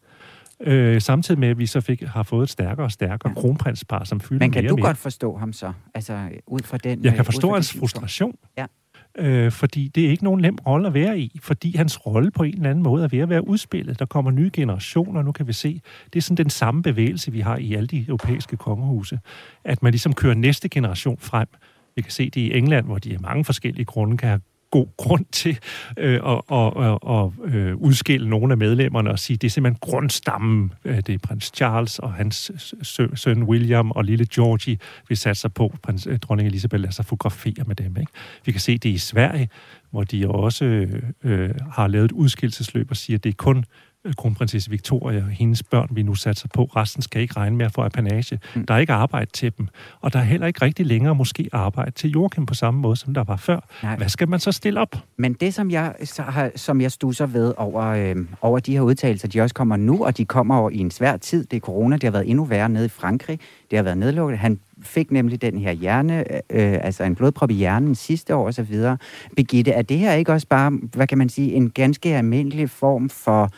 Øh, 0.60 1.00
samtidig 1.00 1.40
med, 1.40 1.48
at 1.48 1.58
vi 1.58 1.66
så 1.66 1.80
fik, 1.80 2.02
har 2.02 2.22
fået 2.22 2.42
et 2.42 2.50
stærkere 2.50 2.86
og 2.86 2.92
stærkere 2.92 3.32
ja. 3.36 3.40
kronprinspar, 3.40 4.04
som 4.04 4.20
fylder 4.20 4.44
Men 4.44 4.50
kan 4.50 4.62
mere 4.62 4.70
du 4.70 4.76
mere. 4.76 4.86
godt 4.86 4.98
forstå 4.98 5.36
ham 5.36 5.52
så? 5.52 5.72
Altså, 5.94 6.18
ud 6.46 6.60
fra 6.64 6.76
den... 6.76 7.04
Jeg 7.04 7.14
kan 7.14 7.24
forstå 7.24 7.54
hans 7.54 7.72
frustration. 7.78 8.34
Ja 8.58 8.66
øh, 9.18 9.52
fordi 9.52 9.88
det 9.88 10.06
er 10.06 10.10
ikke 10.10 10.24
nogen 10.24 10.40
nem 10.40 10.58
rolle 10.66 10.86
at 10.86 10.94
være 10.94 11.18
i, 11.18 11.38
fordi 11.42 11.76
hans 11.76 12.06
rolle 12.06 12.30
på 12.30 12.42
en 12.42 12.54
eller 12.54 12.70
anden 12.70 12.82
måde 12.82 13.04
er 13.04 13.08
ved 13.08 13.18
at 13.18 13.28
være 13.28 13.48
udspillet. 13.48 13.98
Der 13.98 14.04
kommer 14.04 14.30
nye 14.30 14.50
generationer, 14.52 15.22
nu 15.22 15.32
kan 15.32 15.46
vi 15.46 15.52
se, 15.52 15.80
det 16.12 16.18
er 16.18 16.22
sådan 16.22 16.36
den 16.36 16.50
samme 16.50 16.82
bevægelse, 16.82 17.32
vi 17.32 17.40
har 17.40 17.56
i 17.56 17.74
alle 17.74 17.86
de 17.86 18.04
europæiske 18.08 18.56
kongehuse, 18.56 19.18
at 19.64 19.82
man 19.82 19.92
ligesom 19.92 20.12
kører 20.12 20.34
næste 20.34 20.68
generation 20.68 21.18
frem. 21.18 21.48
Vi 21.96 22.02
kan 22.02 22.12
se 22.12 22.24
det 22.24 22.40
i 22.40 22.52
England, 22.58 22.86
hvor 22.86 22.98
de 22.98 23.12
af 23.12 23.20
mange 23.20 23.44
forskellige 23.44 23.84
grunde 23.84 24.16
kan 24.16 24.28
have 24.28 24.40
god 24.70 24.86
grund 24.96 25.24
til 25.32 25.58
øh, 25.96 26.20
at, 26.26 26.40
at, 26.52 26.72
at, 26.76 26.98
at 27.10 27.54
øh, 27.54 27.76
udskille 27.76 28.28
nogle 28.28 28.52
af 28.52 28.58
medlemmerne 28.58 29.10
og 29.10 29.18
sige, 29.18 29.36
det 29.36 29.46
er 29.46 29.50
simpelthen 29.50 29.78
grundstammen. 29.80 30.72
Øh, 30.84 30.96
det 30.96 31.08
er 31.08 31.18
prins 31.18 31.52
Charles 31.54 31.98
og 31.98 32.12
hans 32.12 32.52
søn 33.14 33.42
William 33.42 33.90
og 33.90 34.04
lille 34.04 34.26
Georgie, 34.34 34.78
vi 35.08 35.14
satser 35.14 35.48
på. 35.48 35.74
Prins, 35.82 36.06
øh, 36.06 36.18
dronning 36.18 36.46
Elisabeth 36.46 36.80
lader 36.80 36.92
sig 36.92 37.04
fotografere 37.04 37.64
med 37.66 37.76
dem. 37.76 37.96
Ikke? 38.00 38.12
Vi 38.44 38.52
kan 38.52 38.60
se 38.60 38.78
det 38.78 38.88
i 38.88 38.98
Sverige, 38.98 39.48
hvor 39.90 40.04
de 40.04 40.28
også 40.28 40.64
øh, 41.24 41.50
har 41.72 41.88
lavet 41.88 42.04
et 42.04 42.12
udskillelsesløb 42.12 42.90
og 42.90 42.96
siger, 42.96 43.18
at 43.18 43.24
det 43.24 43.30
er 43.30 43.34
kun 43.34 43.64
kronprinsesse 44.16 44.70
Victoria 44.70 45.24
og 45.24 45.30
hendes 45.30 45.62
børn, 45.62 45.88
vi 45.90 46.02
nu 46.02 46.14
satser 46.14 46.48
på. 46.54 46.64
Resten 46.64 47.02
skal 47.02 47.22
ikke 47.22 47.36
regne 47.36 47.56
med 47.56 47.66
at 47.66 47.72
få 47.72 47.82
apanage. 47.82 48.40
Mm. 48.54 48.66
Der 48.66 48.74
er 48.74 48.78
ikke 48.78 48.92
arbejde 48.92 49.30
til 49.30 49.52
dem. 49.58 49.68
Og 50.00 50.12
der 50.12 50.18
er 50.18 50.22
heller 50.22 50.46
ikke 50.46 50.64
rigtig 50.64 50.86
længere 50.86 51.14
måske 51.14 51.48
arbejde 51.52 51.90
til 51.90 52.10
Joachim 52.10 52.46
på 52.46 52.54
samme 52.54 52.80
måde, 52.80 52.96
som 52.96 53.14
der 53.14 53.24
var 53.24 53.36
før. 53.36 53.60
Nej. 53.82 53.96
Hvad 53.96 54.08
skal 54.08 54.28
man 54.28 54.40
så 54.40 54.52
stille 54.52 54.80
op? 54.80 54.96
Men 55.16 55.32
det, 55.32 55.54
som 55.54 55.70
jeg, 55.70 55.94
så 56.04 56.22
har, 56.22 56.50
som 56.56 56.80
jeg 56.80 56.92
stusser 56.92 57.26
ved 57.26 57.54
over, 57.56 57.84
øh, 57.84 58.16
over 58.40 58.58
de 58.58 58.72
her 58.72 58.80
udtalelser, 58.80 59.28
de 59.28 59.40
også 59.40 59.54
kommer 59.54 59.76
nu, 59.76 60.04
og 60.04 60.16
de 60.16 60.24
kommer 60.24 60.56
over 60.56 60.70
i 60.70 60.78
en 60.78 60.90
svær 60.90 61.16
tid. 61.16 61.44
Det 61.44 61.56
er 61.56 61.60
corona, 61.60 61.96
det 61.96 62.04
har 62.04 62.10
været 62.10 62.30
endnu 62.30 62.44
værre 62.44 62.68
nede 62.68 62.84
i 62.84 62.88
Frankrig. 62.88 63.40
Det 63.70 63.78
har 63.78 63.82
været 63.82 63.98
nedlukket. 63.98 64.38
Han 64.38 64.60
fik 64.82 65.10
nemlig 65.10 65.42
den 65.42 65.58
her 65.58 65.72
hjerne, 65.72 66.24
øh, 66.50 66.78
altså 66.82 67.04
en 67.04 67.14
blodprop 67.14 67.50
i 67.50 67.54
hjernen 67.54 67.94
sidste 67.94 68.34
år 68.34 68.48
osv. 68.48 68.84
Begitte, 69.36 69.70
er 69.70 69.82
det 69.82 69.98
her 69.98 70.12
ikke 70.12 70.32
også 70.32 70.46
bare, 70.46 70.70
hvad 70.70 71.06
kan 71.06 71.18
man 71.18 71.28
sige, 71.28 71.52
en 71.52 71.70
ganske 71.70 72.16
almindelig 72.16 72.70
form 72.70 73.08
for 73.08 73.42
øh, 73.42 73.50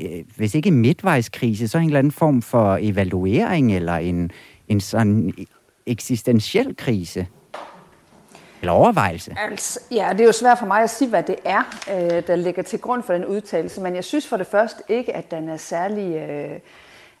Øh, 0.00 0.24
hvis 0.36 0.54
ikke 0.54 0.70
midtvejskrise, 0.70 1.68
så 1.68 1.78
en 1.78 1.84
eller 1.84 1.98
anden 1.98 2.12
form 2.12 2.42
for 2.42 2.78
evaluering 2.80 3.76
eller 3.76 3.96
en, 3.96 4.30
en 4.68 4.80
sådan 4.80 5.34
eksistentiel 5.86 6.76
krise? 6.76 7.26
Eller 8.60 8.72
overvejelse? 8.72 9.34
Altså, 9.38 9.80
ja, 9.90 10.08
det 10.12 10.20
er 10.20 10.24
jo 10.24 10.32
svært 10.32 10.58
for 10.58 10.66
mig 10.66 10.82
at 10.82 10.90
sige, 10.90 11.08
hvad 11.08 11.22
det 11.22 11.36
er, 11.44 11.62
øh, 11.90 12.26
der 12.26 12.36
ligger 12.36 12.62
til 12.62 12.78
grund 12.78 13.02
for 13.02 13.12
den 13.12 13.24
udtalelse, 13.24 13.80
men 13.80 13.94
jeg 13.94 14.04
synes 14.04 14.26
for 14.26 14.36
det 14.36 14.46
første 14.46 14.82
ikke, 14.88 15.16
at 15.16 15.30
den 15.30 15.48
er 15.48 15.56
særlig... 15.56 16.16
Øh, 16.16 16.58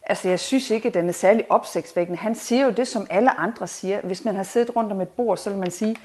altså, 0.06 0.28
jeg 0.28 0.40
synes 0.40 0.70
ikke, 0.70 0.88
at 0.88 0.94
den 0.94 1.08
er 1.08 1.12
særlig 1.12 1.44
opsigtsvækkende. 1.48 2.18
Han 2.18 2.34
siger 2.34 2.64
jo 2.64 2.70
det, 2.70 2.88
som 2.88 3.06
alle 3.10 3.40
andre 3.40 3.66
siger. 3.66 4.00
Hvis 4.00 4.24
man 4.24 4.36
har 4.36 4.42
siddet 4.42 4.76
rundt 4.76 4.92
om 4.92 5.00
et 5.00 5.08
bord, 5.08 5.36
så 5.36 5.50
vil 5.50 5.58
man 5.58 5.70
sige, 5.70 5.96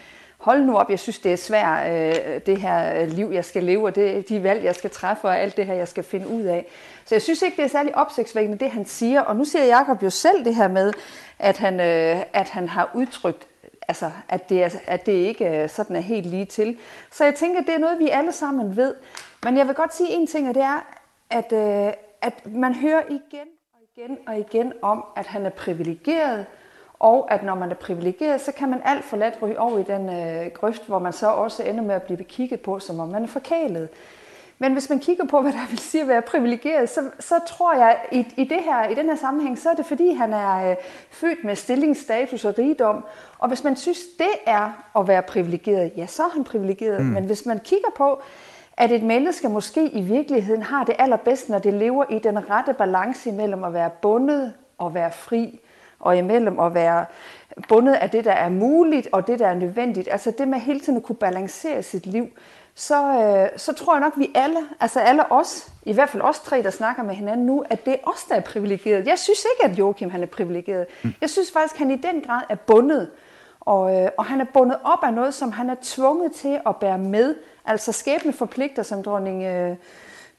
hold 0.44 0.62
nu 0.62 0.78
op, 0.78 0.90
jeg 0.90 1.00
synes, 1.00 1.20
det 1.20 1.32
er 1.32 1.36
svært, 1.36 1.92
øh, 1.92 2.42
det 2.46 2.62
her 2.62 3.02
øh, 3.02 3.08
liv, 3.08 3.30
jeg 3.34 3.46
skal 3.46 3.64
leve, 3.64 3.86
og 3.86 3.96
det, 3.96 4.30
de 4.30 4.44
valg, 4.44 4.64
jeg 4.64 4.76
skal 4.76 4.90
træffe, 4.90 5.28
og 5.28 5.40
alt 5.40 5.58
det 5.58 5.66
her, 5.66 5.74
jeg 5.74 5.88
skal 5.88 6.04
finde 6.04 6.28
ud 6.28 6.42
af. 6.42 6.66
Så 7.06 7.16
jeg 7.16 7.22
synes 7.22 7.42
ikke, 7.42 7.58
det 7.58 7.64
er 7.64 7.70
særlig 7.70 7.96
opsigtsvækkende, 7.96 8.60
det 8.60 8.72
han 8.72 8.86
siger. 8.86 9.22
Og 9.22 9.36
nu 9.36 9.46
siger 9.46 9.66
Jacob 9.66 10.04
jo 10.04 10.10
selv 10.10 10.46
det 10.46 10.56
her 10.56 10.68
med, 10.68 10.94
at 11.40 11.58
han, 11.58 11.80
øh, 11.80 12.24
at 12.34 12.50
han 12.50 12.68
har 12.68 12.92
udtrykt, 12.94 13.48
altså, 13.88 14.12
at, 14.30 14.50
det 14.50 14.64
er, 14.64 14.70
at 14.88 15.06
det 15.06 15.12
ikke 15.12 15.64
øh, 15.64 15.70
sådan 15.70 15.96
er 15.96 16.00
helt 16.00 16.26
lige 16.26 16.46
til. 16.46 16.78
Så 17.12 17.24
jeg 17.24 17.36
tænker, 17.36 17.62
det 17.62 17.74
er 17.74 17.80
noget, 17.80 18.00
vi 18.00 18.10
alle 18.10 18.32
sammen 18.32 18.78
ved. 18.78 18.96
Men 19.44 19.58
jeg 19.58 19.68
vil 19.68 19.76
godt 19.76 19.96
sige 19.96 20.10
en 20.10 20.28
ting, 20.28 20.50
og 20.50 20.56
det 20.56 20.64
er, 20.64 20.86
at, 21.30 21.54
øh, 21.54 21.94
at 22.22 22.46
man 22.46 22.76
hører 22.76 23.02
igen 23.10 23.48
og 23.74 23.80
igen 23.96 24.18
og 24.28 24.40
igen 24.40 24.74
om, 24.82 25.06
at 25.16 25.26
han 25.26 25.46
er 25.46 25.50
privilegeret, 25.50 26.46
og 27.04 27.34
at 27.34 27.44
når 27.44 27.56
man 27.56 27.72
er 27.72 27.76
privilegeret, 27.76 28.42
så 28.42 28.52
kan 28.52 28.70
man 28.70 28.82
alt 28.86 29.06
for 29.06 29.18
let 29.18 29.34
ryge 29.42 29.60
over 29.60 29.80
i 29.80 29.84
den 29.84 30.10
øh, 30.10 30.52
grøft, 30.54 30.88
hvor 30.88 31.00
man 31.00 31.14
så 31.14 31.28
også 31.28 31.64
ender 31.64 31.84
med 31.84 31.96
at 31.96 32.04
blive 32.04 32.24
kigget 32.24 32.62
på, 32.62 32.80
som 32.80 33.00
om 33.00 33.10
man 33.10 33.24
er 33.24 33.28
forkælet. 33.28 33.90
Men 34.60 34.74
hvis 34.74 34.90
man 34.90 35.00
kigger 35.00 35.26
på, 35.26 35.42
hvad 35.42 35.52
der 35.52 35.70
vil 35.70 35.80
sige 35.80 36.02
at 36.02 36.08
være 36.08 36.22
privilegeret, 36.22 36.90
så, 36.90 37.02
så 37.20 37.36
tror 37.48 37.74
jeg, 37.74 37.98
i, 38.12 38.28
i, 38.38 38.44
det 38.44 38.60
her, 38.64 38.88
i 38.90 38.94
den 38.94 39.06
her 39.06 39.16
sammenhæng, 39.16 39.60
så 39.60 39.70
er 39.70 39.74
det 39.74 39.86
fordi, 39.86 40.14
han 40.14 40.34
er 40.34 40.70
øh, 40.70 40.76
født 41.12 41.44
med 41.44 41.56
stillingsstatus 41.56 42.46
og 42.46 42.58
rigdom. 42.58 43.06
Og 43.40 43.48
hvis 43.48 43.64
man 43.64 43.76
synes, 43.76 44.00
det 44.18 44.34
er 44.46 44.84
at 45.00 45.08
være 45.08 45.22
privilegeret, 45.22 45.92
ja, 45.98 46.06
så 46.06 46.24
er 46.24 46.30
han 46.30 46.44
privilegeret. 46.44 47.02
Mm. 47.02 47.06
Men 47.06 47.24
hvis 47.24 47.46
man 47.46 47.60
kigger 47.60 47.90
på, 47.98 48.22
at 48.78 48.92
et 48.92 49.04
menneske 49.04 49.50
måske 49.50 49.90
i 49.90 50.02
virkeligheden 50.02 50.62
har 50.62 50.84
det 50.84 50.96
allerbedst, 51.00 51.50
når 51.50 51.60
det 51.60 51.74
lever 51.74 52.06
i 52.10 52.20
den 52.20 52.50
rette 52.50 52.74
balance 52.74 53.30
imellem 53.30 53.64
at 53.64 53.74
være 53.74 53.90
bundet 54.02 54.54
og 54.78 54.94
være 54.94 55.12
fri, 55.12 55.60
og 56.04 56.18
imellem 56.18 56.60
at 56.60 56.74
være 56.74 57.06
bundet 57.68 57.94
af 57.94 58.10
det, 58.10 58.26
der 58.26 58.32
er 58.32 58.50
muligt, 58.50 59.08
og 59.12 59.28
det, 59.28 59.40
der 59.40 59.48
er 59.48 59.54
nødvendigt. 59.54 60.10
Altså 60.12 60.32
det 60.38 60.48
med 60.48 60.60
hele 60.60 60.80
tiden 60.80 60.98
at 60.98 61.04
kunne 61.04 61.16
balancere 61.16 61.84
sit 61.84 62.06
liv, 62.06 62.28
så, 62.76 63.20
øh, 63.22 63.60
så 63.60 63.74
tror 63.74 63.94
jeg 63.94 64.02
nok, 64.02 64.14
vi 64.18 64.32
alle, 64.36 64.60
altså 64.80 65.00
alle 65.00 65.32
os, 65.32 65.72
i 65.84 65.94
hvert 65.94 66.10
fald 66.10 66.24
os 66.24 66.40
tre, 66.40 66.64
der 66.64 66.70
snakker 66.70 67.04
med 67.04 67.16
hinanden 67.16 67.46
nu, 67.46 67.64
at 67.70 67.86
det 67.86 67.94
er 67.94 67.98
os, 68.04 68.24
der 68.24 68.36
er 68.36 68.42
privilegeret. 68.42 69.08
Jeg 69.08 69.20
synes 69.20 69.46
ikke, 69.54 69.72
at 69.72 69.80
Joachim 69.80 70.10
han 70.10 70.22
er 70.22 70.28
privilegeret. 70.28 70.86
Mm. 71.04 71.14
Jeg 71.22 71.30
synes 71.30 71.52
faktisk, 71.52 71.76
at 71.76 71.80
han 71.80 71.92
i 71.92 71.96
den 71.96 72.22
grad 72.22 72.42
er 72.50 72.56
bundet. 72.56 73.10
Og, 73.60 73.96
øh, 73.96 74.10
og 74.18 74.26
han 74.26 74.42
er 74.42 74.46
bundet 74.54 74.78
op 74.84 75.00
af 75.04 75.14
noget, 75.14 75.34
som 75.34 75.52
han 75.52 75.70
er 75.70 75.76
tvunget 75.82 76.32
til 76.32 76.60
at 76.66 76.76
bære 76.76 76.98
med. 76.98 77.36
Altså 77.66 77.92
skæbne 77.92 78.34
forpligter, 78.34 78.84
som 78.84 79.04
dronning, 79.04 79.44
øh, 79.44 79.76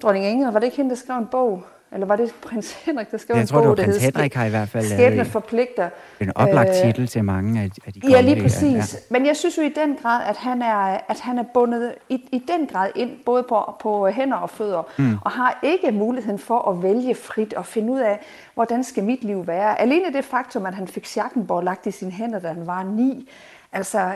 dronning 0.03 0.27
Ingrid, 0.27 0.53
var 0.53 0.59
det 0.59 0.67
ikke 0.67 0.77
hende, 0.77 0.91
der 0.91 0.97
skrev 0.97 1.19
en 1.19 1.27
bog? 1.27 1.63
Eller 1.95 2.07
var 2.07 2.17
det 2.17 2.35
prins 2.43 2.73
Henrik, 2.73 3.11
der 3.11 3.19
skrev 3.19 3.35
jeg 3.35 3.41
en 3.41 3.47
tror, 3.47 3.63
bog, 3.63 3.77
det 3.77 3.87
var 3.87 3.93
prins 3.93 4.05
Henrik 4.05 4.35
har 4.35 4.45
i 4.45 4.51
hvert 4.51 4.69
fald 4.69 4.85
Skæbne 4.85 5.25
forpligter. 5.25 5.89
En 6.21 6.33
oplagt 6.37 6.69
øh, 6.69 6.75
titel 6.75 7.07
til 7.07 7.25
mange 7.25 7.61
af, 7.61 7.71
af 7.87 7.93
de 7.93 8.01
Ja, 8.11 8.21
lige 8.21 8.43
præcis. 8.43 8.95
Ja. 8.95 8.99
Men 9.11 9.27
jeg 9.27 9.37
synes 9.37 9.59
jo 9.59 9.63
i 9.63 9.73
den 9.77 9.97
grad, 10.03 10.23
at 10.29 10.37
han 10.37 10.63
er, 10.63 11.01
at 11.09 11.21
han 11.21 11.39
er 11.39 11.45
bundet 11.55 11.95
i, 12.09 12.15
i 12.33 12.43
den 12.49 12.67
grad 12.67 12.91
ind, 12.97 13.11
både 13.27 13.43
på, 13.49 13.75
på 13.81 14.09
hænder 14.09 14.37
og 14.37 14.51
fødder, 14.51 14.83
mm. 14.99 15.19
og 15.21 15.31
har 15.31 15.59
ikke 15.63 15.93
muligheden 15.93 16.39
for 16.39 16.71
at 16.71 16.83
vælge 16.83 17.15
frit 17.15 17.55
og 17.55 17.67
finde 17.67 17.93
ud 17.93 18.01
af, 18.01 18.21
hvordan 18.55 18.85
skal 18.85 19.05
mit 19.05 19.25
liv 19.25 19.47
være. 19.47 19.81
Alene 19.81 20.13
det 20.13 20.25
faktum, 20.25 20.67
at 20.67 20.75
han 20.75 20.89
fik 20.89 21.07
Schackenborg 21.07 21.65
lagt 21.65 21.87
i 21.87 21.91
sine 21.91 22.11
hænder, 22.11 22.39
da 22.39 22.49
han 22.49 22.67
var 22.67 22.83
ni, 22.83 23.29
altså 23.73 24.13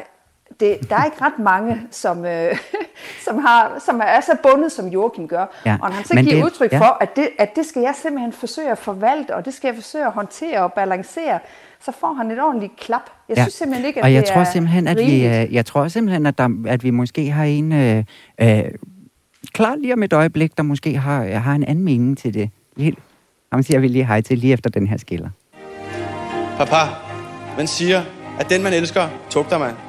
det, 0.60 0.90
der 0.90 0.96
er 0.96 1.04
ikke 1.04 1.16
ret 1.20 1.38
mange, 1.38 1.80
som, 1.90 2.24
øh, 2.24 2.58
som, 3.26 3.38
har, 3.38 3.82
som 3.86 4.00
er 4.04 4.20
så 4.20 4.36
bundet, 4.42 4.72
som 4.72 4.86
Joachim 4.86 5.28
gør. 5.28 5.46
Ja, 5.66 5.76
og 5.82 5.94
han 5.94 6.04
så 6.04 6.14
giver 6.14 6.34
det, 6.34 6.44
udtryk 6.44 6.72
ja. 6.72 6.78
for, 6.78 6.96
at 7.00 7.16
det, 7.16 7.28
at 7.38 7.56
det 7.56 7.66
skal 7.66 7.82
jeg 7.82 7.94
simpelthen 8.02 8.32
forsøge 8.32 8.70
at 8.70 8.78
forvalte, 8.78 9.34
og 9.34 9.44
det 9.44 9.54
skal 9.54 9.68
jeg 9.68 9.74
forsøge 9.74 10.06
at 10.06 10.12
håntere 10.12 10.60
og 10.60 10.72
balancere, 10.72 11.38
så 11.84 11.92
får 12.00 12.12
han 12.12 12.30
et 12.30 12.42
ordentligt 12.42 12.76
klap. 12.76 13.10
Jeg 13.28 13.36
ja. 13.36 13.42
synes 13.42 13.54
simpelthen 13.54 13.86
ikke, 13.86 14.00
at 14.00 14.04
og 14.04 14.12
jeg 14.12 14.22
det 14.22 14.30
tror 14.30 14.44
simpelthen, 14.44 14.88
at 14.88 14.96
vi, 14.96 15.26
øh, 15.26 15.54
jeg 15.54 15.66
tror 15.66 15.88
simpelthen, 15.88 16.26
at, 16.26 16.38
der, 16.38 16.48
at 16.66 16.84
vi 16.84 16.90
måske 16.90 17.30
har 17.30 17.44
en 17.44 17.72
øh, 17.72 18.04
øh, 18.40 18.64
klar 19.52 19.76
lige 19.76 19.92
om 19.92 20.02
et 20.02 20.12
øjeblik, 20.12 20.56
der 20.56 20.62
måske 20.62 20.98
har, 20.98 21.24
har 21.24 21.54
en 21.54 21.64
anden 21.64 21.84
mening 21.84 22.18
til 22.18 22.34
det. 22.34 22.50
Helt, 22.76 22.98
ham 23.52 23.62
siger 23.62 23.80
vi 23.80 23.88
lige 23.88 24.06
hej 24.06 24.20
til 24.20 24.38
lige 24.38 24.52
efter 24.52 24.70
den 24.70 24.86
her 24.86 24.96
skiller. 24.96 25.30
Papa, 26.56 26.90
man 27.56 27.66
siger, 27.66 28.02
at 28.40 28.50
den 28.50 28.62
man 28.62 28.72
elsker, 28.72 29.08
tugter 29.30 29.58
man. 29.58 29.87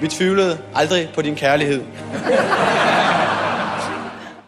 Vi 0.00 0.08
tvivlede 0.08 0.58
aldrig 0.74 1.08
på 1.14 1.22
din 1.22 1.34
kærlighed. 1.34 1.82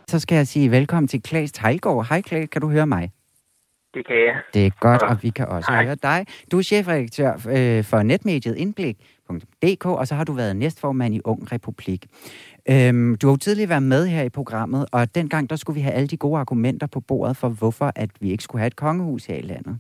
Så 0.09 0.19
skal 0.19 0.37
jeg 0.37 0.47
sige 0.47 0.71
velkommen 0.71 1.09
til 1.09 1.23
Klaas 1.23 1.53
Tejlgaard. 1.53 2.07
Hej 2.09 2.21
Klaas, 2.21 2.49
kan 2.53 2.61
du 2.61 2.69
høre 2.69 2.87
mig? 2.87 3.11
Det 3.95 4.07
kan 4.07 4.17
jeg. 4.17 4.37
Det 4.55 4.67
er 4.67 4.71
godt, 4.81 5.03
og 5.03 5.23
vi 5.23 5.31
kan 5.31 5.47
også 5.49 5.73
Hej. 5.73 5.85
høre 5.85 5.95
dig. 5.95 6.27
Du 6.53 6.59
er 6.59 6.63
chefredaktør 6.63 7.33
øh, 7.49 7.85
for 7.85 8.03
netmediet 8.03 8.57
Indblik.dk, 8.57 9.87
og 9.87 10.07
så 10.07 10.15
har 10.15 10.25
du 10.25 10.33
været 10.33 10.57
næstformand 10.57 11.15
i 11.15 11.21
Ung 11.25 11.53
Republik. 11.53 12.07
Øhm, 12.71 13.17
du 13.17 13.27
har 13.27 13.33
jo 13.33 13.37
tidligere 13.37 13.69
været 13.69 13.83
med 13.83 14.07
her 14.07 14.23
i 14.23 14.29
programmet, 14.29 14.87
og 14.93 15.15
dengang 15.15 15.51
der 15.51 15.57
skulle 15.57 15.75
vi 15.75 15.81
have 15.81 15.95
alle 15.95 16.09
de 16.09 16.17
gode 16.17 16.39
argumenter 16.39 16.87
på 16.87 17.01
bordet 17.01 17.37
for, 17.37 17.49
hvorfor 17.49 17.93
at 17.97 18.11
vi 18.21 18.31
ikke 18.31 18.45
skulle 18.45 18.61
have 18.61 18.67
et 18.67 18.77
kongehus 18.77 19.25
her 19.25 19.37
i 19.37 19.43
landet. 19.43 19.79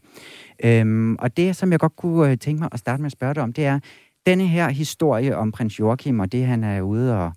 Øhm, 0.64 1.16
og 1.18 1.36
det, 1.36 1.56
som 1.56 1.72
jeg 1.72 1.80
godt 1.80 1.96
kunne 1.96 2.30
øh, 2.30 2.38
tænke 2.38 2.60
mig 2.60 2.68
at 2.72 2.78
starte 2.78 3.02
med 3.02 3.06
at 3.06 3.12
spørge 3.12 3.34
dig 3.34 3.42
om, 3.42 3.52
det 3.52 3.66
er, 3.66 3.80
denne 4.28 4.46
her 4.46 4.68
historie 4.82 5.36
om 5.36 5.52
prins 5.52 5.80
Joachim 5.80 6.20
og 6.20 6.32
det, 6.32 6.46
han 6.46 6.64
er 6.64 6.80
ude 6.82 7.08
og 7.22 7.32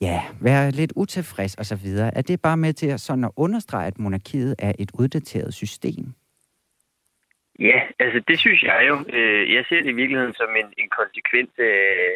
ja, 0.00 0.18
være 0.40 0.70
lidt 0.70 0.92
utilfreds 0.96 1.54
og 1.54 1.64
så 1.64 1.76
videre, 1.84 2.10
er 2.18 2.22
det 2.22 2.42
bare 2.42 2.56
med 2.56 2.72
til 2.72 2.90
at, 2.90 3.00
sådan 3.00 3.24
at 3.24 3.30
understrege, 3.36 3.86
at 3.86 3.98
monarkiet 3.98 4.54
er 4.58 4.72
et 4.78 4.90
uddateret 5.00 5.54
system? 5.54 6.06
Ja, 7.58 7.80
altså 7.98 8.22
det 8.28 8.38
synes 8.38 8.62
jeg 8.62 8.84
jo. 8.88 8.96
Øh, 9.16 9.54
jeg 9.54 9.64
ser 9.68 9.80
det 9.82 9.90
i 9.90 10.00
virkeligheden 10.00 10.34
som 10.34 10.50
en, 10.60 10.68
en 10.82 10.88
konsekvent, 11.00 11.54
øh, 11.58 12.14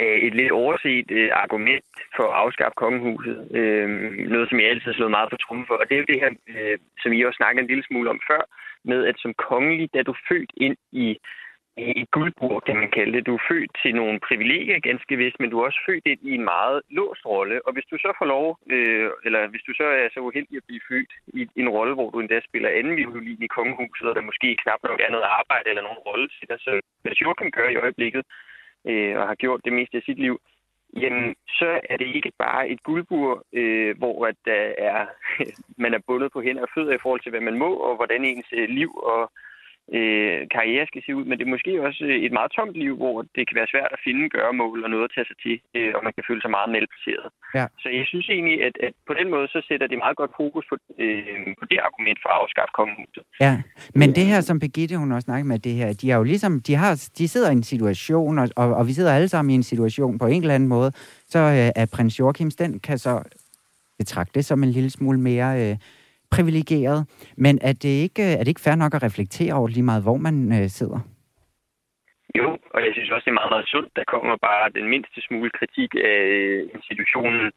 øh, 0.00 0.18
et 0.26 0.34
lidt 0.34 0.52
overset 0.52 1.08
argument 1.32 1.84
for 2.16 2.24
at 2.28 2.38
afskaffe 2.42 2.76
kongehuset. 2.76 3.36
Noget, 4.32 4.48
som 4.48 4.60
jeg 4.60 4.68
altid 4.68 4.88
har 4.90 4.98
slået 4.98 5.16
meget 5.16 5.30
på 5.30 5.36
trummen 5.36 5.66
for. 5.66 5.74
Og 5.74 5.84
det 5.88 5.94
er 5.94 6.02
jo 6.02 6.12
det 6.12 6.22
her, 6.22 6.30
som 7.02 7.12
I 7.12 7.22
også 7.22 7.40
snakkede 7.40 7.62
en 7.62 7.70
lille 7.72 7.84
smule 7.86 8.10
om 8.10 8.20
før, 8.30 8.42
med 8.84 9.00
at 9.06 9.16
som 9.18 9.34
kongelig, 9.48 9.86
da 9.94 10.02
du 10.02 10.14
født 10.28 10.52
ind 10.56 10.76
i 10.92 11.06
et 12.02 12.10
guldbord, 12.10 12.62
kan 12.66 12.76
man 12.76 12.90
kalde 12.90 13.12
det. 13.12 13.26
Du 13.26 13.34
er 13.34 13.46
født 13.50 13.70
til 13.82 13.92
nogle 13.94 14.20
privilegier, 14.28 14.86
ganske 14.88 15.16
vist, 15.16 15.40
men 15.40 15.50
du 15.50 15.58
er 15.58 15.66
også 15.66 15.80
født 15.88 16.06
ind 16.12 16.22
i 16.22 16.32
en 16.34 16.44
meget 16.44 16.82
låst 16.90 17.26
rolle. 17.26 17.66
Og 17.66 17.72
hvis 17.72 17.88
du 17.90 17.96
så 17.98 18.10
får 18.18 18.26
lov, 18.34 18.46
øh, 18.74 19.10
eller 19.26 19.40
hvis 19.52 19.64
du 19.68 19.72
så 19.80 19.86
er 20.00 20.08
så 20.14 20.20
uheldig 20.20 20.56
at 20.56 20.68
blive 20.68 20.86
født 20.88 21.12
i 21.26 21.48
en 21.62 21.68
rolle, 21.68 21.94
hvor 21.94 22.10
du 22.10 22.20
endda 22.20 22.40
spiller 22.48 22.68
anden 22.68 22.96
violin 22.96 23.42
i 23.42 23.54
kongehuset, 23.58 24.08
og 24.08 24.14
der 24.14 24.28
måske 24.30 24.56
knap 24.62 24.80
nok 24.88 25.00
er 25.00 25.10
noget 25.10 25.32
arbejde 25.40 25.68
eller 25.68 25.82
nogen 25.88 26.04
rolle 26.08 26.28
til 26.28 26.48
dig, 26.50 26.58
så 26.60 26.72
hvad 27.02 27.12
Joachim 27.20 27.50
gør 27.50 27.68
i 27.68 27.80
øjeblikket, 27.84 28.22
øh, 28.88 29.16
og 29.20 29.26
har 29.28 29.34
gjort 29.34 29.60
det 29.64 29.72
meste 29.72 29.96
af 29.96 30.02
sit 30.02 30.18
liv, 30.18 30.40
jamen 31.02 31.34
så 31.48 31.80
er 31.90 31.96
det 31.96 32.08
ikke 32.16 32.32
bare 32.38 32.68
et 32.68 32.82
guldbur, 32.82 33.44
øh, 33.52 33.98
hvor 33.98 34.26
at 34.26 34.36
der 34.44 34.62
er, 34.78 35.06
man 35.84 35.94
er 35.94 36.06
bundet 36.06 36.32
på 36.32 36.40
hænder 36.42 36.62
og 36.62 36.72
fødder 36.74 36.94
i 36.94 37.02
forhold 37.02 37.20
til, 37.20 37.30
hvad 37.30 37.40
man 37.40 37.58
må, 37.58 37.70
og 37.74 37.96
hvordan 37.96 38.24
ens 38.24 38.50
øh, 38.52 38.68
liv 38.68 38.90
og 38.96 39.32
øh, 39.98 40.38
karriere 40.56 40.86
skal 40.90 41.02
se 41.06 41.10
ud, 41.18 41.24
men 41.24 41.34
det 41.38 41.44
er 41.44 41.54
måske 41.56 41.72
også 41.88 42.02
øh, 42.10 42.18
et 42.26 42.32
meget 42.38 42.50
tomt 42.58 42.74
liv, 42.82 42.94
hvor 43.02 43.16
det 43.36 43.42
kan 43.48 43.58
være 43.60 43.72
svært 43.72 43.92
at 43.96 44.02
finde 44.06 44.28
gøremål 44.36 44.78
og 44.84 44.90
noget 44.90 45.04
at 45.08 45.12
tage 45.14 45.28
sig 45.30 45.38
til, 45.44 45.56
øh, 45.76 45.90
og 45.96 46.00
man 46.06 46.12
kan 46.16 46.24
føle 46.28 46.42
sig 46.42 46.50
meget 46.56 46.70
malplaceret. 46.74 47.28
Ja. 47.58 47.66
Så 47.82 47.88
jeg 47.98 48.04
synes 48.10 48.26
egentlig, 48.34 48.56
at, 48.68 48.74
at 48.86 48.92
på 49.08 49.14
den 49.20 49.28
måde, 49.34 49.46
så 49.54 49.60
sætter 49.68 49.86
det 49.86 49.98
meget 50.04 50.16
godt 50.20 50.32
fokus 50.42 50.64
på, 50.70 50.76
øh, 51.04 51.46
på 51.60 51.64
det 51.70 51.78
argument 51.88 52.18
for 52.22 52.28
at 52.32 52.38
afskaffe 52.42 52.72
kongehuset. 52.80 53.22
Ja, 53.46 53.54
men 54.00 54.08
det 54.18 54.26
her, 54.30 54.40
som 54.40 54.60
Birgitte, 54.62 55.02
hun 55.02 55.12
også 55.12 55.28
snakker 55.28 55.46
med 55.52 55.58
det 55.58 55.74
her, 55.80 55.88
de 56.00 56.10
er 56.12 56.16
jo 56.20 56.26
ligesom, 56.32 56.52
de, 56.66 56.74
har, 56.82 56.92
de 57.18 57.28
sidder 57.28 57.50
i 57.50 57.58
en 57.60 57.70
situation, 57.74 58.38
og, 58.42 58.48
og, 58.56 58.66
og 58.78 58.86
vi 58.88 58.92
sidder 58.92 59.12
alle 59.14 59.28
sammen 59.28 59.50
i 59.50 59.54
en 59.54 59.68
situation 59.72 60.18
på 60.18 60.26
en 60.26 60.42
eller 60.42 60.54
anden 60.54 60.68
måde, 60.68 60.90
så 61.34 61.38
øh, 61.38 61.82
er 61.82 61.86
prins 61.94 62.18
Joachims, 62.20 62.56
den 62.56 62.80
kan 62.80 62.98
så 62.98 63.14
betragte 63.98 64.32
det 64.34 64.44
som 64.44 64.62
en 64.62 64.70
lille 64.70 64.90
smule 64.90 65.20
mere... 65.20 65.70
Øh, 65.70 65.76
privilegeret, 66.36 67.00
men 67.36 67.58
er 67.62 67.72
det 67.72 67.94
ikke, 68.06 68.22
er 68.22 68.42
det 68.42 68.48
ikke 68.48 68.66
fair 68.66 68.74
nok 68.74 68.94
at 68.94 69.02
reflektere 69.02 69.54
over 69.54 69.68
lige 69.68 69.88
meget, 69.90 70.02
hvor 70.02 70.16
man 70.16 70.36
øh, 70.52 70.68
sidder? 70.68 71.00
Jo, 72.38 72.58
og 72.74 72.80
jeg 72.84 72.92
synes 72.92 73.10
også, 73.10 73.24
det 73.24 73.30
er 73.30 73.40
meget, 73.40 73.54
meget 73.54 73.68
sundt. 73.74 73.90
Der 73.96 74.04
kommer 74.12 74.36
bare 74.36 74.74
den 74.78 74.88
mindste 74.88 75.20
smule 75.26 75.50
kritik 75.58 75.90
af 75.94 76.22
institutionen 76.76 77.52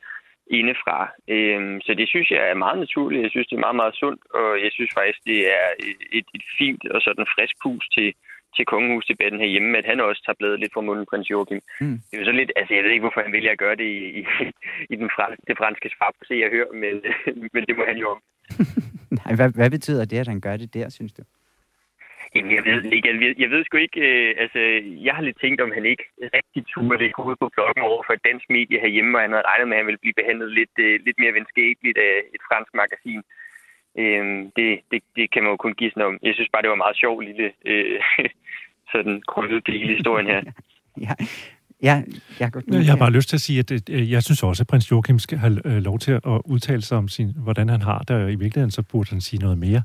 indefra. 0.59 0.99
Øhm, 1.35 1.81
så 1.85 1.91
det 1.99 2.07
synes 2.09 2.31
jeg 2.31 2.41
er 2.49 2.63
meget 2.65 2.79
naturligt. 2.79 3.23
Jeg 3.23 3.31
synes, 3.31 3.47
det 3.47 3.55
er 3.55 3.65
meget, 3.67 3.79
meget 3.81 3.95
sundt, 3.95 4.21
og 4.39 4.49
jeg 4.63 4.71
synes 4.71 4.91
faktisk, 4.97 5.19
det 5.25 5.39
er 5.59 5.67
et, 6.19 6.27
et 6.37 6.45
fint 6.57 6.83
og 6.95 7.01
sådan 7.01 7.25
frisk 7.35 7.55
pus 7.63 7.85
til, 7.95 8.09
til 8.55 8.65
kongehusdebatten 8.65 9.39
herhjemme, 9.39 9.77
at 9.77 9.85
han 9.85 9.99
også 9.99 10.21
tager 10.25 10.39
bladet 10.39 10.59
lidt 10.59 10.73
fra 10.73 10.85
munden, 10.87 11.05
prins 11.09 11.29
Joachim. 11.29 11.61
Mm. 11.81 11.97
Det 12.07 12.13
er 12.13 12.21
jo 12.21 12.29
så 12.29 12.35
lidt, 12.39 12.51
altså 12.55 12.73
jeg 12.73 12.83
ved 12.83 12.91
ikke, 12.91 13.05
hvorfor 13.05 13.21
han 13.25 13.35
vælger 13.37 13.51
at 13.51 13.63
gøre 13.63 13.75
det 13.81 13.89
i, 13.97 14.03
i, 14.19 14.21
i 14.93 14.95
den 15.01 15.09
franske, 15.15 15.41
det 15.47 15.57
franske 15.57 15.89
svar 15.95 16.11
på 16.17 16.23
se 16.27 16.35
og 16.45 16.51
hør, 16.55 16.67
men, 16.83 16.95
men 17.53 17.61
det 17.67 17.77
må 17.77 17.83
han 17.91 17.97
jo 18.03 18.07
om. 18.15 18.21
Nej, 19.19 19.35
hvad, 19.35 19.49
hvad 19.49 19.69
betyder 19.71 20.05
det, 20.05 20.17
at 20.17 20.27
han 20.27 20.41
gør 20.41 20.57
det 20.57 20.73
der, 20.73 20.89
synes 20.89 21.13
du? 21.13 21.23
Jamen, 22.35 22.55
jeg 22.55 22.63
ved 22.65 22.83
ikke. 22.83 23.07
Jeg 23.09 23.19
ved, 23.19 23.35
jeg 23.37 23.49
ved 23.49 23.63
sgu 23.65 23.77
ikke. 23.77 24.01
Øh, 24.09 24.35
altså, 24.43 24.59
jeg 25.07 25.13
har 25.15 25.23
lidt 25.23 25.39
tænkt, 25.41 25.61
om 25.61 25.71
han 25.77 25.85
ikke 25.85 26.05
rigtig 26.37 26.61
turde 26.73 26.99
det 27.03 27.11
ud 27.29 27.35
på 27.35 27.49
bloggen 27.53 27.83
over 27.89 28.03
for 28.05 28.13
et 28.13 28.25
dansk 28.29 28.45
medie 28.49 28.79
herhjemme, 28.79 29.17
og 29.17 29.21
han 29.21 29.31
havde 29.31 29.49
regnet 29.51 29.67
med, 29.67 29.77
at 29.77 29.81
han 29.81 29.87
ville 29.89 30.03
blive 30.03 30.19
behandlet 30.19 30.51
lidt, 30.59 30.75
øh, 30.85 30.99
lidt 31.05 31.17
mere 31.19 31.33
venskabeligt 31.33 31.97
af 31.97 32.15
et 32.35 32.41
fransk 32.49 32.71
magasin. 32.81 33.21
Øh, 34.01 34.25
det, 34.57 34.69
det, 34.91 34.99
det 35.17 35.25
kan 35.31 35.43
man 35.43 35.51
jo 35.51 35.57
kun 35.57 35.75
gisne 35.81 36.05
om. 36.05 36.19
Jeg 36.23 36.33
synes 36.35 36.49
bare, 36.53 36.61
det 36.61 36.69
var 36.69 36.83
meget 36.83 36.97
sjov 37.03 37.19
lille 37.19 37.47
øh, 37.65 37.99
sådan 38.93 39.21
krydset 39.31 39.67
del 39.67 39.87
historien 39.95 40.27
her. 40.33 40.41
ja, 41.05 41.13
Ja, 41.83 42.01
jeg, 42.39 42.51
jeg 42.67 42.85
har 42.85 42.95
bare 42.95 43.11
lyst 43.11 43.29
til 43.29 43.37
at 43.37 43.41
sige, 43.41 43.59
at 43.59 43.89
øh, 43.89 44.11
jeg 44.11 44.23
synes 44.23 44.43
også, 44.43 44.63
at 44.63 44.67
prins 44.67 44.91
Joachim 44.91 45.19
skal 45.19 45.37
have 45.37 45.67
øh, 45.67 45.83
lov 45.83 45.99
til 45.99 46.11
at 46.11 46.41
udtale 46.45 46.81
sig 46.81 46.97
om, 46.97 47.07
sin, 47.07 47.31
hvordan 47.35 47.69
han 47.69 47.81
har 47.81 47.99
det, 47.99 48.15
og 48.15 48.31
i 48.31 48.35
virkeligheden 48.35 48.71
så 48.71 48.81
burde 48.81 49.09
han 49.09 49.21
sige 49.21 49.39
noget 49.39 49.57
mere. 49.57 49.81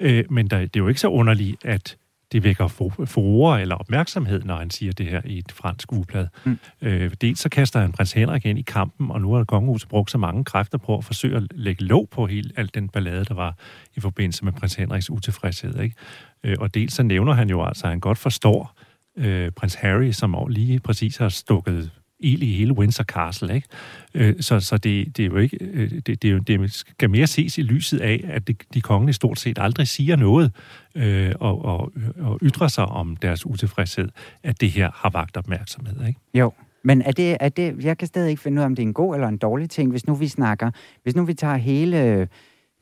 Øh, 0.00 0.24
men 0.30 0.46
der, 0.46 0.58
det 0.58 0.76
er 0.76 0.80
jo 0.80 0.88
ikke 0.88 1.00
så 1.00 1.08
underligt, 1.08 1.64
at 1.64 1.96
det 2.32 2.44
vækker 2.44 2.68
furore 3.04 3.60
eller 3.60 3.74
opmærksomhed, 3.74 4.42
når 4.42 4.56
han 4.56 4.70
siger 4.70 4.92
det 4.92 5.06
her 5.06 5.20
i 5.24 5.38
et 5.38 5.52
fransk 5.52 5.92
ugeblad. 5.92 6.26
Mm. 6.44 6.58
Øh, 6.82 7.10
dels 7.20 7.40
så 7.40 7.48
kaster 7.48 7.80
han 7.80 7.92
prins 7.92 8.12
Henrik 8.12 8.46
ind 8.46 8.58
i 8.58 8.62
kampen, 8.62 9.10
og 9.10 9.20
nu 9.20 9.32
har 9.32 9.44
kongehuset 9.44 9.88
brugt 9.88 10.10
så 10.10 10.18
mange 10.18 10.44
kræfter 10.44 10.78
på 10.78 10.96
at 10.98 11.04
forsøge 11.04 11.36
at 11.36 11.42
lægge 11.54 11.84
låg 11.84 12.08
på 12.10 12.26
hele 12.26 12.50
alt 12.56 12.74
den 12.74 12.88
ballade, 12.88 13.24
der 13.24 13.34
var 13.34 13.54
i 13.96 14.00
forbindelse 14.00 14.44
med 14.44 14.52
prins 14.52 14.74
Henriks 14.74 15.10
utilfredshed. 15.10 15.80
Ikke? 15.80 15.96
Øh, 16.44 16.56
og 16.60 16.74
dels 16.74 16.94
så 16.94 17.02
nævner 17.02 17.32
han 17.32 17.50
jo 17.50 17.64
altså, 17.64 17.84
at 17.86 17.90
han 17.90 18.00
godt 18.00 18.18
forstår, 18.18 18.74
øh, 18.78 18.89
øh, 19.16 19.50
prins 19.50 19.74
Harry, 19.74 20.12
som 20.12 20.36
lige 20.48 20.80
præcis 20.80 21.16
har 21.16 21.28
stukket 21.28 21.90
ild 22.20 22.42
i 22.42 22.52
hele 22.52 22.72
Windsor 22.72 23.04
Castle. 23.04 23.54
Ikke? 23.54 23.68
Øh, 24.14 24.34
så 24.40 24.60
så 24.60 24.76
det, 24.76 25.16
det 25.16 25.24
er 25.24 25.26
jo 25.26 25.36
ikke, 25.36 25.58
øh, 25.60 25.90
det, 25.90 26.22
det, 26.22 26.48
det 26.48 26.72
skal 26.72 27.10
mere 27.10 27.26
ses 27.26 27.58
i 27.58 27.62
lyset 27.62 28.00
af, 28.00 28.24
at 28.28 28.48
de, 28.48 28.54
de 28.74 28.80
kongelige 28.80 29.14
stort 29.14 29.38
set 29.38 29.58
aldrig 29.60 29.88
siger 29.88 30.16
noget 30.16 30.52
øh, 30.94 31.32
og, 31.40 31.64
og, 31.64 31.92
og 32.20 32.38
ytrer 32.42 32.68
sig 32.68 32.84
om 32.84 33.16
deres 33.16 33.46
utilfredshed, 33.46 34.08
at 34.42 34.60
det 34.60 34.70
her 34.70 34.90
har 34.94 35.10
vagt 35.10 35.36
opmærksomhed. 35.36 36.06
Ikke? 36.06 36.20
Jo, 36.34 36.52
men 36.84 37.02
er 37.02 37.12
det, 37.12 37.36
er 37.40 37.48
det, 37.48 37.84
jeg 37.84 37.98
kan 37.98 38.08
stadig 38.08 38.30
ikke 38.30 38.42
finde 38.42 38.58
ud 38.58 38.62
af, 38.62 38.66
om 38.66 38.74
det 38.74 38.82
er 38.82 38.86
en 38.86 38.94
god 38.94 39.14
eller 39.14 39.28
en 39.28 39.38
dårlig 39.38 39.70
ting, 39.70 39.90
hvis 39.90 40.06
nu 40.06 40.14
vi 40.14 40.28
snakker, 40.28 40.70
hvis 41.02 41.16
nu 41.16 41.24
vi 41.24 41.34
tager 41.34 41.56
hele 41.56 42.28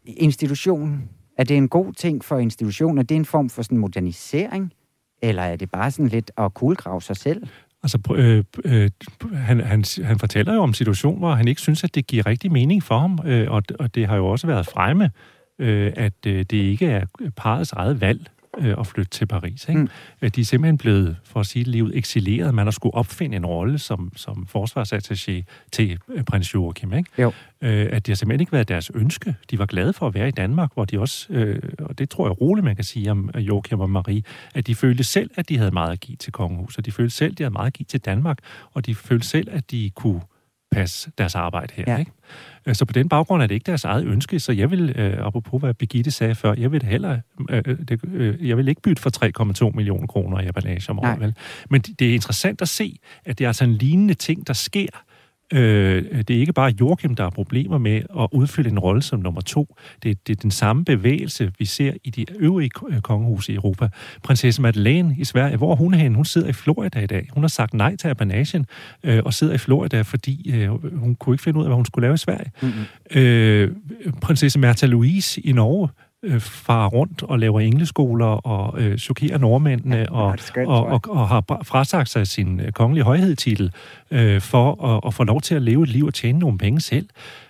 institutionen, 0.04 1.08
er 1.38 1.44
det 1.44 1.56
en 1.56 1.68
god 1.68 1.92
ting 1.92 2.24
for 2.24 2.38
institutionen? 2.38 2.98
Er 2.98 3.02
det 3.02 3.14
en 3.14 3.24
form 3.24 3.50
for 3.50 3.62
sådan 3.62 3.78
modernisering? 3.78 4.72
Eller 5.22 5.42
er 5.42 5.56
det 5.56 5.70
bare 5.70 5.90
sådan 5.90 6.08
lidt 6.08 6.30
at 6.36 6.54
kuglegrave 6.54 7.02
sig 7.02 7.16
selv? 7.16 7.42
Altså, 7.82 7.98
øh, 8.16 8.44
øh, 8.64 8.90
han, 9.34 9.60
han, 9.60 9.84
han 10.04 10.18
fortæller 10.18 10.54
jo 10.54 10.60
om 10.60 10.74
situationer, 10.74 11.18
hvor 11.18 11.34
han 11.34 11.48
ikke 11.48 11.60
synes, 11.60 11.84
at 11.84 11.94
det 11.94 12.06
giver 12.06 12.26
rigtig 12.26 12.52
mening 12.52 12.82
for 12.82 12.98
ham, 12.98 13.18
øh, 13.26 13.50
og, 13.50 13.62
og 13.78 13.94
det 13.94 14.06
har 14.06 14.16
jo 14.16 14.26
også 14.26 14.46
været 14.46 14.66
fremme, 14.66 15.10
øh, 15.58 15.92
at 15.96 16.26
øh, 16.26 16.38
det 16.38 16.52
ikke 16.52 16.86
er 16.86 17.04
parets 17.36 17.72
eget 17.72 18.00
valg 18.00 18.26
øh, 18.58 18.74
at 18.78 18.86
flytte 18.86 19.10
til 19.10 19.26
Paris. 19.26 19.68
Ikke? 19.68 19.80
Mm. 19.80 19.88
Øh, 20.22 20.30
de 20.30 20.40
er 20.40 20.44
simpelthen 20.44 20.78
blevet, 20.78 21.16
for 21.24 21.40
at 21.40 21.46
sige 21.46 21.64
livet, 21.64 21.96
eksileret. 21.96 22.54
Man 22.54 22.66
har 22.66 22.70
skulle 22.70 22.94
opfinde 22.94 23.36
en 23.36 23.46
rolle 23.46 23.78
som, 23.78 24.12
som 24.16 24.46
forsvarsattaché 24.56 25.42
til 25.72 25.98
øh, 26.08 26.24
prins 26.24 26.54
Joachim. 26.54 26.92
Ikke? 26.92 27.10
Jo. 27.18 27.32
Øh, 27.60 27.86
at 27.90 28.06
det 28.06 28.12
har 28.12 28.14
simpelthen 28.16 28.40
ikke 28.40 28.52
været 28.52 28.68
deres 28.68 28.90
ønske. 28.94 29.34
De 29.50 29.58
var 29.58 29.66
glade 29.66 29.92
for 29.92 30.06
at 30.06 30.14
være 30.14 30.28
i 30.28 30.30
Danmark, 30.30 30.70
hvor 30.74 30.84
de 30.84 31.00
også, 31.00 31.26
øh, 31.32 31.62
og 31.78 31.98
det 31.98 32.10
tror 32.10 32.26
jeg 32.26 32.40
roligt, 32.40 32.64
man 32.64 32.76
kan 32.76 32.84
sige 32.84 33.10
om 33.10 33.30
Joachim 33.38 33.80
og 33.80 33.90
Marie, 33.90 34.22
at 34.54 34.66
de 34.66 34.74
følte 34.74 35.04
selv, 35.04 35.30
at 35.36 35.48
de 35.48 35.58
havde 35.58 35.70
meget 35.70 35.92
at 35.92 36.00
give 36.00 36.16
til 36.16 36.32
kongehuset. 36.32 36.86
De 36.86 36.92
følte 36.92 37.14
selv, 37.14 37.32
at 37.32 37.38
de 37.38 37.42
havde 37.42 37.52
meget 37.52 37.66
at 37.66 37.72
give 37.72 37.84
til 37.84 38.00
Danmark, 38.00 38.38
og 38.72 38.86
de 38.86 38.94
følte 38.94 39.26
selv, 39.26 39.48
at 39.50 39.70
de 39.70 39.90
kunne 39.94 40.20
passe 40.70 41.10
deres 41.18 41.34
arbejde 41.34 41.72
her. 41.74 41.84
Ja. 41.86 41.98
Ikke? 41.98 42.12
Øh, 42.66 42.74
så 42.74 42.84
på 42.84 42.92
den 42.92 43.08
baggrund 43.08 43.42
er 43.42 43.46
det 43.46 43.54
ikke 43.54 43.66
deres 43.66 43.84
eget 43.84 44.04
ønske, 44.04 44.40
så 44.40 44.52
jeg 44.52 44.70
vil, 44.70 44.94
øh, 44.96 45.26
apropos 45.26 45.60
hvad 45.60 45.74
Birgitte 45.74 46.10
sagde 46.10 46.34
før, 46.34 46.54
jeg 46.58 46.72
vil 46.72 46.82
heller, 46.82 47.20
øh, 47.50 47.64
det, 47.64 48.00
øh, 48.04 48.48
jeg 48.48 48.56
vil 48.56 48.68
ikke 48.68 48.82
bytte 48.82 49.02
for 49.02 49.10
3,2 49.10 49.70
millioner 49.70 50.06
kroner 50.06 50.40
i 50.40 50.46
apanage 50.46 50.90
om 50.90 50.98
året. 50.98 51.34
Men 51.70 51.80
det 51.80 52.10
er 52.10 52.14
interessant 52.14 52.62
at 52.62 52.68
se, 52.68 52.98
at 53.24 53.38
det 53.38 53.44
er 53.44 53.48
altså 53.48 53.64
en 53.64 53.74
lignende 53.74 54.14
ting, 54.14 54.46
der 54.46 54.52
sker 54.52 54.88
Øh, 55.52 56.04
det 56.28 56.36
er 56.36 56.40
ikke 56.40 56.52
bare 56.52 56.74
Joachim, 56.80 57.14
der 57.14 57.22
har 57.22 57.30
problemer 57.30 57.78
med 57.78 58.02
at 58.20 58.28
udfylde 58.32 58.70
en 58.70 58.78
rolle 58.78 59.02
som 59.02 59.20
nummer 59.20 59.40
to. 59.40 59.76
Det, 60.02 60.26
det 60.26 60.36
er 60.36 60.42
den 60.42 60.50
samme 60.50 60.84
bevægelse, 60.84 61.52
vi 61.58 61.64
ser 61.64 61.92
i 62.04 62.10
de 62.10 62.26
øvrige 62.38 62.70
øh, 62.88 63.00
kongehuse 63.00 63.52
i 63.52 63.54
Europa. 63.54 63.88
Prinsesse 64.22 64.62
Madeleine 64.62 65.16
i 65.18 65.24
Sverige, 65.24 65.56
hvor 65.56 65.74
hun 65.74 65.94
er 65.94 65.98
henne? 65.98 66.16
Hun 66.16 66.24
sidder 66.24 66.48
i 66.48 66.52
Florida 66.52 67.00
i 67.00 67.06
dag. 67.06 67.28
Hun 67.32 67.42
har 67.42 67.48
sagt 67.48 67.74
nej 67.74 67.96
til 67.96 68.08
apanagen 68.08 68.66
øh, 69.02 69.22
og 69.24 69.34
sidder 69.34 69.54
i 69.54 69.58
Florida, 69.58 70.02
fordi 70.02 70.50
øh, 70.54 70.96
hun 70.98 71.14
kunne 71.14 71.34
ikke 71.34 71.42
finde 71.42 71.58
ud 71.58 71.64
af, 71.64 71.68
hvad 71.68 71.76
hun 71.76 71.84
skulle 71.84 72.02
lave 72.02 72.14
i 72.14 72.18
Sverige. 72.18 72.50
Mm-hmm. 72.62 73.20
Øh, 73.20 73.70
prinsesse 74.22 74.58
Märtha 74.58 74.86
Louise 74.86 75.40
i 75.40 75.52
Norge 75.52 75.88
øh, 76.22 76.40
farer 76.40 76.88
rundt 76.88 77.22
og 77.22 77.38
laver 77.38 77.60
engleskoler 77.60 78.26
og 78.26 78.82
øh, 78.82 78.98
chokerer 78.98 79.38
nordmændene 79.38 79.96
ja, 79.96 80.10
og, 80.10 80.34
skønt, 80.38 80.68
og, 80.68 80.86
og, 80.86 81.00
og 81.08 81.28
har 81.28 81.44
frasagt 81.62 82.08
sig 82.08 82.26
sin 82.26 82.60
øh, 82.60 82.72
kongelige 82.72 83.04
højhedtitel 83.04 83.72
øh, 84.10 84.40
for 84.40 84.84
at, 84.84 85.00
at 85.06 85.14
få 85.14 85.24
lov 85.24 85.40
til 85.40 85.54
at 85.54 85.62
leve 85.62 85.82
et 85.82 85.88
liv 85.88 86.06
og 86.06 86.14
tjene 86.14 86.38
nogle 86.38 86.58
penge 86.58 86.80
selv. 86.80 87.08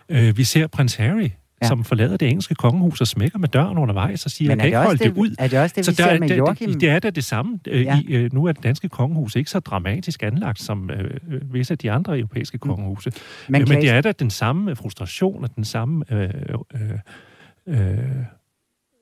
Øh, 0.09 0.37
vi 0.37 0.45
ser 0.45 0.67
prins 0.67 0.95
Harry, 0.95 1.31
ja. 1.63 1.69
som 1.69 1.85
forlader 1.85 2.17
det 2.17 2.29
engelske 2.29 2.55
kongehus 2.55 3.01
og 3.01 3.07
smækker 3.07 3.39
med 3.39 3.49
døren 3.49 3.79
undervejs 3.79 4.25
og 4.25 4.31
siger, 4.31 4.53
at 4.53 4.59
kan 4.59 4.67
ikke 4.67 4.79
holde 4.79 4.99
det, 4.99 5.15
det 5.15 5.21
ud. 5.21 5.35
Er 5.39 5.49
det 5.49 5.59
også 5.59 5.75
det, 5.77 5.87
vi 5.87 5.95
så 5.95 6.03
der, 6.03 6.09
ser 6.09 6.19
med 6.19 6.37
Joachim? 6.37 6.73
Det, 6.73 6.81
det 6.81 6.89
er 6.89 6.99
da 6.99 7.11
det 7.11 7.25
samme. 7.25 7.59
Øh, 7.69 7.83
ja. 7.83 8.01
I, 8.09 8.13
øh, 8.13 8.33
nu 8.33 8.45
er 8.45 8.53
det 8.53 8.63
danske 8.63 8.89
kongehus 8.89 9.37
ikke 9.37 9.51
så 9.51 9.61
dramatisk 9.61 10.23
anlagt 10.23 10.61
som 10.61 10.91
øh, 10.91 11.11
visse 11.55 11.75
af 11.75 11.79
de 11.79 11.91
andre 11.91 12.19
europæiske 12.19 12.59
mm. 12.63 12.69
kongehuse. 12.69 13.13
Men, 13.49 13.65
men 13.69 13.81
det 13.81 13.91
er 13.91 14.01
da 14.01 14.13
den 14.13 14.31
samme 14.31 14.77
frustration 14.77 15.45
og 15.45 15.57
den 15.57 15.65
samme... 15.65 16.05
Øh, 16.11 16.31
øh, 16.75 16.81
Øh, 17.69 17.99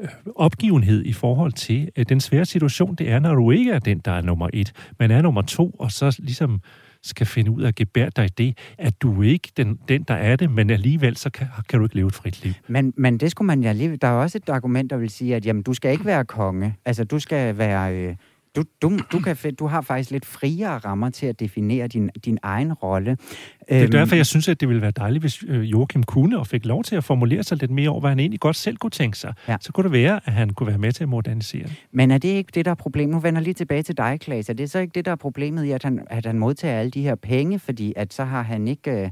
Øh, 0.01 0.09
opgivenhed 0.36 1.05
i 1.05 1.12
forhold 1.12 1.53
til 1.53 1.90
øh, 1.97 2.07
den 2.09 2.20
svære 2.20 2.44
situation, 2.44 2.94
det 2.94 3.11
er, 3.11 3.18
når 3.18 3.34
du 3.34 3.51
ikke 3.51 3.72
er 3.72 3.78
den, 3.78 3.99
der 3.99 4.12
er 4.12 4.20
nummer 4.20 4.49
et, 4.53 4.72
men 4.99 5.11
er 5.11 5.22
nummer 5.22 5.42
to, 5.42 5.70
og 5.70 5.92
så 5.92 6.16
ligesom 6.18 6.61
skal 7.03 7.26
finde 7.26 7.51
ud 7.51 7.62
af 7.62 7.68
at 7.68 7.74
gebære 7.74 8.11
dig 8.16 8.24
i 8.24 8.28
det, 8.28 8.59
at 8.78 9.03
du 9.03 9.22
ikke 9.22 9.49
den, 9.57 9.78
den, 9.88 10.03
der 10.03 10.14
er 10.14 10.36
det, 10.36 10.51
men 10.51 10.70
alligevel 10.70 11.16
så 11.16 11.30
kan, 11.30 11.47
kan 11.68 11.78
du 11.78 11.84
ikke 11.84 11.97
leve 11.97 12.07
et 12.07 12.14
frit 12.14 12.44
liv. 12.44 12.53
Men, 12.68 12.94
men 12.97 13.18
det 13.18 13.30
skulle 13.30 13.47
man 13.47 13.62
ja 13.62 13.68
alligevel... 13.68 13.99
Der 14.01 14.09
er 14.09 14.12
også 14.12 14.38
et 14.38 14.49
argument, 14.49 14.90
der 14.90 14.97
vil 14.97 15.11
sige, 15.11 15.36
at 15.36 15.47
jamen, 15.47 15.62
du 15.62 15.74
skal 15.74 15.92
ikke 15.92 16.05
være 16.05 16.24
konge. 16.24 16.74
Altså, 16.84 17.05
du 17.05 17.18
skal 17.18 17.59
være... 17.59 17.94
Øh 17.94 18.16
du, 18.57 18.64
du, 18.82 18.98
du, 19.12 19.20
kan, 19.20 19.36
du 19.59 19.66
har 19.66 19.80
faktisk 19.80 20.11
lidt 20.11 20.26
friere 20.26 20.78
rammer 20.78 21.11
til 21.11 21.26
at 21.26 21.40
definere 21.40 21.88
din, 21.88 22.11
din 22.24 22.38
egen 22.42 22.72
rolle. 22.72 23.11
Det 23.11 23.76
er 23.76 23.82
øhm, 23.82 23.90
derfor, 23.90 24.16
jeg 24.16 24.26
synes, 24.26 24.48
at 24.48 24.61
det 24.61 24.68
ville 24.68 24.82
være 24.82 24.90
dejligt, 24.90 25.22
hvis 25.22 25.44
øh, 25.48 25.70
Joachim 25.70 26.02
kunne 26.02 26.38
og 26.38 26.46
fik 26.46 26.66
lov 26.66 26.84
til 26.84 26.96
at 26.96 27.04
formulere 27.04 27.42
sig 27.42 27.59
lidt 27.59 27.70
mere 27.70 27.90
over, 27.90 28.00
hvad 28.00 28.11
han 28.11 28.20
egentlig 28.20 28.40
godt 28.40 28.57
selv 28.57 28.76
kunne 28.76 28.90
tænke 28.90 29.18
sig. 29.18 29.34
Ja. 29.48 29.57
Så 29.61 29.72
kunne 29.72 29.84
det 29.84 29.92
være, 29.92 30.20
at 30.24 30.32
han 30.32 30.50
kunne 30.50 30.66
være 30.66 30.78
med 30.78 30.92
til 30.92 31.02
at 31.02 31.09
modernisere. 31.09 31.68
Men 31.92 32.11
er 32.11 32.18
det 32.18 32.28
ikke 32.28 32.52
det, 32.54 32.64
der 32.64 32.70
er 32.70 32.74
problemet? 32.74 33.14
Nu 33.14 33.20
vender 33.20 33.40
lige 33.40 33.54
tilbage 33.54 33.82
til 33.82 33.96
dig, 33.96 34.20
Klaas. 34.20 34.48
Er 34.48 34.54
det 34.54 34.70
så 34.70 34.78
ikke 34.78 34.92
det, 34.94 35.04
der 35.04 35.11
er 35.11 35.16
problemet 35.16 35.64
i, 35.64 35.70
at 35.70 35.82
han, 35.82 36.07
at 36.11 36.26
han 36.26 36.38
modtager 36.38 36.80
alle 36.80 36.90
de 36.90 37.02
her 37.02 37.14
penge, 37.14 37.59
fordi 37.59 37.92
at 37.96 38.14
så 38.14 38.24
har 38.24 38.42
han 38.42 38.68
ikke... 38.68 38.90
Øh, 38.90 39.11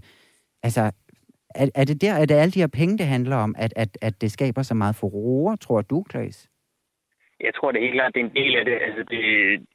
altså, 0.63 0.91
er, 1.55 1.69
er, 1.75 1.85
det 1.85 2.01
der, 2.01 2.13
er 2.13 2.25
det 2.25 2.35
alle 2.35 2.53
de 2.53 2.61
her 2.61 2.67
penge, 2.67 2.99
det 2.99 3.07
handler 3.07 3.37
om, 3.37 3.55
at, 3.59 3.73
at, 3.77 3.99
at 4.01 4.21
det 4.21 4.33
skaber 4.33 4.63
så 4.63 4.75
meget 4.75 4.97
furore, 4.97 5.57
tror 5.57 5.83
du, 5.83 6.03
Klaas? 6.03 6.49
Jeg 7.47 7.55
tror 7.55 7.71
det 7.71 7.79
er 7.79 7.87
helt 7.87 7.99
klart, 7.99 8.15
det 8.15 8.21
er 8.21 8.29
en 8.31 8.41
del 8.41 8.53
af 8.61 8.65
det. 8.65 8.77
Altså 8.87 9.03
det, 9.13 9.23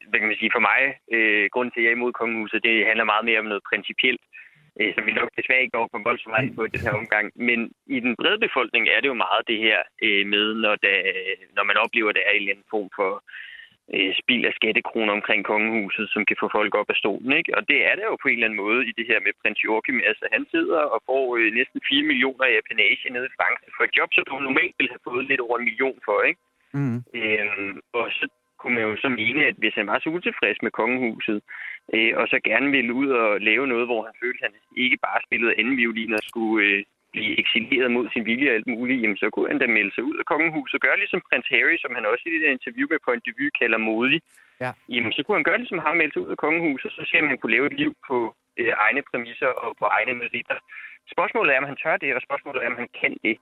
hvad 0.08 0.18
kan 0.20 0.30
man 0.30 0.40
sige, 0.40 0.54
for 0.56 0.64
mig, 0.70 0.80
øh, 1.14 1.44
grunden 1.52 1.72
til, 1.72 1.80
at 1.80 1.84
jeg 1.84 1.92
er 1.92 1.98
imod 1.98 2.12
kongehuset, 2.12 2.66
det 2.68 2.86
handler 2.88 3.12
meget 3.12 3.24
mere 3.28 3.42
om 3.42 3.50
noget 3.50 3.68
principielt, 3.70 4.22
øh, 4.80 4.90
som 4.94 5.06
vi 5.06 5.12
nok 5.12 5.30
desværre 5.38 5.62
ikke 5.62 5.76
går 5.78 5.88
for 5.90 6.00
voldsomt 6.08 6.34
meget 6.34 6.56
på 6.56 6.62
i 6.64 6.72
den 6.74 6.84
her 6.86 6.94
omgang. 7.02 7.26
Men 7.48 7.58
i 7.96 7.98
den 8.06 8.12
brede 8.20 8.40
befolkning 8.46 8.84
er 8.88 9.00
det 9.00 9.08
jo 9.12 9.22
meget 9.26 9.42
det 9.50 9.58
her 9.66 9.78
øh, 10.04 10.24
med, 10.34 10.46
når, 10.64 10.74
der, 10.86 10.98
når 11.56 11.64
man 11.70 11.76
oplever, 11.84 12.08
at 12.10 12.16
der 12.18 12.24
er 12.26 12.34
en 12.34 12.42
eller 12.42 12.54
anden 12.54 12.72
form 12.74 12.88
for 12.98 13.12
øh, 13.94 14.12
spil 14.22 14.42
af 14.48 14.56
skattekroner 14.58 15.12
omkring 15.18 15.40
kongehuset, 15.52 16.06
som 16.14 16.22
kan 16.28 16.40
få 16.40 16.46
folk 16.58 16.72
op 16.80 16.90
af 16.94 17.00
stolen. 17.02 17.32
Ikke? 17.40 17.50
Og 17.56 17.62
det 17.70 17.78
er 17.88 17.94
der 17.96 18.06
jo 18.10 18.16
på 18.22 18.28
en 18.28 18.36
eller 18.36 18.48
anden 18.48 18.62
måde 18.64 18.80
i 18.90 18.92
det 18.98 19.06
her 19.10 19.20
med 19.20 19.32
prins 19.40 19.64
Joachim. 19.64 19.98
Altså 20.10 20.24
han 20.34 20.42
sidder 20.54 20.80
og 20.94 21.00
får 21.08 21.24
øh, 21.38 21.48
næsten 21.58 21.80
4 21.88 22.08
millioner 22.10 22.46
i 22.48 22.58
apanage 22.60 23.06
nede 23.14 23.28
i 23.30 23.36
Frankrig 23.38 23.70
for 23.76 23.84
et 23.84 23.96
job, 23.98 24.10
som 24.12 24.24
du 24.24 24.34
normalt 24.38 24.74
ville 24.78 24.94
have 24.94 25.06
fået 25.08 25.24
lidt 25.30 25.44
over 25.46 25.56
en 25.58 25.68
million 25.68 25.98
for. 26.08 26.18
Ikke? 26.30 26.40
Mm. 26.72 26.98
Øhm, 27.14 27.80
og 27.92 28.06
så 28.18 28.28
kunne 28.58 28.74
man 28.74 28.84
jo 28.88 28.96
så 28.96 29.08
mene, 29.08 29.40
at 29.50 29.56
hvis 29.58 29.74
han 29.74 29.86
var 29.86 29.98
så 29.98 30.08
utilfreds 30.16 30.58
med 30.62 30.70
kongehuset, 30.70 31.38
øh, 31.94 32.12
og 32.20 32.24
så 32.28 32.40
gerne 32.44 32.70
ville 32.76 32.92
ud 33.00 33.08
og 33.22 33.40
lave 33.40 33.66
noget, 33.66 33.86
hvor 33.86 34.00
han 34.08 34.14
følte, 34.22 34.44
at 34.44 34.50
han 34.50 34.82
ikke 34.84 34.98
bare 35.06 35.20
spillede 35.26 35.58
anden 35.58 35.76
violin 35.76 36.12
og 36.18 36.22
skulle 36.30 36.66
øh, 36.66 36.82
blive 37.12 37.32
eksileret 37.42 37.90
mod 37.96 38.06
sin 38.12 38.24
vilje 38.30 38.50
og 38.50 38.54
alt 38.54 38.66
muligt, 38.66 39.02
jamen, 39.02 39.16
så 39.22 39.30
kunne 39.30 39.48
han 39.52 39.58
da 39.58 39.66
melde 39.66 39.94
sig 39.94 40.04
ud 40.10 40.16
af 40.22 40.26
kongehuset 40.32 40.74
og 40.78 40.84
gøre 40.86 41.00
ligesom 41.02 41.22
prins 41.28 41.48
Harry, 41.54 41.76
som 41.84 41.94
han 41.96 42.06
også 42.06 42.24
i 42.26 42.32
det 42.34 42.40
der 42.42 42.56
interview 42.58 42.86
med 42.90 42.98
Point 43.04 43.22
de 43.26 43.32
Vue 43.38 43.56
kalder 43.60 43.78
modig. 43.78 44.20
Ja. 44.64 44.70
Jamen, 44.94 45.12
så 45.12 45.20
kunne 45.22 45.38
han 45.38 45.48
gøre 45.48 45.58
ligesom 45.62 45.78
ham 45.86 45.96
melde 45.96 46.12
sig 46.12 46.22
ud 46.22 46.30
af 46.34 46.42
kongehuset, 46.44 46.90
så 46.92 47.02
ser 47.10 47.20
man, 47.20 47.30
han 47.32 47.38
kunne 47.38 47.56
lave 47.56 47.66
et 47.66 47.76
liv 47.82 47.92
på 48.08 48.16
øh, 48.60 48.72
egne 48.86 49.02
præmisser 49.10 49.50
og 49.64 49.70
på 49.80 49.84
egne 49.96 50.14
meritter. 50.22 50.56
Spørgsmålet 51.14 51.50
er, 51.54 51.58
om 51.58 51.70
han 51.70 51.80
tør 51.82 51.96
det, 51.96 52.14
og 52.14 52.22
spørgsmålet 52.26 52.60
er, 52.62 52.70
om 52.72 52.80
han 52.82 52.90
kan 53.00 53.16
det. 53.24 53.36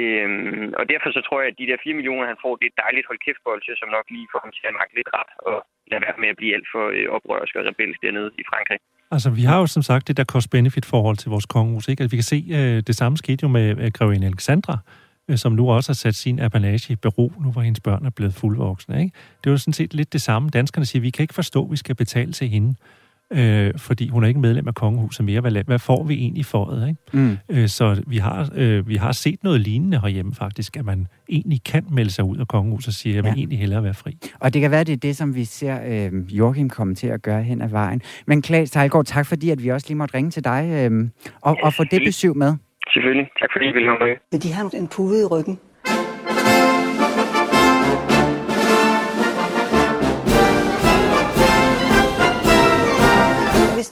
Øhm, 0.00 0.68
og 0.78 0.84
derfor 0.92 1.08
så 1.16 1.20
tror 1.26 1.38
jeg, 1.40 1.48
at 1.50 1.58
de 1.60 1.68
der 1.70 1.78
4 1.84 1.98
millioner, 1.98 2.26
han 2.32 2.42
får, 2.44 2.52
det 2.56 2.64
er 2.66 2.72
et 2.74 2.82
dejligt 2.84 3.06
hold 3.08 3.20
kæft 3.26 3.42
som 3.80 3.88
nok 3.96 4.06
lige 4.14 4.28
får 4.32 4.40
ham 4.44 4.52
til 4.56 4.64
at 4.70 4.76
mærke 4.80 4.94
lidt 4.98 5.10
ret 5.18 5.32
og 5.50 5.56
lade 5.90 6.02
være 6.06 6.20
med 6.22 6.28
at 6.32 6.38
blive 6.40 6.54
alt 6.56 6.68
for 6.74 6.84
øh, 6.96 7.06
oprørsk 7.16 7.54
og 7.58 7.64
rebelsk 7.68 7.98
dernede 8.04 8.30
i 8.40 8.44
Frankrig. 8.50 8.78
Altså, 9.14 9.28
vi 9.38 9.44
har 9.50 9.58
jo 9.62 9.66
som 9.66 9.82
sagt 9.90 10.08
det 10.08 10.16
der 10.16 10.24
cost-benefit-forhold 10.32 11.16
til 11.16 11.28
vores 11.34 11.46
kongehus, 11.54 11.88
ikke? 11.88 12.04
At 12.04 12.12
vi 12.12 12.16
kan 12.16 12.30
se, 12.34 12.38
øh, 12.58 12.78
det 12.88 12.94
samme 13.00 13.16
skete 13.22 13.42
jo 13.42 13.48
med 13.48 13.66
øh, 13.82 13.90
grevinde 13.96 14.26
Alexandra, 14.26 14.76
øh, 15.28 15.36
som 15.42 15.52
nu 15.52 15.70
også 15.70 15.88
har 15.90 16.00
sat 16.04 16.14
sin 16.14 16.36
apanage 16.46 16.92
i 16.92 16.96
bero, 16.96 17.26
nu 17.44 17.48
hvor 17.52 17.62
hendes 17.62 17.80
børn 17.80 18.06
er 18.06 18.14
blevet 18.18 18.34
fuldvoksne. 18.40 18.94
Ikke? 19.04 19.14
Det 19.40 19.46
er 19.46 19.54
jo 19.56 19.58
sådan 19.64 19.78
set 19.80 19.94
lidt 19.94 20.12
det 20.12 20.22
samme. 20.22 20.50
Danskerne 20.50 20.86
siger, 20.86 21.00
vi 21.02 21.10
kan 21.10 21.22
ikke 21.22 21.34
forstå, 21.34 21.64
at 21.64 21.70
vi 21.70 21.76
skal 21.76 21.94
betale 21.94 22.32
til 22.32 22.48
hende 22.48 22.74
øh, 23.32 23.72
fordi 23.76 24.08
hun 24.08 24.24
er 24.24 24.28
ikke 24.28 24.40
medlem 24.40 24.68
af 24.68 24.74
kongehuset 24.74 25.24
mere. 25.24 25.40
Hvad, 25.40 25.64
hvad 25.66 25.78
får 25.78 26.04
vi 26.04 26.14
egentlig 26.14 26.44
for 26.44 26.64
det? 26.64 26.88
Ikke? 26.88 27.00
Mm. 27.12 27.38
Øh, 27.48 27.68
så 27.68 28.02
vi 28.06 28.16
har, 28.16 28.50
øh, 28.54 28.88
vi 28.88 28.94
har 28.94 29.12
set 29.12 29.44
noget 29.44 29.60
lignende 29.60 30.00
herhjemme 30.00 30.34
faktisk, 30.34 30.76
at 30.76 30.84
man 30.84 31.06
egentlig 31.28 31.64
kan 31.64 31.86
melde 31.90 32.10
sig 32.10 32.24
ud 32.24 32.36
af 32.36 32.48
kongehuset 32.48 32.88
og 32.88 32.94
sige, 32.94 33.18
at 33.18 33.24
man 33.24 33.32
ja. 33.32 33.38
egentlig 33.38 33.58
hellere 33.58 33.82
være 33.82 33.94
fri. 33.94 34.18
Og 34.40 34.54
det 34.54 34.62
kan 34.62 34.70
være, 34.70 34.84
det 34.84 34.92
er 34.92 34.96
det, 34.96 35.16
som 35.16 35.34
vi 35.34 35.44
ser 35.44 35.78
øh, 35.86 36.38
Joachim 36.38 36.70
komme 36.70 36.94
til 36.94 37.06
at 37.06 37.22
gøre 37.22 37.42
hen 37.42 37.62
ad 37.62 37.68
vejen. 37.68 38.02
Men 38.26 38.42
Klaas 38.42 38.70
Tejlgaard, 38.70 39.04
tak 39.04 39.26
fordi, 39.26 39.50
at 39.50 39.62
vi 39.62 39.68
også 39.68 39.86
lige 39.88 39.98
måtte 39.98 40.14
ringe 40.14 40.30
til 40.30 40.44
dig 40.44 40.90
øh, 40.92 41.08
og, 41.42 41.56
og 41.62 41.74
få 41.74 41.84
det 41.84 42.02
besøg 42.04 42.36
med. 42.36 42.54
Selvfølgelig. 42.94 43.26
Tak 43.40 43.48
fordi 43.52 43.64
I 43.68 43.72
ville 43.72 43.88
have 43.88 43.98
med. 44.06 44.16
Men 44.32 44.40
de 44.40 44.52
har 44.52 44.70
en 44.74 44.88
pude 44.88 45.22
i 45.22 45.24
ryggen. 45.24 45.58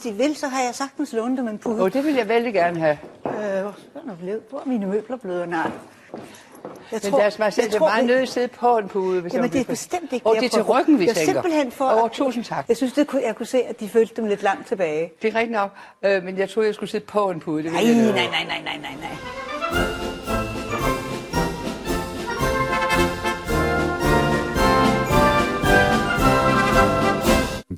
De 0.05 0.13
vil, 0.13 0.35
så 0.35 0.47
har 0.47 0.61
jeg 0.61 0.75
sagtens 0.75 1.13
lånt 1.13 1.37
dem 1.37 1.47
en 1.47 1.57
pude. 1.57 1.81
Oh, 1.81 1.91
det 1.91 2.05
vil 2.05 2.13
jeg 2.13 2.29
vældig 2.29 2.53
gerne 2.53 2.79
have. 2.79 2.97
Øh, 3.25 3.31
hvor 4.49 4.59
er 4.59 4.65
mine 4.65 4.85
møbler 4.85 5.17
blevet? 5.17 5.49
Nej. 5.49 5.71
Jeg 6.91 6.99
Men 7.03 7.11
tror, 7.11 7.19
lad 7.19 7.27
os 7.27 7.37
bare 7.37 7.47
er 7.47 7.79
meget 7.79 8.05
nødt 8.05 8.21
at 8.21 8.29
sidde 8.29 8.47
på 8.47 8.77
en 8.77 8.87
pude. 8.87 9.21
Hvis 9.21 9.33
Jamen, 9.33 9.51
det 9.51 9.61
er 9.61 9.65
bestemt 9.65 10.13
ikke 10.13 10.27
Og 10.27 10.35
det 10.35 10.45
er 10.45 10.49
til 10.49 10.63
ryggen, 10.63 10.99
vi 10.99 11.07
jeg 11.07 11.15
tænker. 11.15 11.33
Simpelthen 11.33 11.71
for, 11.71 12.03
oh, 12.03 12.09
tusind 12.09 12.43
tak. 12.43 12.65
Jeg 12.67 12.77
synes, 12.77 12.93
det 12.93 13.07
kunne, 13.07 13.21
jeg 13.25 13.35
kunne 13.35 13.45
se, 13.45 13.63
at 13.63 13.79
de 13.79 13.89
følte 13.89 14.15
dem 14.15 14.25
lidt 14.25 14.43
langt 14.43 14.67
tilbage. 14.67 15.11
Det 15.21 15.33
er 15.33 15.35
rigtigt 15.35 15.51
nok, 15.51 15.71
øh, 16.03 16.23
men 16.23 16.37
jeg 16.37 16.49
troede, 16.49 16.67
jeg 16.67 16.75
skulle 16.75 16.89
sidde 16.89 17.05
på 17.05 17.29
en 17.29 17.39
pude. 17.39 17.63
Det 17.63 17.71
nej, 17.71 17.83
nej, 17.83 17.93
nej, 17.93 18.11
nej, 18.13 18.61
nej, 18.63 18.77
nej, 18.81 18.91
nej. 19.01 19.54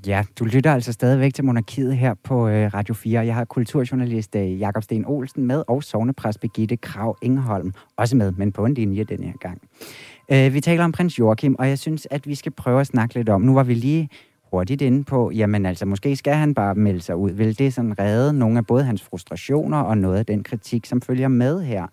Ja, 0.06 0.24
du 0.40 0.46
lytter 0.46 0.74
altså 0.74 0.94
stadigvæk 0.94 1.34
til 1.34 1.46
Monarkiet 1.46 1.98
her 1.98 2.14
på 2.24 2.48
øh, 2.48 2.74
Radio 2.74 2.94
4. 2.94 3.26
Jeg 3.26 3.36
har 3.36 3.46
kulturjournalist 3.46 4.36
øh, 4.36 4.60
Jakob 4.60 4.84
Sten 4.84 5.06
Olsen 5.06 5.46
med, 5.46 5.64
og 5.68 5.84
sovnepræst 5.84 6.40
Birgitte 6.40 6.78
Krav 6.78 7.18
Ingeholm 7.22 7.74
også 7.98 8.16
med, 8.16 8.32
men 8.32 8.52
på 8.52 8.66
en 8.66 8.74
linje 8.74 9.04
denne 9.04 9.26
her 9.26 9.38
gang. 9.40 9.62
Øh, 10.32 10.54
vi 10.54 10.62
taler 10.62 10.84
om 10.84 10.92
prins 10.92 11.20
Joachim, 11.20 11.56
og 11.60 11.70
jeg 11.70 11.80
synes, 11.80 12.08
at 12.12 12.28
vi 12.28 12.36
skal 12.36 12.52
prøve 12.52 12.82
at 12.82 12.88
snakke 12.88 13.16
lidt 13.16 13.30
om, 13.30 13.42
nu 13.42 13.54
var 13.54 13.64
vi 13.64 13.74
lige 13.74 14.10
hurtigt 14.52 14.82
inde 14.82 15.04
på, 15.04 15.32
jamen 15.32 15.66
altså, 15.66 15.86
måske 15.86 16.16
skal 16.16 16.34
han 16.34 16.54
bare 16.54 16.76
melde 16.76 17.02
sig 17.02 17.16
ud. 17.16 17.32
Vil 17.32 17.60
det 17.60 17.74
sådan 17.74 18.00
redde 18.00 18.34
nogle 18.34 18.58
af 18.58 18.66
både 18.66 18.84
hans 18.84 19.04
frustrationer 19.04 19.78
og 19.78 19.98
noget 19.98 20.18
af 20.18 20.26
den 20.26 20.44
kritik, 20.44 20.86
som 20.86 21.02
følger 21.02 21.28
med 21.28 21.62
her? 21.62 21.88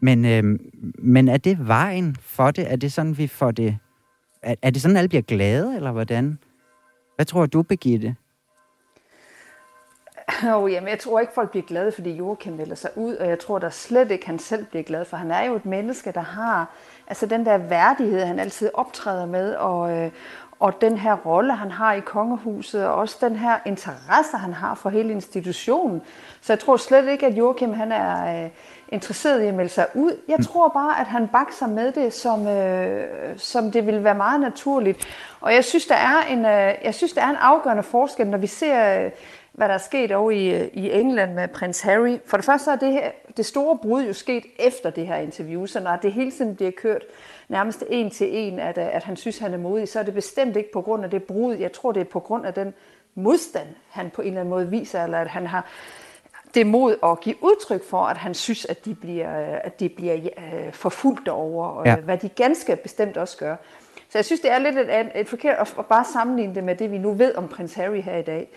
Men, 0.00 0.24
øh, 0.24 0.58
men 0.98 1.28
er 1.28 1.36
det 1.36 1.68
vejen 1.68 2.16
for 2.20 2.50
det? 2.50 2.72
Er 2.72 2.76
det 2.76 2.92
sådan, 2.92 3.18
vi 3.18 3.26
får 3.26 3.50
det... 3.50 3.78
Er, 4.42 4.54
er 4.62 4.70
det 4.70 4.82
sådan, 4.82 4.96
alle 4.96 5.08
bliver 5.08 5.22
glade, 5.22 5.76
eller 5.76 5.92
hvordan? 5.92 6.38
Hvad 7.16 7.26
tror 7.26 7.46
du, 7.46 7.62
Birgitte? 7.62 8.16
Oh, 10.54 10.72
jamen, 10.72 10.88
jeg 10.88 10.98
tror 10.98 11.20
ikke, 11.20 11.32
folk 11.32 11.50
bliver 11.50 11.66
glade, 11.66 11.92
fordi 11.92 12.10
Joachim 12.10 12.52
melder 12.52 12.74
sig 12.74 12.90
ud, 12.96 13.14
og 13.14 13.28
jeg 13.28 13.38
tror 13.38 13.58
da 13.58 13.70
slet 13.70 14.10
ikke, 14.10 14.26
han 14.26 14.38
selv 14.38 14.64
bliver 14.64 14.82
glad, 14.82 15.04
for 15.04 15.16
han 15.16 15.30
er 15.30 15.44
jo 15.44 15.54
et 15.54 15.66
menneske, 15.66 16.12
der 16.12 16.20
har 16.20 16.70
altså 17.06 17.26
den 17.26 17.46
der 17.46 17.58
værdighed, 17.58 18.24
han 18.24 18.38
altid 18.38 18.70
optræder 18.74 19.26
med, 19.26 19.54
og, 19.54 19.98
øh, 19.98 20.10
og 20.60 20.80
den 20.80 20.98
her 20.98 21.16
rolle, 21.16 21.54
han 21.54 21.70
har 21.70 21.92
i 21.92 22.00
kongehuset, 22.00 22.86
og 22.86 22.94
også 22.94 23.16
den 23.20 23.36
her 23.36 23.58
interesse, 23.66 24.36
han 24.36 24.52
har 24.52 24.74
for 24.74 24.90
hele 24.90 25.12
institutionen. 25.12 26.02
Så 26.40 26.52
jeg 26.52 26.60
tror 26.60 26.76
slet 26.76 27.08
ikke, 27.08 27.26
at 27.26 27.38
Joachim 27.38 27.72
han 27.72 27.92
er 27.92 28.44
øh, 28.44 28.50
interesseret 28.92 29.42
i 29.42 29.46
at 29.46 29.54
melde 29.54 29.70
sig 29.70 29.86
ud. 29.94 30.16
Jeg 30.28 30.36
mm. 30.38 30.44
tror 30.44 30.68
bare, 30.68 31.00
at 31.00 31.06
han 31.06 31.28
bakser 31.28 31.66
med 31.66 31.92
det, 31.92 32.12
som, 32.12 32.46
øh, 32.46 33.38
som 33.38 33.72
det 33.72 33.86
vil 33.86 34.04
være 34.04 34.14
meget 34.14 34.40
naturligt. 34.40 35.08
Og 35.40 35.54
jeg 35.54 35.64
synes, 35.64 35.86
der 35.86 35.94
er 35.94 36.22
en, 36.30 36.38
øh, 36.38 36.74
jeg 36.84 36.94
synes, 36.94 37.12
der 37.12 37.22
er 37.22 37.30
en 37.30 37.36
afgørende 37.36 37.82
forskel, 37.82 38.26
når 38.26 38.38
vi 38.38 38.46
ser... 38.46 39.04
Øh, 39.04 39.10
hvad 39.52 39.68
der 39.68 39.74
er 39.74 39.78
sket 39.78 40.12
over 40.12 40.30
i, 40.30 40.68
i 40.68 40.90
England 40.90 41.34
med 41.34 41.48
prins 41.48 41.80
Harry. 41.80 42.18
For 42.26 42.36
det 42.36 42.46
første 42.46 42.64
så 42.64 42.70
er 42.70 42.76
det, 42.76 42.92
her, 42.92 43.10
det 43.36 43.46
store 43.46 43.78
brud 43.78 44.04
jo 44.04 44.12
sket 44.12 44.44
efter 44.58 44.90
det 44.90 45.06
her 45.06 45.16
interview, 45.16 45.66
så 45.66 45.80
når 45.80 45.96
det 45.96 46.12
hele 46.12 46.30
tiden 46.30 46.56
bliver 46.56 46.70
kørt 46.70 47.02
nærmest 47.48 47.84
en 47.90 48.10
til 48.10 48.28
en, 48.30 48.58
at, 48.58 48.78
at 48.78 49.04
han 49.04 49.16
synes, 49.16 49.38
han 49.38 49.54
er 49.54 49.58
modig, 49.58 49.88
så 49.88 49.98
er 49.98 50.02
det 50.02 50.14
bestemt 50.14 50.56
ikke 50.56 50.72
på 50.72 50.82
grund 50.82 51.04
af 51.04 51.10
det 51.10 51.22
brud. 51.22 51.54
Jeg 51.54 51.72
tror, 51.72 51.92
det 51.92 52.00
er 52.00 52.04
på 52.04 52.20
grund 52.20 52.46
af 52.46 52.54
den 52.54 52.74
modstand, 53.14 53.68
han 53.90 54.10
på 54.10 54.22
en 54.22 54.28
eller 54.28 54.40
anden 54.40 54.50
måde 54.50 54.70
viser, 54.70 55.04
eller 55.04 55.18
at 55.18 55.28
han 55.28 55.46
har 55.46 55.66
det 56.54 56.66
mod 56.66 56.96
at 57.02 57.20
give 57.20 57.36
udtryk 57.40 57.84
for, 57.84 58.02
at 58.02 58.16
han 58.16 58.34
synes, 58.34 58.64
at 58.64 58.84
de 58.84 58.94
bliver, 58.94 59.30
at 59.56 59.80
de 59.80 59.88
bliver 59.88 60.14
uh, 60.16 60.72
forfulgt 60.72 61.28
over, 61.28 61.66
og 61.66 61.86
ja. 61.86 61.96
hvad 61.96 62.18
de 62.18 62.28
ganske 62.28 62.76
bestemt 62.76 63.16
også 63.16 63.36
gør. 63.36 63.56
Så 64.08 64.18
jeg 64.18 64.24
synes, 64.24 64.40
det 64.40 64.50
er 64.50 64.58
lidt 64.58 64.78
et, 64.78 65.10
et 65.14 65.28
forkert 65.28 65.74
at 65.78 65.86
bare 65.86 66.04
sammenligne 66.04 66.54
det 66.54 66.64
med 66.64 66.76
det, 66.76 66.90
vi 66.90 66.98
nu 66.98 67.12
ved 67.12 67.34
om 67.34 67.48
prins 67.48 67.74
Harry 67.74 68.02
her 68.02 68.16
i 68.16 68.22
dag. 68.22 68.48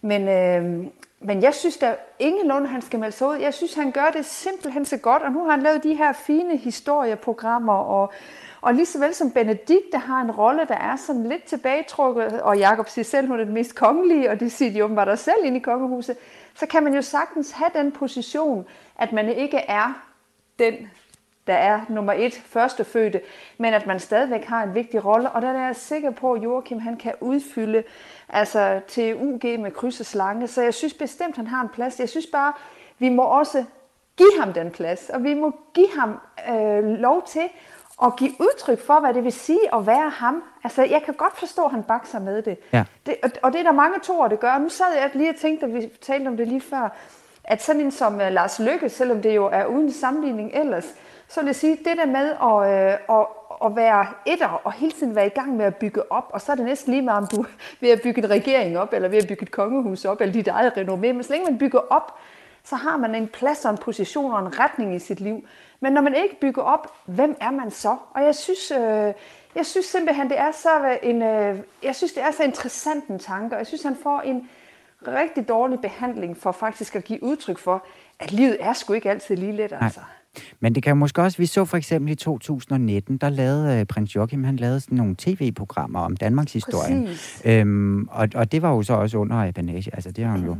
Men, 0.00 0.28
øh, 0.28 0.86
men 1.20 1.42
jeg 1.42 1.54
synes 1.54 1.76
da 1.76 1.94
ingenlunde, 2.18 2.66
han 2.66 2.82
skal 2.82 2.98
melde 2.98 3.16
sig 3.16 3.28
ud. 3.28 3.36
Jeg 3.36 3.54
synes, 3.54 3.74
han 3.74 3.90
gør 3.90 4.10
det 4.16 4.24
simpelthen 4.24 4.84
så 4.84 4.96
godt, 4.96 5.22
og 5.22 5.32
nu 5.32 5.44
har 5.44 5.50
han 5.50 5.62
lavet 5.62 5.82
de 5.82 5.94
her 5.94 6.12
fine 6.12 6.56
historieprogrammer, 6.56 7.74
og, 7.74 8.12
og 8.66 8.74
lige 8.74 8.86
så 8.86 8.98
vel 8.98 9.14
som 9.14 9.30
Benedikt, 9.30 9.92
der 9.92 9.98
har 9.98 10.20
en 10.20 10.30
rolle, 10.30 10.64
der 10.68 10.74
er 10.74 10.96
sådan 10.96 11.28
lidt 11.28 11.44
tilbagetrukket, 11.44 12.42
og 12.42 12.58
Jakob 12.58 12.88
siger 12.88 13.04
selv, 13.04 13.28
hun 13.28 13.40
er 13.40 13.44
den 13.44 13.54
mest 13.54 13.74
kongelige, 13.74 14.30
og 14.30 14.40
det 14.40 14.52
siger 14.52 14.72
de 14.72 14.84
åbenbart 14.84 15.08
også 15.08 15.24
selv 15.24 15.44
inde 15.44 15.56
i 15.56 15.60
kongehuset, 15.60 16.16
så 16.54 16.66
kan 16.66 16.84
man 16.84 16.94
jo 16.94 17.02
sagtens 17.02 17.50
have 17.50 17.70
den 17.74 17.92
position, 17.92 18.66
at 18.98 19.12
man 19.12 19.28
ikke 19.28 19.58
er 19.58 20.02
den 20.58 20.74
der 21.46 21.54
er 21.54 21.80
nummer 21.88 22.12
et, 22.12 22.34
førstefødte, 22.34 23.20
men 23.58 23.74
at 23.74 23.86
man 23.86 24.00
stadigvæk 24.00 24.44
har 24.44 24.62
en 24.62 24.74
vigtig 24.74 25.04
rolle, 25.04 25.30
og 25.30 25.42
der 25.42 25.48
er 25.48 25.66
jeg 25.66 25.76
sikker 25.76 26.10
på, 26.10 26.32
at 26.32 26.42
Joachim 26.42 26.78
han 26.78 26.96
kan 26.96 27.12
udfylde 27.20 27.82
altså 28.28 28.80
til 28.88 29.16
UG 29.16 29.60
med 29.60 29.70
kryds 29.70 30.00
og 30.00 30.06
slange, 30.06 30.48
så 30.48 30.62
jeg 30.62 30.74
synes 30.74 30.94
bestemt, 30.94 31.36
han 31.36 31.46
har 31.46 31.62
en 31.62 31.68
plads. 31.68 32.00
Jeg 32.00 32.08
synes 32.08 32.26
bare, 32.26 32.52
vi 32.98 33.08
må 33.08 33.22
også 33.22 33.64
give 34.16 34.40
ham 34.40 34.52
den 34.52 34.70
plads, 34.70 35.10
og 35.10 35.24
vi 35.24 35.34
må 35.34 35.52
give 35.74 35.88
ham 35.98 36.20
øh, 36.50 36.84
lov 36.84 37.22
til 37.26 37.48
at 38.02 38.16
give 38.16 38.32
udtryk 38.40 38.86
for, 38.86 39.00
hvad 39.00 39.14
det 39.14 39.24
vil 39.24 39.32
sige 39.32 39.74
at 39.74 39.86
være 39.86 40.10
ham. 40.10 40.42
Altså, 40.64 40.82
jeg 40.82 41.02
kan 41.04 41.14
godt 41.14 41.38
forstå, 41.38 41.64
at 41.64 41.70
han 41.70 41.82
bakser 41.82 42.18
med 42.18 42.42
det. 42.42 42.58
Ja. 42.72 42.84
det 43.06 43.16
og, 43.22 43.30
og 43.42 43.52
det 43.52 43.58
er 43.58 43.62
der 43.62 43.72
mange 43.72 44.00
toer, 44.02 44.28
det 44.28 44.40
gør. 44.40 44.58
Nu 44.58 44.68
sad 44.68 44.94
jeg 44.94 45.10
lige 45.14 45.30
og 45.30 45.36
tænkte, 45.36 45.66
at 45.66 45.74
vi 45.74 45.90
talte 46.00 46.28
om 46.28 46.36
det 46.36 46.48
lige 46.48 46.60
før, 46.60 46.96
at 47.44 47.62
sådan 47.62 47.80
en 47.80 47.90
som 47.90 48.14
uh, 48.14 48.28
Lars 48.30 48.58
Lykke, 48.58 48.88
selvom 48.88 49.22
det 49.22 49.34
jo 49.34 49.46
er 49.52 49.66
uden 49.66 49.92
sammenligning 49.92 50.50
ellers, 50.54 50.94
så 51.28 51.40
vil 51.40 51.46
jeg 51.46 51.56
sige, 51.56 51.76
det 51.76 51.96
der 51.96 52.06
med 52.06 52.30
at, 52.42 52.90
øh, 52.90 53.18
at, 53.18 53.26
at 53.64 53.76
være 53.76 54.06
etter 54.26 54.60
og 54.64 54.72
hele 54.72 54.92
tiden 54.92 55.14
være 55.14 55.26
i 55.26 55.30
gang 55.30 55.56
med 55.56 55.64
at 55.64 55.76
bygge 55.76 56.12
op, 56.12 56.30
og 56.32 56.40
så 56.40 56.52
er 56.52 56.56
det 56.56 56.64
næsten 56.64 56.92
lige 56.92 57.02
meget, 57.02 57.18
om 57.18 57.26
du 57.26 57.40
er 57.40 57.46
ved 57.80 57.90
at 57.90 58.00
bygge 58.02 58.24
en 58.24 58.30
regering 58.30 58.78
op, 58.78 58.92
eller 58.92 59.08
ved 59.08 59.18
at 59.18 59.28
bygge 59.28 59.42
et 59.42 59.50
kongehus 59.50 60.04
op, 60.04 60.20
eller 60.20 60.32
dit 60.32 60.48
eget 60.48 60.72
renommé. 60.72 61.12
Men 61.12 61.22
så 61.22 61.32
længe 61.32 61.50
man 61.50 61.58
bygger 61.58 61.80
op, 61.90 62.18
så 62.68 62.76
har 62.76 62.96
man 62.96 63.14
en 63.14 63.28
plads 63.28 63.64
og 63.64 63.70
en 63.70 63.78
position 63.78 64.32
og 64.32 64.40
en 64.40 64.58
retning 64.58 64.94
i 64.94 64.98
sit 64.98 65.20
liv. 65.20 65.44
Men 65.80 65.92
når 65.92 66.00
man 66.00 66.14
ikke 66.14 66.40
bygger 66.40 66.62
op, 66.62 66.92
hvem 67.06 67.36
er 67.40 67.50
man 67.50 67.70
så? 67.70 67.96
Og 68.14 68.22
jeg 68.22 68.34
synes, 68.34 68.70
øh, 68.70 69.12
jeg 69.54 69.66
synes 69.66 69.86
simpelthen, 69.86 70.28
det 70.28 70.38
er 70.38 70.52
så 70.52 70.98
en, 71.02 71.22
øh, 71.22 71.58
jeg 71.82 71.96
synes, 71.96 72.12
det 72.12 72.22
er 72.22 72.30
så 72.30 72.42
interessant 72.42 73.04
en 73.04 73.18
tanke, 73.18 73.54
og 73.54 73.58
jeg 73.58 73.66
synes, 73.66 73.82
han 73.82 73.96
får 74.02 74.20
en 74.20 74.48
rigtig 75.06 75.48
dårlig 75.48 75.80
behandling 75.80 76.36
for 76.36 76.52
faktisk 76.52 76.96
at 76.96 77.04
give 77.04 77.22
udtryk 77.22 77.58
for, 77.58 77.84
at 78.20 78.32
livet 78.32 78.56
er 78.60 78.72
sgu 78.72 78.92
ikke 78.92 79.10
altid 79.10 79.36
lige 79.36 79.52
let, 79.52 79.72
altså. 79.80 80.00
Nej. 80.00 80.08
Men 80.60 80.74
det 80.74 80.82
kan 80.82 80.96
måske 80.96 81.22
også, 81.22 81.38
vi 81.38 81.46
så 81.46 81.64
for 81.64 81.76
eksempel 81.76 82.12
i 82.12 82.14
2019, 82.14 83.16
der 83.16 83.28
lavede 83.28 83.80
uh, 83.80 83.86
prins 83.86 84.16
Joachim, 84.16 84.44
han 84.44 84.56
lavede 84.56 84.80
sådan 84.80 84.98
nogle 84.98 85.14
tv-programmer 85.18 86.00
om 86.00 86.16
Danmarks 86.16 86.52
historie. 86.52 87.08
Øhm, 87.44 88.08
og, 88.08 88.28
og 88.34 88.52
det 88.52 88.62
var 88.62 88.70
jo 88.70 88.82
så 88.82 88.94
også 88.94 89.18
under 89.18 89.48
apanage, 89.48 89.90
altså 89.94 90.10
det 90.10 90.24
har 90.24 90.30
han 90.30 90.40
mm. 90.40 90.46
jo 90.46 90.56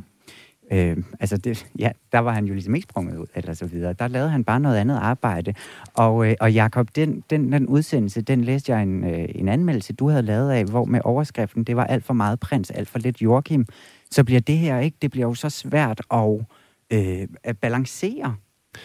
Øh, 0.73 0.97
altså, 1.21 1.37
det, 1.37 1.67
ja, 1.79 1.91
der 2.13 2.19
var 2.19 2.33
han 2.33 2.45
jo 2.45 2.53
ligesom 2.53 2.75
ikke 2.75 2.87
sprunget 2.91 3.19
ud, 3.19 3.27
eller 3.35 3.55
så 3.55 3.67
videre. 3.67 3.93
Der 3.93 4.09
lavede 4.09 4.31
han 4.31 4.45
bare 4.45 4.61
noget 4.61 4.77
andet 4.77 4.97
arbejde. 4.97 5.55
Og, 5.95 6.27
øh, 6.27 6.35
og 6.41 6.53
Jakob, 6.53 6.89
den, 6.97 7.25
den, 7.31 7.53
den 7.53 7.67
udsendelse, 7.67 8.21
den 8.21 8.45
læste 8.45 8.73
jeg 8.73 8.83
en, 8.83 9.05
øh, 9.05 9.29
en 9.35 9.49
anmeldelse, 9.49 9.93
du 9.93 10.09
havde 10.09 10.23
lavet 10.23 10.51
af, 10.51 10.65
hvor 10.65 10.85
med 10.85 11.01
overskriften, 11.05 11.65
det 11.65 11.77
var 11.77 11.85
alt 11.85 12.05
for 12.05 12.15
meget 12.15 12.41
prins, 12.41 12.71
alt 12.71 12.89
for 12.89 12.99
lidt 12.99 13.23
Joachim. 13.23 13.67
Så 14.11 14.25
bliver 14.25 14.41
det 14.41 14.59
her 14.59 14.79
ikke, 14.79 14.97
det 15.03 15.11
bliver 15.11 15.27
jo 15.27 15.35
så 15.35 15.51
svært 15.51 16.03
at, 16.11 16.47
øh, 16.91 17.29
at 17.45 17.59
balancere 17.59 18.37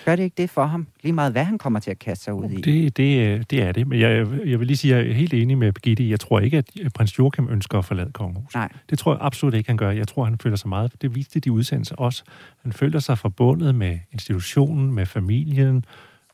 Gør 0.06 0.16
det 0.16 0.24
ikke 0.24 0.34
det 0.38 0.50
for 0.50 0.66
ham? 0.66 0.88
Lige 1.04 1.14
meget, 1.14 1.32
hvad 1.32 1.44
han 1.44 1.58
kommer 1.58 1.80
til 1.80 1.92
at 1.92 2.00
kaste 2.00 2.24
sig 2.24 2.34
ud 2.34 2.50
i? 2.50 2.62
Det, 2.62 2.98
det, 2.98 3.52
det 3.52 3.62
er 3.62 3.72
det. 3.72 3.88
Men 3.88 4.00
jeg, 4.00 4.28
jeg 4.46 4.60
vil 4.60 4.68
lige 4.68 4.78
sige, 4.78 4.96
at 4.96 5.06
jeg 5.06 5.12
er 5.12 5.16
helt 5.16 5.34
enig 5.34 5.58
med 5.58 5.72
Birgitte. 5.72 6.10
Jeg 6.10 6.20
tror 6.20 6.39
ikke, 6.39 6.58
at 6.58 6.94
prins 6.94 7.20
Joachim 7.20 7.50
ønsker 7.50 7.78
at 7.78 7.86
forlade 7.86 8.12
kongehuset. 8.12 8.56
Nej. 8.56 8.70
Det 8.89 9.00
tror 9.00 9.14
jeg 9.14 9.22
absolut 9.22 9.54
ikke, 9.54 9.70
han 9.70 9.78
gør. 9.78 9.92
Jeg 9.92 10.08
tror, 10.08 10.26
han 10.26 10.38
føler 10.38 10.56
sig 10.56 10.70
meget... 10.70 10.92
Det 11.02 11.16
viste 11.16 11.39
de 11.39 11.52
udsendelser 11.52 11.96
også. 11.96 12.24
Han 12.62 12.74
føler 12.74 13.00
sig 13.00 13.18
forbundet 13.18 13.76
med 13.76 14.00
institutionen, 14.12 14.94
med 14.94 15.06
familien, 15.06 15.86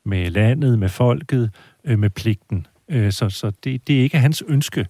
med 0.03 0.29
landet, 0.29 0.79
med 0.79 0.89
folket, 0.89 1.51
øh, 1.83 1.99
med 1.99 2.09
pligten. 2.09 2.67
Øh, 2.89 3.11
så 3.11 3.29
så 3.29 3.51
det, 3.63 3.87
det 3.87 3.97
er 3.97 4.01
ikke 4.01 4.17
hans 4.17 4.43
ønske. 4.47 4.85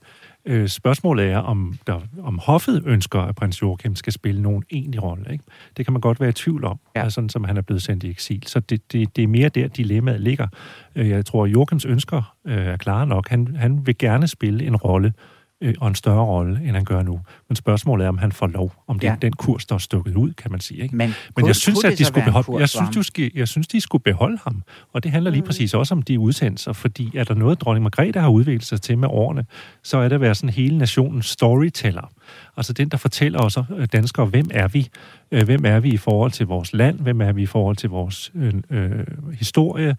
Øh, 0.48 0.68
spørgsmålet 0.68 1.26
er, 1.26 1.38
om, 1.38 1.74
der, 1.88 2.00
om 2.24 2.40
hoffet 2.44 2.84
ønsker, 2.86 3.20
at 3.20 3.36
prins 3.36 3.62
Joachim 3.62 3.96
skal 3.96 4.14
spille 4.14 4.42
nogen 4.42 4.64
egentlig 4.72 5.04
rolle. 5.04 5.32
Ikke? 5.32 5.44
Det 5.78 5.86
kan 5.86 5.94
man 5.94 6.02
godt 6.02 6.20
være 6.20 6.30
i 6.30 6.34
tvivl 6.34 6.66
om, 6.66 6.80
ja. 6.96 7.04
altså, 7.04 7.26
som 7.30 7.44
han 7.44 7.58
er 7.58 7.62
blevet 7.62 7.84
sendt 7.84 8.04
i 8.04 8.10
eksil. 8.10 8.44
Så 8.48 8.60
det, 8.60 8.92
det, 8.92 9.16
det 9.16 9.24
er 9.24 9.28
mere 9.28 9.50
der, 9.50 9.68
dilemmaet 9.68 10.22
ligger. 10.22 10.48
Øh, 10.96 11.10
jeg 11.10 11.26
tror, 11.26 11.46
at 11.46 11.52
Joachims 11.52 11.86
ønsker 11.86 12.36
øh, 12.46 12.58
er 12.58 12.78
klare 12.78 13.08
nok. 13.08 13.30
Han, 13.30 13.56
han 13.56 13.88
vil 13.88 13.98
gerne 13.98 14.28
spille 14.28 14.66
en 14.66 14.76
rolle, 14.76 15.08
øh, 15.08 15.37
og 15.78 15.88
en 15.88 15.96
større 15.96 16.26
rolle, 16.26 16.60
end 16.64 16.76
han 16.76 16.86
gør 16.86 17.02
nu. 17.02 17.20
Men 17.50 17.56
spørgsmålet 17.56 18.06
er, 18.06 18.10
om 18.10 18.18
han 18.18 18.32
får 18.32 18.48
lov, 18.48 18.74
om 18.88 19.00
det 19.00 19.08
ja. 19.08 19.12
er 19.12 19.16
den 19.16 19.34
kurs, 19.34 19.66
der 19.66 19.76
er 19.76 19.80
stukket 19.80 20.16
ud, 20.16 20.34
kan 20.34 20.52
man 20.52 20.60
sige. 20.60 20.84
Ikke? 20.84 20.96
Men, 20.96 21.14
Men 21.36 21.48
jeg 21.48 21.56
synes, 21.56 21.84
at 21.84 21.98
de 21.98 22.06
skulle 22.06 22.26
beholde, 22.26 22.60
jeg 22.60 22.70
synes, 22.70 22.90
du 22.96 23.04
skal, 23.04 23.32
jeg 23.36 23.48
synes, 23.48 23.68
de 23.68 23.82
skulle 23.82 24.04
beholde 24.04 24.38
ham. 24.44 24.64
Og 24.94 25.04
det 25.04 25.12
handler 25.12 25.32
lige 25.32 25.42
mm. 25.42 25.46
præcis 25.46 25.74
også 25.74 25.96
om 25.96 26.02
de 26.02 26.20
udsendelser, 26.20 26.74
fordi 26.74 27.12
er 27.18 27.24
der 27.24 27.34
noget, 27.34 27.62
dronning 27.62 27.84
Margrethe 27.84 28.22
har 28.22 28.30
udviklet 28.30 28.66
sig 28.66 28.82
til 28.82 28.98
med 28.98 29.08
årene, 29.12 29.46
så 29.84 29.98
er 29.98 30.04
det 30.04 30.16
at 30.16 30.22
være 30.22 30.36
sådan 30.36 30.50
hele 30.50 30.78
nationens 30.78 31.26
storyteller. 31.26 32.12
Altså 32.58 32.74
den, 32.74 32.90
der 32.90 32.98
fortæller 32.98 33.40
os 33.40 33.58
øh, 33.78 33.88
danskere, 33.94 34.26
hvem 34.26 34.46
er 34.52 34.68
vi? 34.68 34.90
Øh, 35.32 35.44
hvem 35.44 35.66
er 35.66 35.80
vi 35.80 35.90
i 35.90 35.98
forhold 35.98 36.32
til 36.32 36.48
vores 36.48 36.74
land? 36.74 37.00
Hvem 37.00 37.22
er 37.22 37.32
vi 37.32 37.42
i 37.42 37.46
forhold 37.46 37.76
til 37.76 37.90
vores 37.90 38.32
øh, 38.36 38.54
øh 38.70 39.06
historie? 39.34 39.96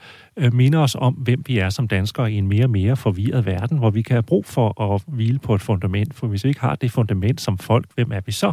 Minder 0.53 0.79
os 0.79 0.97
om, 0.99 1.15
hvem 1.15 1.43
vi 1.47 1.59
er 1.59 1.71
som 1.71 1.89
danskere 1.89 2.33
i 2.33 2.35
en 2.35 2.49
mere 2.49 2.65
og 2.65 2.71
mere 2.71 2.97
forvirret 2.97 3.47
verden, 3.47 3.79
hvor 3.79 3.91
vi 3.91 4.03
kan 4.03 4.15
have 4.15 4.23
brug 4.23 4.47
for 4.47 4.95
at 4.95 5.03
hvile 5.07 5.39
på 5.39 5.55
et 5.55 5.61
fundament. 5.61 6.15
For 6.15 6.27
hvis 6.27 6.45
vi 6.45 6.49
ikke 6.49 6.61
har 6.61 6.75
det 6.75 6.91
fundament 6.91 7.41
som 7.41 7.59
folk, 7.59 7.87
hvem 7.95 8.13
er 8.13 8.21
vi 8.27 8.33
så? 8.33 8.53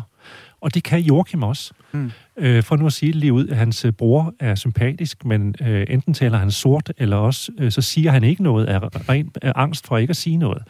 Og 0.65 0.73
det 0.73 0.83
kan 0.83 0.99
Joachim 0.99 1.43
også. 1.43 1.73
Mm. 1.91 2.11
Øh, 2.37 2.63
for 2.63 2.75
nu 2.75 2.85
at 2.85 2.93
sige 2.93 3.11
det 3.11 3.15
lige 3.19 3.33
ud, 3.33 3.47
at 3.47 3.57
hans 3.57 3.85
bror 3.97 4.33
er 4.39 4.55
sympatisk, 4.55 5.25
men 5.25 5.55
øh, 5.61 5.85
enten 5.89 6.13
taler 6.13 6.37
han 6.37 6.51
sort, 6.51 6.91
eller 6.97 7.17
også 7.17 7.51
øh, 7.59 7.71
så 7.71 7.81
siger 7.81 8.11
han 8.11 8.23
ikke 8.23 8.43
noget 8.43 8.65
af 8.65 8.79
ren 9.09 9.31
af 9.41 9.51
angst 9.55 9.87
for 9.87 9.97
ikke 9.97 10.11
at 10.11 10.17
sige 10.17 10.37
noget. 10.37 10.63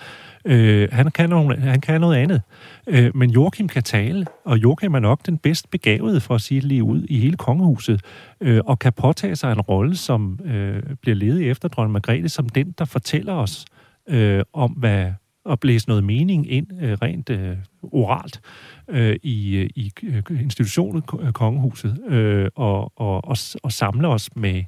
Øh, 0.45 0.89
han, 0.91 1.11
kan 1.11 1.29
nogle, 1.29 1.59
han 1.59 1.81
kan 1.81 2.01
noget 2.01 2.17
andet. 2.17 2.41
Øh, 2.87 3.11
men 3.15 3.29
Joachim 3.29 3.67
kan 3.67 3.83
tale, 3.83 4.25
og 4.45 4.57
Joachim 4.57 4.93
er 4.93 4.99
nok 4.99 5.25
den 5.25 5.37
bedst 5.37 5.71
begavede, 5.71 6.21
for 6.21 6.35
at 6.35 6.41
sige 6.41 6.61
det 6.61 6.67
lige 6.67 6.83
ud, 6.83 7.05
i 7.09 7.19
hele 7.19 7.37
kongehuset, 7.37 8.01
øh, 8.41 8.61
og 8.65 8.79
kan 8.79 8.93
påtage 8.93 9.35
sig 9.35 9.51
en 9.51 9.61
rolle, 9.61 9.95
som 9.95 10.39
øh, 10.45 10.83
bliver 11.01 11.15
ledet 11.15 11.49
efter 11.49 11.67
dronning 11.67 11.93
Margrethe, 11.93 12.29
som 12.29 12.49
den, 12.49 12.71
der 12.77 12.85
fortæller 12.85 13.33
os 13.33 13.65
øh, 14.09 14.43
om, 14.53 14.71
hvad 14.71 15.11
at 15.49 15.59
blæse 15.59 15.87
noget 15.87 16.03
mening 16.03 16.51
ind 16.51 16.67
øh, 16.81 16.97
rent 17.01 17.29
øh, 17.29 17.57
oralt 17.81 18.41
øh, 18.87 19.15
i, 19.23 19.55
øh, 19.55 19.69
i 19.75 19.91
øh, 20.03 20.23
institutionen 20.41 21.01
kongehuset 21.33 22.03
øh, 22.07 22.49
og, 22.55 22.99
og, 22.99 23.25
og, 23.25 23.37
og 23.63 23.71
samle 23.71 24.07
os 24.07 24.35
med 24.35 24.63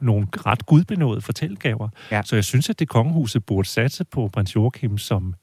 nogle 0.00 0.26
ret 0.46 0.66
gudbenåede 0.66 1.20
fortællegaver. 1.20 1.88
Ja. 2.10 2.22
Så 2.24 2.36
jeg 2.36 2.44
synes, 2.44 2.70
at 2.70 2.78
det 2.78 2.88
kongehuset 2.88 3.44
burde 3.44 3.68
satse 3.68 4.04
på 4.04 4.28
prins 4.32 4.54
Joachim 4.56 4.98
som 4.98 5.34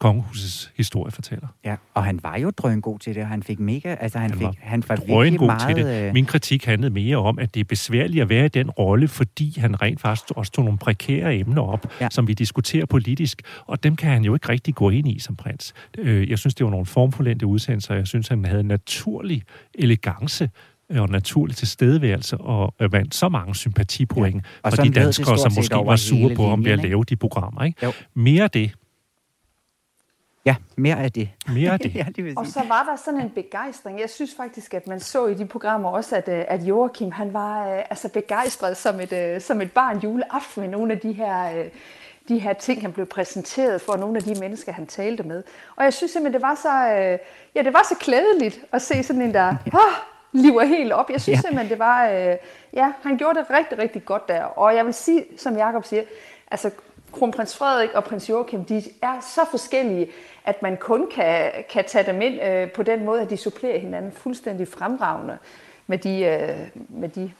kongehusets 0.00 0.72
historiefortæller. 0.76 1.48
Ja, 1.64 1.76
og 1.94 2.04
han 2.04 2.20
var 2.22 2.36
jo 2.38 2.50
drøn 2.50 2.80
god 2.80 2.98
til 2.98 3.14
det, 3.14 3.22
og 3.22 3.28
han 3.28 3.42
fik 3.42 3.60
mega, 3.60 3.96
altså 4.00 4.18
han, 4.18 4.30
Han 4.30 4.38
fik, 4.38 4.46
var 4.46 4.54
han 4.60 4.82
var 4.88 5.22
virkelig 5.22 5.46
meget... 5.46 5.76
til 5.76 5.84
det. 5.86 6.06
øh, 6.08 6.12
Min 6.14 6.24
kritik 6.26 6.64
handlede 6.64 6.92
mere 6.94 7.16
om, 7.16 7.38
at 7.38 7.54
det 7.54 7.60
er 7.60 7.64
besværligt 7.64 8.22
at 8.22 8.28
være 8.28 8.44
i 8.44 8.48
den 8.48 8.70
rolle, 8.70 9.08
fordi 9.08 9.60
han 9.60 9.82
rent 9.82 10.00
faktisk 10.00 10.30
også 10.36 10.52
tog 10.52 10.64
nogle 10.64 10.78
prekære 10.78 11.36
emner 11.36 11.62
op, 11.62 11.86
Ja. 12.00 12.08
som 12.10 12.28
vi 12.28 12.34
diskuterer 12.34 12.86
politisk, 12.86 13.42
og 13.66 13.82
dem 13.82 13.96
kan 13.96 14.10
han 14.10 14.24
jo 14.24 14.34
ikke 14.34 14.48
rigtig 14.48 14.74
gå 14.74 14.90
ind 14.90 15.08
i 15.08 15.18
som 15.18 15.36
prins. 15.36 15.74
Øh, 15.98 16.30
Jeg 16.30 16.38
synes, 16.38 16.54
det 16.54 16.64
var 16.64 16.70
nogle 16.70 16.86
formfulendte 16.86 17.46
udsendelser, 17.46 17.94
jeg 17.94 18.06
synes, 18.06 18.28
han 18.28 18.44
havde 18.44 18.60
en 18.60 18.66
naturlig 18.66 19.42
elegance 19.74 20.50
øh, 20.90 21.02
og 21.02 21.08
naturlig 21.08 21.56
tilstedeværelse 21.56 22.38
og 22.38 22.74
vandt 22.90 23.14
så 23.14 23.28
mange 23.28 23.54
sympatipoint 23.54 24.44
Ja. 24.64 24.68
for 24.70 24.76
de 24.82 24.90
danskere, 24.90 25.38
som 25.38 25.52
måske 25.56 25.74
var 25.74 25.96
sure 25.96 26.34
på 26.34 26.48
ham 26.48 26.64
ved 26.64 26.72
at 26.72 26.82
lave 26.82 27.04
de 27.04 27.16
programmer. 27.16 27.62
Ikke? 27.64 27.86
Jo. 27.86 27.92
Mere 28.14 28.48
det. 28.48 28.72
Ja, 30.46 30.56
mere 30.76 31.02
af 31.02 31.12
det. 31.12 31.28
Mere 31.48 31.72
af 31.72 31.78
det. 31.78 31.94
ja, 32.00 32.06
det 32.16 32.24
vil 32.24 32.38
Og 32.38 32.46
så 32.46 32.62
var 32.68 32.86
der 32.90 32.96
sådan 32.96 33.20
en 33.20 33.30
begejstring. 33.30 34.00
Jeg 34.00 34.10
synes 34.10 34.34
faktisk, 34.36 34.74
at 34.74 34.86
man 34.86 35.00
så 35.00 35.26
i 35.26 35.34
de 35.34 35.46
programmer 35.46 35.88
også, 35.90 36.16
at, 36.16 36.28
øh, 36.28 36.44
at 36.48 36.62
Joachim 36.62 37.12
han 37.12 37.32
var 37.32 37.68
øh, 37.68 37.78
altså 37.90 38.08
begejstret 38.08 38.76
som 38.76 39.00
et, 39.00 39.12
øh, 39.12 39.40
som 39.40 39.60
et 39.60 39.72
barn 39.72 39.98
juleaften 39.98 40.60
med 40.62 40.70
nogle 40.70 40.92
af 40.92 40.98
de 40.98 41.12
her, 41.12 41.58
øh, 41.58 41.64
de 42.28 42.38
her 42.38 42.52
ting, 42.52 42.82
han 42.82 42.92
blev 42.92 43.06
præsenteret 43.06 43.80
for, 43.80 43.96
nogle 43.96 44.16
af 44.16 44.22
de 44.22 44.40
mennesker, 44.40 44.72
han 44.72 44.86
talte 44.86 45.22
med. 45.22 45.42
Og 45.76 45.84
jeg 45.84 45.94
synes 45.94 46.12
simpelthen, 46.12 46.40
det 46.40 46.48
var 46.48 46.54
så, 46.54 46.94
øh, 46.94 47.18
ja, 47.54 47.62
det 47.62 47.72
var 47.72 47.86
så 47.88 47.94
klædeligt 48.00 48.60
at 48.72 48.82
se 48.82 49.02
sådan 49.02 49.22
en, 49.22 49.34
der 49.34 49.56
ah, 49.72 49.94
liver 50.32 50.64
helt 50.64 50.92
op. 50.92 51.10
Jeg 51.10 51.20
synes 51.20 51.34
Ja. 51.34 51.38
ja. 51.38 51.40
simpelthen, 51.40 51.70
det 51.70 51.78
var, 51.78 52.08
øh, 52.08 52.36
ja, 52.72 52.92
han 53.02 53.16
gjorde 53.16 53.38
det 53.38 53.46
rigtig, 53.50 53.78
rigtig 53.78 54.04
godt 54.04 54.28
der. 54.28 54.42
Og 54.42 54.74
jeg 54.76 54.86
vil 54.86 54.94
sige, 54.94 55.24
som 55.38 55.56
Jakob 55.56 55.84
siger, 55.84 56.02
altså 56.50 56.70
kronprins 57.18 57.56
Frederik 57.56 57.90
og 57.94 58.04
prins 58.04 58.30
Joachim, 58.30 58.64
de 58.64 58.82
er 59.02 59.20
så 59.34 59.40
forskellige, 59.50 60.06
at 60.44 60.62
man 60.62 60.76
kun 60.80 61.06
kan, 61.14 61.50
kan 61.72 61.84
tage 61.88 62.12
dem 62.12 62.22
ind 62.22 62.42
øh, 62.42 62.70
på 62.70 62.82
den 62.82 63.04
måde, 63.04 63.20
at 63.20 63.30
de 63.30 63.36
supplerer 63.36 63.78
hinanden 63.78 64.12
fuldstændig 64.12 64.68
fremragende 64.68 65.38
med 65.86 65.98
de, 65.98 66.20
øh, 66.24 66.82
med 66.88 67.08
de 67.08 67.30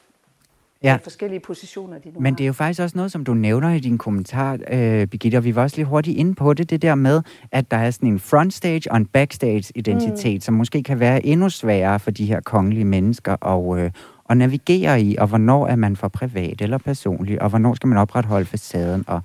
Ja. 0.83 0.99
forskellige 1.03 1.41
positioner, 1.41 1.99
de 1.99 2.09
nu 2.09 2.21
Men 2.21 2.33
har. 2.33 2.37
det 2.37 2.45
er 2.45 2.47
jo 2.47 2.53
faktisk 2.53 2.81
også 2.83 2.97
noget, 2.97 3.13
som 3.13 3.25
du 3.25 3.35
nævner 3.35 3.73
i 3.75 3.79
din 3.81 3.99
kommentar, 3.99 4.59
øh, 4.71 5.07
Birgitte, 5.07 5.37
og 5.37 5.45
vi 5.45 5.55
var 5.55 5.63
også 5.63 5.77
lige 5.77 5.87
hurtigt 5.87 6.19
inde 6.19 6.35
på 6.35 6.55
det, 6.55 6.71
det 6.71 6.83
der 6.83 6.95
med, 6.95 7.23
at 7.53 7.71
der 7.71 7.77
er 7.77 7.91
sådan 7.91 8.09
en 8.09 8.19
frontstage 8.19 8.91
og 8.91 8.97
en 8.97 9.07
backstage-identitet, 9.07 10.35
mm. 10.35 10.41
som 10.41 10.55
måske 10.55 10.83
kan 10.83 11.01
være 11.01 11.27
endnu 11.27 11.49
sværere 11.49 12.01
for 12.01 12.11
de 12.11 12.27
her 12.27 12.41
kongelige 12.41 12.85
mennesker 12.85 13.47
at, 13.47 13.79
øh, 13.85 13.91
at 14.31 14.37
navigere 14.37 15.01
i, 15.01 15.17
og 15.19 15.27
hvornår 15.27 15.67
er 15.67 15.77
man 15.77 15.97
for 15.97 16.09
privat 16.09 16.61
eller 16.61 16.79
personlig, 16.79 17.43
og 17.43 17.49
hvornår 17.49 17.75
skal 17.75 17.89
man 17.89 17.99
opretholde 17.99 18.47
facaden, 18.47 19.05
og 19.07 19.21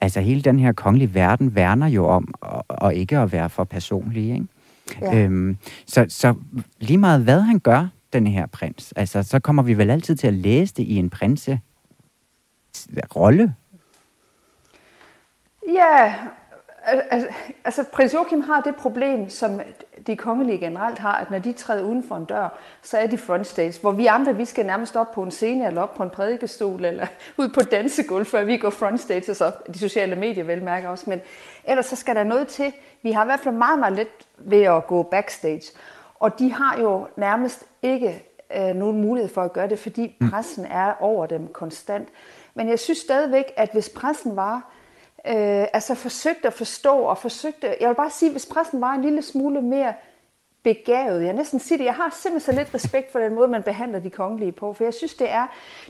altså 0.00 0.20
hele 0.20 0.42
den 0.42 0.58
her 0.58 0.72
kongelige 0.72 1.14
verden 1.14 1.54
værner 1.54 1.86
jo 1.86 2.06
om, 2.06 2.34
og, 2.40 2.64
og 2.68 2.94
ikke 2.94 3.18
at 3.18 3.32
være 3.32 3.50
for 3.50 3.64
personlig, 3.64 4.30
ikke? 4.32 4.46
Ja. 5.00 5.18
Øhm, 5.18 5.56
så, 5.86 6.06
så 6.08 6.34
lige 6.78 6.98
meget 6.98 7.22
hvad 7.22 7.40
han 7.40 7.58
gør, 7.58 7.88
den 8.12 8.26
her 8.26 8.46
prins, 8.46 8.92
altså 8.96 9.22
så 9.22 9.38
kommer 9.38 9.62
vi 9.62 9.74
vel 9.78 9.90
altid 9.90 10.16
til 10.16 10.26
at 10.26 10.34
læse 10.34 10.74
det 10.74 10.82
i 10.82 10.96
en 10.96 11.10
prinse 11.10 11.60
rolle. 13.16 13.54
Ja, 15.68 16.14
al- 16.84 17.02
al- 17.10 17.28
altså 17.64 17.84
prins 17.92 18.14
Joachim 18.14 18.40
har 18.40 18.60
det 18.60 18.74
problem, 18.76 19.30
som 19.30 19.60
de 20.06 20.16
kongelige 20.16 20.58
generelt 20.58 20.98
har, 20.98 21.12
at 21.12 21.30
når 21.30 21.38
de 21.38 21.52
træder 21.52 21.84
uden 21.84 22.02
for 22.02 22.16
en 22.16 22.24
dør, 22.24 22.58
så 22.82 22.98
er 22.98 23.06
de 23.06 23.18
frontstage, 23.18 23.80
hvor 23.80 23.92
vi 23.92 24.06
andre, 24.06 24.36
vi 24.36 24.44
skal 24.44 24.66
nærmest 24.66 24.96
op 24.96 25.12
på 25.12 25.22
en 25.22 25.30
scene, 25.30 25.66
eller 25.66 25.82
op 25.82 25.94
på 25.94 26.02
en 26.02 26.10
prædikestol, 26.10 26.84
eller 26.84 27.06
ud 27.38 27.48
på 27.48 27.60
dansegulv, 27.60 28.26
før 28.26 28.44
vi 28.44 28.56
går 28.56 28.70
frontstage, 28.70 29.30
og 29.30 29.36
så 29.36 29.52
de 29.74 29.78
sociale 29.78 30.16
medier 30.16 30.44
velmærker 30.44 30.88
også, 30.88 31.10
men 31.10 31.20
ellers 31.64 31.86
så 31.86 31.96
skal 31.96 32.14
der 32.14 32.24
noget 32.24 32.48
til. 32.48 32.72
Vi 33.02 33.12
har 33.12 33.24
i 33.24 33.26
hvert 33.26 33.40
fald 33.40 33.54
meget, 33.54 33.78
meget 33.78 33.94
let 33.94 34.08
ved 34.38 34.62
at 34.62 34.86
gå 34.86 35.02
backstage, 35.02 35.72
og 36.14 36.38
de 36.38 36.52
har 36.52 36.78
jo 36.80 37.06
nærmest 37.16 37.64
ikke 37.82 38.24
øh, 38.56 38.74
nogen 38.74 39.00
mulighed 39.00 39.34
for 39.34 39.42
at 39.42 39.52
gøre 39.52 39.68
det, 39.68 39.78
fordi 39.78 40.16
pressen 40.30 40.64
er 40.64 40.92
over 41.00 41.26
dem 41.26 41.48
konstant. 41.48 42.08
Men 42.54 42.68
jeg 42.68 42.78
synes 42.78 42.98
stadigvæk, 42.98 43.44
at 43.56 43.68
hvis 43.72 43.88
pressen 43.88 44.36
var 44.36 44.72
øh, 45.26 45.66
altså 45.72 45.94
forsøgte 45.94 46.46
at 46.46 46.54
forstå 46.54 46.98
og 46.98 47.18
forsøgte, 47.18 47.76
jeg 47.80 47.88
vil 47.88 47.94
bare 47.94 48.10
sige, 48.10 48.30
hvis 48.30 48.46
pressen 48.46 48.80
var 48.80 48.92
en 48.92 49.02
lille 49.02 49.22
smule 49.22 49.62
mere 49.62 49.94
begavet, 50.62 51.24
jeg 51.24 51.32
næsten 51.32 51.60
sige 51.60 51.78
det, 51.78 51.84
jeg 51.84 51.94
har 51.94 52.16
simpelthen 52.22 52.54
så 52.54 52.60
lidt 52.60 52.74
respekt 52.74 53.12
for 53.12 53.18
den 53.18 53.34
måde, 53.34 53.48
man 53.48 53.62
behandler 53.62 53.98
de 53.98 54.10
kongelige 54.10 54.52
på, 54.52 54.72
for 54.72 54.84
jeg 54.84 54.94
synes, 54.94 55.14
det 55.14 55.30
er, 55.30 55.46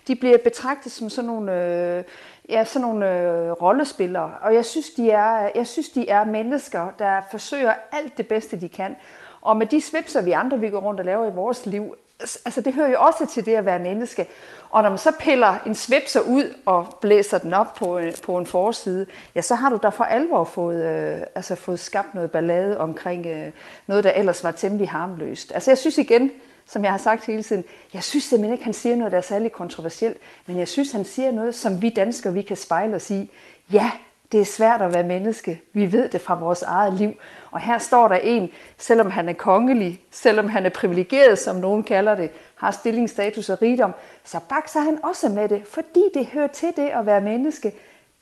de 0.09 0.17
bliver 0.17 0.39
betragtet 0.39 0.93
som 0.93 1.11
sådan 1.11 1.27
nogle, 1.27 1.65
øh, 1.65 2.05
ja, 2.49 2.65
sådan 2.65 2.89
nogle 2.89 3.21
øh, 3.21 3.51
rollespillere, 3.51 4.35
og 4.43 4.55
jeg 4.55 4.65
synes, 4.65 4.91
de 4.91 5.11
er, 5.11 5.51
jeg 5.55 5.67
synes, 5.67 5.89
de 5.89 6.09
er 6.09 6.25
mennesker, 6.25 6.91
der 6.99 7.21
forsøger 7.31 7.75
alt 7.93 8.19
det 8.19 8.29
bedste, 8.29 8.61
de 8.61 8.69
kan, 8.69 8.97
og 9.41 9.57
med 9.57 9.67
de 9.67 9.81
svipser, 9.81 10.23
vi 10.23 10.33
andre, 10.33 10.61
vi 10.61 10.71
går 10.71 10.81
rundt 10.81 11.01
og 11.01 11.07
laver 11.07 11.27
i 11.27 11.35
vores 11.35 11.67
liv, 11.67 11.95
altså 12.21 12.61
det 12.61 12.75
hører 12.75 12.89
jo 12.89 13.01
også 13.01 13.27
til 13.27 13.47
det 13.47 13.55
at 13.55 13.65
være 13.65 13.79
menneske. 13.79 14.27
Og 14.71 14.83
når 14.83 14.89
man 14.89 14.99
så 14.99 15.13
piller 15.21 15.55
en 15.67 15.75
svipser 15.75 16.21
ud 16.21 16.55
og 16.67 16.99
blæser 17.01 17.39
den 17.39 17.55
op 17.55 17.75
på, 17.75 17.99
øh, 17.99 18.13
på 18.23 18.39
en 18.39 18.47
forside, 18.47 19.07
ja, 19.35 19.41
så 19.41 19.55
har 19.55 19.71
du 19.71 19.79
da 19.83 19.89
for 19.89 20.05
alvor 20.05 20.45
fået, 20.45 20.85
øh, 20.85 21.21
altså 21.35 21.55
fået 21.55 21.81
skabt 21.81 22.15
noget 22.15 22.31
ballade 22.31 22.79
omkring 22.79 23.27
øh, 23.27 23.53
noget, 23.87 24.05
der 24.05 24.11
ellers 24.11 24.45
var 24.45 24.51
temmelig 24.51 24.89
harmløst. 24.89 25.53
Altså 25.55 25.71
jeg 25.71 25.79
synes 25.79 25.99
igen, 25.99 26.31
som 26.67 26.85
jeg 26.85 26.91
har 26.91 26.99
sagt 26.99 27.27
hele 27.27 27.43
tiden, 27.43 27.65
jeg 27.95 28.03
synes 28.03 28.25
simpelthen 28.25 28.53
ikke, 28.53 28.65
han 28.65 28.73
siger 28.73 28.97
noget, 28.97 29.13
der 29.13 29.19
er 29.19 29.23
særlig 29.23 29.53
kontroversielt, 29.53 30.17
men 30.47 30.59
jeg 30.59 30.69
synes, 30.69 30.93
han 30.93 31.05
siger 31.05 31.33
noget, 31.33 31.55
som 31.55 31.83
vi 31.83 31.91
danskere, 31.91 32.33
vi 32.33 32.43
kan 32.43 32.57
spejle 32.57 32.97
os 32.97 33.11
i. 33.11 33.31
Ja, 33.73 33.91
det 34.33 34.41
er 34.41 34.45
svært 34.45 34.83
at 34.83 34.95
være 34.95 35.03
menneske. 35.05 35.63
Vi 35.73 35.93
ved 35.93 36.09
det 36.09 36.21
fra 36.21 36.35
vores 36.35 36.63
eget 36.63 36.95
liv. 36.95 37.13
Og 37.51 37.61
her 37.61 37.79
står 37.79 38.09
der 38.09 38.15
en, 38.17 38.51
selvom 38.79 39.11
han 39.11 39.29
er 39.29 39.33
kongelig, 39.33 40.01
selvom 40.11 40.49
han 40.49 40.67
er 40.67 40.71
privilegeret, 40.71 41.39
som 41.39 41.57
nogen 41.57 41.83
kalder 41.83 42.15
det, 42.15 42.31
har 42.55 42.71
stilling, 42.71 43.11
status 43.11 43.49
og 43.51 43.63
rigdom, 43.63 43.93
så 44.25 44.41
bakser 44.49 44.81
han 44.81 44.99
også 45.05 45.29
med 45.29 45.49
det, 45.49 45.63
fordi 45.67 46.03
det 46.15 46.27
hører 46.27 46.47
til 46.47 46.69
det 46.77 46.89
at 46.89 47.07
være 47.07 47.21
menneske. 47.21 47.73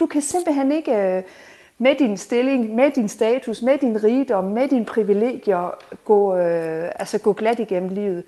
Du 0.01 0.07
kan 0.07 0.23
simpelthen 0.23 0.73
ikke 0.73 0.97
øh, 0.97 1.23
med 1.79 1.95
din 1.95 2.17
stilling, 2.17 2.75
med 2.75 2.91
din 2.91 3.09
status, 3.09 3.63
med 3.63 3.79
din 3.79 4.05
rigdom, 4.05 4.45
med 4.45 4.69
dine 4.69 4.85
privilegier 4.85 5.75
gå, 6.05 6.37
øh, 6.37 6.91
altså 6.95 7.19
gå 7.19 7.33
glat 7.33 7.59
igennem 7.59 7.89
livet. 7.89 8.25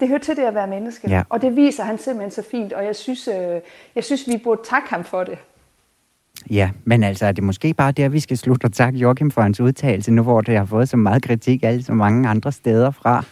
Det 0.00 0.08
hører 0.08 0.18
til 0.20 0.36
det 0.36 0.42
at 0.42 0.54
være 0.54 0.66
menneske, 0.66 1.10
Ja. 1.10 1.22
og 1.28 1.42
det 1.42 1.56
viser 1.56 1.82
han 1.84 1.98
simpelthen 1.98 2.30
så 2.30 2.42
fint, 2.50 2.72
og 2.72 2.84
jeg 2.84 2.96
synes, 2.96 3.28
øh, 3.28 3.60
jeg 3.94 4.04
synes 4.04 4.28
vi 4.28 4.36
burde 4.36 4.60
takke 4.64 4.90
ham 4.90 5.04
for 5.04 5.24
det. 5.24 5.38
Ja, 6.50 6.70
men 6.84 7.04
altså 7.04 7.26
er 7.26 7.32
det 7.32 7.44
måske 7.44 7.74
bare 7.74 7.92
der, 7.92 8.08
vi 8.08 8.20
skal 8.20 8.38
slutte 8.38 8.64
og 8.64 8.72
takke 8.72 8.98
Joachim 8.98 9.30
for 9.30 9.42
hans 9.42 9.60
udtalelse, 9.60 10.10
nu 10.12 10.22
hvor 10.22 10.40
det 10.40 10.56
har 10.56 10.64
fået 10.64 10.88
så 10.88 10.96
meget 10.96 11.22
kritik 11.22 11.62
alle 11.62 11.82
så 11.82 11.92
mange 11.92 12.28
andre 12.28 12.52
steder 12.52 12.90
fra. 12.90 13.24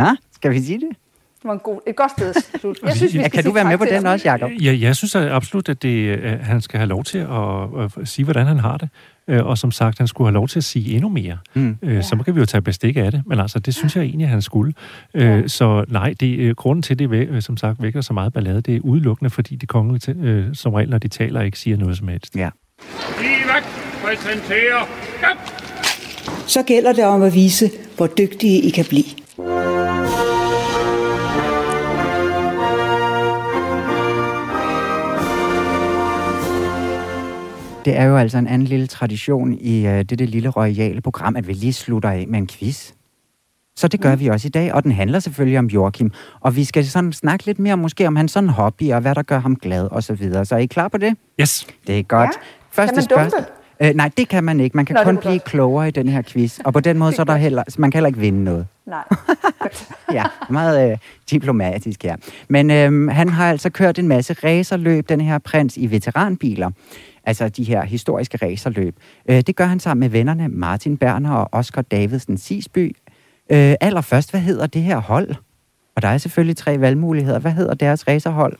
Ja, 0.00 0.14
skal 0.32 0.50
vi 0.50 0.60
sige 0.62 0.80
det? 0.80 0.88
Det 1.36 1.44
var 1.44 1.52
en 1.52 1.58
god, 1.58 1.80
et 1.86 1.96
godt 1.96 2.10
sted 2.10 2.28
at 2.36 2.60
slutte. 2.60 2.80
Jeg 2.84 2.96
synes, 2.96 3.14
vi 3.14 3.18
Ja, 3.18 3.28
skal 3.28 3.42
kan 3.42 3.44
du 3.44 3.52
være 3.52 3.64
med 3.64 3.78
på 3.78 3.84
den 3.84 4.06
også, 4.06 4.30
Jacob? 4.30 4.50
Ja, 4.60 4.76
jeg 4.80 4.96
synes 4.96 5.14
at 5.14 5.30
absolut, 5.30 5.68
at 5.68 5.82
det, 5.82 6.18
øh, 6.18 6.40
han 6.40 6.60
skal 6.60 6.78
have 6.78 6.88
lov 6.88 7.04
til 7.04 7.18
at, 7.18 7.84
at 8.00 8.08
sige, 8.08 8.24
hvordan 8.24 8.46
han 8.46 8.58
har 8.58 8.76
det. 8.76 8.88
Øh, 9.28 9.46
Og 9.46 9.58
som 9.58 9.70
sagt, 9.70 9.98
han 9.98 10.06
skulle 10.06 10.28
have 10.28 10.34
lov 10.34 10.48
til 10.48 10.58
at 10.58 10.64
sige 10.64 10.94
endnu 10.94 11.08
mere. 11.08 11.38
Mm. 11.54 11.76
Øh, 11.82 12.04
Så 12.04 12.16
kan 12.24 12.34
vi 12.34 12.40
jo 12.40 12.46
tage 12.46 12.62
bestik 12.62 12.96
af 12.96 13.10
det. 13.12 13.22
Men 13.26 13.40
altså, 13.40 13.58
det 13.58 13.74
synes 13.74 13.96
jeg 13.96 14.04
egentlig, 14.04 14.24
at 14.24 14.30
han 14.30 14.42
skulle. 14.42 14.72
Øh, 15.14 15.48
Så 15.48 15.84
nej, 15.88 16.14
det, 16.20 16.38
øh, 16.38 16.54
grunden 16.54 16.82
til, 16.82 16.98
det 16.98 17.10
øh, 17.12 17.42
som 17.42 17.56
sagt 17.56 17.82
vækker 17.82 18.00
så 18.00 18.12
meget 18.12 18.32
ballade, 18.32 18.60
det 18.60 18.76
er 18.76 18.80
udelukkende, 18.80 19.30
fordi 19.30 19.56
de 19.56 19.66
kongelige, 19.66 20.14
øh, 20.22 20.44
som 20.54 20.74
regel, 20.74 20.90
når 20.90 20.98
de 20.98 21.08
taler, 21.08 21.40
ikke 21.40 21.58
siger 21.58 21.76
noget 21.76 21.96
som 21.98 22.08
helst. 22.08 22.36
Ja. 22.36 22.50
Livet 23.20 23.64
præsenterer... 24.04 24.88
Ja. 25.22 25.28
Så 26.46 26.62
gælder 26.62 26.92
det 26.92 27.04
om 27.04 27.22
at 27.22 27.34
vise, 27.34 27.70
hvor 27.96 28.06
dygtige 28.06 28.60
I 28.62 28.70
kan 28.70 28.84
blive. 28.88 29.04
Det 37.88 37.96
er 37.96 38.04
jo 38.04 38.16
altså 38.16 38.38
en 38.38 38.46
anden 38.46 38.68
lille 38.68 38.86
tradition 38.86 39.54
i 39.54 39.86
uh, 39.86 39.92
dette 39.92 40.26
lille 40.26 40.48
royale 40.48 41.00
program, 41.00 41.36
at 41.36 41.48
vi 41.48 41.52
lige 41.52 41.72
slutter 41.72 42.10
af 42.10 42.24
med 42.28 42.38
en 42.38 42.46
quiz. 42.46 42.92
Så 43.76 43.88
det 43.88 44.00
gør 44.00 44.16
vi 44.16 44.26
også 44.26 44.48
i 44.48 44.50
dag, 44.50 44.74
og 44.74 44.84
den 44.84 44.92
handler 44.92 45.18
selvfølgelig 45.18 45.58
om 45.58 45.66
Joachim. 45.66 46.12
Og 46.40 46.56
vi 46.56 46.64
skal 46.64 46.86
sådan 46.86 47.12
snakke 47.12 47.46
lidt 47.46 47.58
mere 47.58 47.76
måske 47.76 48.06
om 48.06 48.16
hans 48.16 48.32
sådan 48.32 48.48
hobby, 48.48 48.92
og 48.92 49.00
hvad 49.00 49.14
der 49.14 49.22
gør 49.22 49.38
ham 49.38 49.56
glad 49.56 49.88
og 49.90 50.02
så 50.02 50.14
videre. 50.14 50.44
Så 50.44 50.54
er 50.54 50.58
I 50.58 50.66
klar 50.66 50.88
på 50.88 50.98
det? 50.98 51.16
Yes. 51.40 51.66
Det 51.86 51.98
er 51.98 52.02
godt. 52.02 52.30
Ja. 52.76 52.86
Kan 52.86 52.94
man 52.96 53.04
dumpe? 53.04 53.36
Øh, 53.82 53.94
nej, 53.94 54.10
det 54.16 54.28
kan 54.28 54.44
man 54.44 54.60
ikke. 54.60 54.76
Man 54.76 54.86
kan 54.86 54.94
Nå, 54.94 54.98
det 54.98 55.06
kun 55.06 55.16
blive 55.16 55.32
godt. 55.32 55.44
klogere 55.44 55.88
i 55.88 55.90
den 55.90 56.08
her 56.08 56.22
quiz. 56.22 56.58
Og 56.64 56.72
på 56.72 56.80
den 56.80 56.98
måde, 56.98 57.12
så 57.12 57.22
er 57.22 57.26
der 57.26 57.36
heller, 57.36 57.62
man 57.78 57.90
kan 57.90 57.98
heller 57.98 58.08
ikke 58.08 58.20
vinde 58.20 58.44
noget. 58.44 58.66
Nej. 58.86 59.04
Ja, 60.12 60.24
meget 60.50 60.90
øh, 60.92 60.98
diplomatisk 61.30 62.02
her. 62.02 62.16
Men 62.48 62.70
øhm, 62.70 63.08
han 63.08 63.28
har 63.28 63.50
altså 63.50 63.70
kørt 63.70 63.98
en 63.98 64.08
masse 64.08 64.36
racerløb, 64.44 65.08
den 65.08 65.20
her 65.20 65.38
prins, 65.38 65.76
i 65.76 65.90
veteranbiler. 65.90 66.70
Altså 67.28 67.48
de 67.48 67.64
her 67.64 67.84
historiske 67.84 68.38
racerløb. 68.42 68.96
Øh, 69.28 69.40
det 69.40 69.56
gør 69.56 69.66
han 69.66 69.80
sammen 69.80 70.00
med 70.00 70.08
vennerne 70.08 70.48
Martin 70.48 70.96
Berner 70.96 71.32
og 71.32 71.48
Oscar 71.52 71.82
Davidsen 71.82 72.38
Sisby. 72.38 72.96
Øh, 73.50 73.74
allerførst, 73.80 74.30
hvad 74.30 74.40
hedder 74.40 74.66
det 74.66 74.82
her 74.82 74.98
hold? 74.98 75.34
Og 75.96 76.02
der 76.02 76.08
er 76.08 76.18
selvfølgelig 76.18 76.56
tre 76.56 76.80
valgmuligheder. 76.80 77.38
Hvad 77.38 77.52
hedder 77.52 77.74
deres 77.74 78.08
racerhold? 78.08 78.56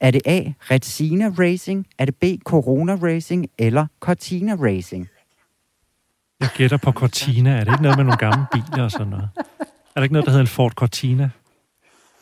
Er 0.00 0.10
det 0.10 0.22
A. 0.24 0.42
Retsina 0.70 1.30
Racing? 1.38 1.86
Er 1.98 2.04
det 2.04 2.16
B. 2.16 2.24
Corona 2.44 2.94
Racing? 3.02 3.46
Eller 3.58 3.86
Cortina 4.00 4.54
Racing? 4.54 5.08
Jeg 6.40 6.48
gætter 6.56 6.76
på 6.76 6.92
Cortina. 6.92 7.50
Er 7.50 7.64
det 7.64 7.72
ikke 7.72 7.82
noget 7.82 7.98
med 7.98 8.04
nogle 8.04 8.18
gamle 8.18 8.46
biler 8.52 8.84
og 8.84 8.90
sådan 8.90 9.06
noget? 9.06 9.28
Er 9.36 9.64
der 9.96 10.02
ikke 10.02 10.12
noget, 10.12 10.26
der 10.26 10.30
hedder 10.30 10.44
en 10.44 10.48
Ford 10.48 10.72
Cortina? 10.72 11.30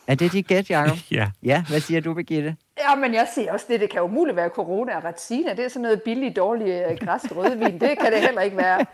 Er 0.07 0.15
det 0.15 0.31
dit 0.31 0.47
gæt, 0.47 0.69
Jacob? 0.69 0.97
Ja. 1.11 1.29
Ja, 1.43 1.63
hvad 1.69 1.79
siger 1.79 2.01
du, 2.01 2.13
Birgitte? 2.13 2.55
Ja, 2.89 2.95
men 2.95 3.13
jeg 3.13 3.27
siger 3.33 3.53
også 3.53 3.65
det. 3.69 3.79
Det 3.79 3.89
kan 3.89 4.01
jo 4.01 4.07
muligt 4.07 4.35
være 4.35 4.49
corona 4.49 4.97
og 4.97 5.03
retsina. 5.03 5.49
Det 5.49 5.65
er 5.65 5.69
sådan 5.69 5.81
noget 5.81 6.01
billig, 6.01 6.35
dårlig 6.35 6.67
øh, 6.67 6.97
græs 6.97 7.21
rødvin. 7.35 7.79
Det 7.79 7.99
kan 8.01 8.11
det 8.13 8.21
heller 8.21 8.41
ikke 8.41 8.57
være. 8.57 8.85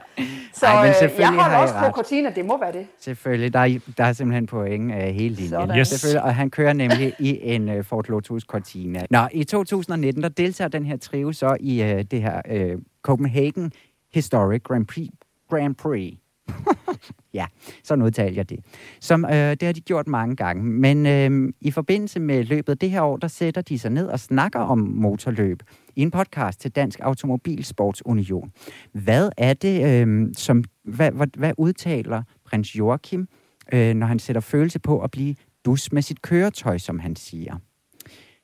Så 0.53 0.65
Ej, 0.65 0.85
men 0.85 1.09
øh, 1.11 1.19
jeg 1.19 1.27
holder 1.27 1.43
har 1.43 1.61
også 1.61 1.73
på. 1.79 1.91
Cortina. 1.91 2.29
Det 2.29 2.45
må 2.45 2.59
være 2.59 2.71
det. 2.71 2.87
Selvfølgelig, 2.99 3.53
der 3.53 3.59
er, 3.59 3.79
der 3.97 4.03
er 4.03 4.13
simpelthen 4.13 4.47
point 4.47 4.91
af 4.91 5.13
hele 5.13 5.35
linjen. 5.35 5.49
Sådan. 5.49 5.77
Yes. 5.77 5.87
Selvfølgelig, 5.87 6.23
og 6.23 6.35
han 6.35 6.49
kører 6.49 6.73
nemlig 6.73 7.13
i 7.19 7.39
en 7.41 7.77
uh, 7.77 7.85
Ford 7.85 8.05
Lotus 8.09 8.43
Cortina. 8.43 9.05
Nå, 9.09 9.19
i 9.31 9.43
2019, 9.43 10.23
der 10.23 10.29
deltager 10.29 10.67
den 10.67 10.85
her 10.85 10.97
trio 10.97 11.31
så 11.31 11.57
i 11.59 11.81
uh, 11.81 12.01
det 12.11 12.21
her 12.21 12.41
uh, 12.51 12.81
Copenhagen 13.01 13.71
Historic 14.13 14.63
Grand 14.63 14.87
Prix. 14.87 15.09
Grand 15.49 15.75
Prix. 15.75 16.13
ja, 17.33 17.45
sådan 17.83 18.03
udtaler 18.03 18.35
jeg 18.35 18.49
det. 18.49 18.59
Som, 18.99 19.25
øh, 19.25 19.31
det 19.31 19.63
har 19.63 19.73
de 19.73 19.81
gjort 19.81 20.07
mange 20.07 20.35
gange. 20.35 20.63
Men 20.63 21.05
øh, 21.05 21.53
i 21.61 21.71
forbindelse 21.71 22.19
med 22.19 22.43
løbet 22.43 22.81
det 22.81 22.89
her 22.89 23.01
år, 23.01 23.17
der 23.17 23.27
sætter 23.27 23.61
de 23.61 23.79
sig 23.79 23.91
ned 23.91 24.07
og 24.07 24.19
snakker 24.19 24.59
om 24.59 24.79
motorløb 24.79 25.63
i 25.95 26.01
en 26.01 26.11
podcast 26.11 26.61
til 26.61 26.71
Dansk 26.71 26.99
Automobilsportsunion. 26.99 28.51
Hvad 28.93 29.29
er 29.37 29.53
det, 29.53 30.07
øh, 30.07 30.27
som, 30.37 30.63
hvad, 30.83 31.11
hvad, 31.11 31.27
hvad 31.37 31.53
udtaler 31.57 32.23
prins 32.45 32.75
Joachim, 32.75 33.27
øh, 33.73 33.93
når 33.93 34.07
han 34.07 34.19
sætter 34.19 34.41
følelse 34.41 34.79
på 34.79 34.99
at 34.99 35.11
blive 35.11 35.35
dus 35.65 35.91
med 35.91 36.01
sit 36.01 36.21
køretøj, 36.21 36.77
som 36.77 36.99
han 36.99 37.15
siger? 37.15 37.55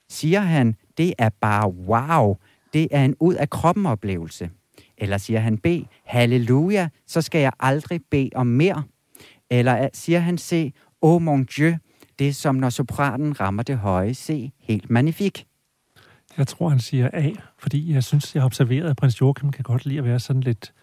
Siger 0.10 0.40
han, 0.40 0.76
det 0.98 1.14
er 1.18 1.30
bare 1.42 1.70
wow, 1.70 2.36
det 2.74 2.88
er 2.92 3.06
en 3.06 3.16
ud 3.20 3.34
af 3.34 3.50
kroppen 3.50 3.86
oplevelse? 3.86 4.50
Eller 4.98 5.18
siger 5.18 5.40
han 5.40 5.58
B, 5.58 5.66
halleluja, 6.06 6.90
så 7.08 7.22
skal 7.22 7.42
jeg 7.42 7.52
aldrig 7.60 8.02
bede 8.12 8.30
om 8.36 8.48
mere? 8.48 8.84
Eller 9.50 9.72
er- 9.72 9.90
siger 9.94 10.20
han 10.20 10.38
C, 10.38 10.74
oh 11.02 11.22
mon 11.22 11.44
dieu, 11.44 11.74
det 12.20 12.28
er 12.28 12.34
som 12.34 12.56
når 12.56 12.70
sopranen 12.70 13.40
rammer 13.40 13.64
det 13.64 13.78
høje 13.78 14.14
C, 14.14 14.52
helt 14.60 14.90
magnifik. 14.90 15.48
Jeg 16.38 16.48
tror, 16.48 16.70
han 16.70 16.80
siger 16.80 17.10
A, 17.14 17.32
fordi 17.58 17.94
jeg 17.94 18.04
synes, 18.04 18.36
jeg 18.36 18.42
har 18.42 18.46
observeret, 18.46 18.90
at 18.90 18.96
prins 18.96 19.22
Joachim 19.22 19.52
kan 19.52 19.64
godt 19.64 19.86
lide 19.86 19.98
at 19.98 20.04
være 20.06 20.20
sådan 20.20 20.42
lidt 20.42 20.74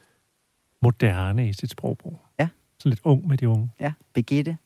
moderne 0.83 1.49
i 1.49 1.53
sit 1.53 1.71
sprogbrug. 1.71 2.21
Ja. 2.41 2.49
Sådan 2.79 2.91
lidt 2.91 3.01
ung 3.05 3.29
med 3.29 3.39
de 3.39 3.49
unge. 3.49 3.71
Ja, 3.81 3.93
Birgitte. 4.15 4.57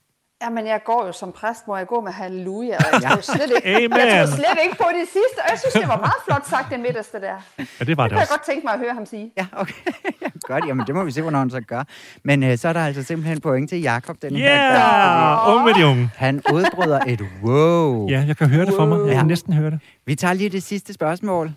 Jamen, 0.42 0.66
jeg 0.66 0.80
går 0.84 1.06
jo 1.06 1.12
som 1.12 1.32
præst, 1.32 1.64
hvor 1.64 1.76
jeg 1.76 1.86
går 1.86 2.00
med 2.00 2.12
halleluja, 2.12 2.76
og 2.92 3.02
jeg 3.02 3.10
tror 3.10 3.20
slet 3.20 3.50
ikke, 3.56 3.68
Amen. 3.76 3.98
jeg 3.98 4.28
tror 4.28 4.36
slet 4.36 4.58
ikke 4.64 4.76
på 4.76 4.84
det 4.98 5.06
sidste. 5.08 5.38
Og 5.44 5.50
jeg 5.50 5.58
synes, 5.58 5.72
det 5.72 5.88
var 5.88 5.96
meget 5.96 6.20
flot 6.28 6.46
sagt, 6.46 6.70
det 6.70 6.80
midterste 6.80 7.20
der. 7.20 7.36
Ja, 7.58 7.64
det 7.64 7.68
var 7.78 7.84
Det 7.84 7.88
det 7.88 7.96
kunne 8.10 8.18
jeg 8.20 8.26
godt 8.30 8.42
tænke 8.46 8.66
mig 8.66 8.72
at 8.74 8.80
høre 8.80 8.94
ham 8.94 9.06
sige. 9.06 9.32
Ja, 9.36 9.46
okay. 9.52 9.74
Ja, 10.22 10.26
Godt, 10.42 10.64
jamen 10.68 10.86
det 10.86 10.94
må 10.94 11.04
vi 11.04 11.10
se, 11.10 11.22
hvornår 11.22 11.38
han 11.38 11.50
så 11.50 11.60
gør. 11.60 11.82
Men 12.24 12.42
øh, 12.42 12.58
så 12.58 12.68
er 12.68 12.72
der 12.72 12.80
altså 12.86 13.02
simpelthen 13.02 13.40
point 13.40 13.68
til 13.68 13.80
Jakob 13.80 14.16
den 14.22 14.36
her 14.36 14.56
gang. 14.56 15.48
Yeah! 15.48 15.54
Ung 15.56 15.64
med 15.64 15.74
de 15.74 15.86
unge. 15.86 16.10
Han 16.16 16.42
udbryder 16.52 17.00
et 17.06 17.20
wow. 17.44 18.08
Ja, 18.12 18.24
jeg 18.26 18.36
kan 18.36 18.48
høre 18.48 18.66
det 18.66 18.74
for 18.74 18.86
mig. 18.86 18.98
Jeg 18.98 19.06
Ja. 19.12 19.18
kan 19.18 19.26
næsten 19.26 19.52
høre 19.52 19.70
det. 19.70 19.80
Vi 20.06 20.14
tager 20.14 20.34
lige 20.34 20.50
det 20.50 20.62
sidste 20.62 20.92
spørgsmål. 20.92 21.52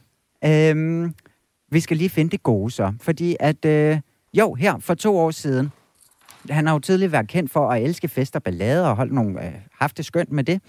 Øhm, 0.46 1.14
vi 1.72 1.80
skal 1.80 1.98
lige 1.98 2.10
finde 2.10 2.32
det 2.32 2.44
gode 2.44 2.72
så. 2.72 2.94
Fordi 3.02 3.36
at, 3.40 3.66
øh, 3.66 3.98
jo, 4.34 4.54
her 4.54 4.76
for 4.80 4.94
to 4.94 5.18
år 5.18 5.32
siden, 5.32 5.72
han 6.50 6.66
har 6.68 6.74
jo 6.74 6.80
tidligere 6.80 7.12
været 7.12 7.28
kendt 7.28 7.52
for 7.52 7.70
at 7.70 7.84
elske 7.84 8.08
fester 8.08 8.40
ballader 8.40 8.88
og 8.88 8.96
holdt 8.96 9.14
nogle, 9.14 9.46
øh, 9.46 9.54
haft 9.80 9.98
det 9.98 10.06
skønt 10.06 10.32
med 10.32 10.44
det. 10.44 10.62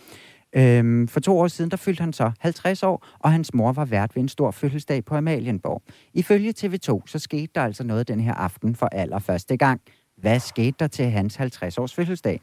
Øhm, 0.56 1.08
for 1.08 1.20
to 1.20 1.38
år 1.38 1.48
siden, 1.48 1.70
der 1.70 1.76
fyldte 1.76 2.00
han 2.00 2.12
så 2.12 2.30
50 2.40 2.82
år, 2.82 3.06
og 3.18 3.32
hans 3.32 3.54
mor 3.54 3.72
var 3.72 3.84
vært 3.84 4.16
ved 4.16 4.22
en 4.22 4.28
stor 4.28 4.50
fødselsdag 4.50 5.04
på 5.04 5.16
Amalienborg. 5.16 5.82
Ifølge 6.14 6.54
TV2, 6.58 7.02
så 7.06 7.18
skete 7.18 7.52
der 7.54 7.60
altså 7.62 7.84
noget 7.84 8.08
den 8.08 8.20
her 8.20 8.34
aften 8.34 8.74
for 8.76 8.86
allerførste 8.92 9.56
gang. 9.56 9.80
Hvad 10.16 10.40
skete 10.40 10.76
der 10.78 10.86
til 10.86 11.04
hans 11.10 11.36
50-års 11.40 11.94
fødselsdag? 11.94 12.40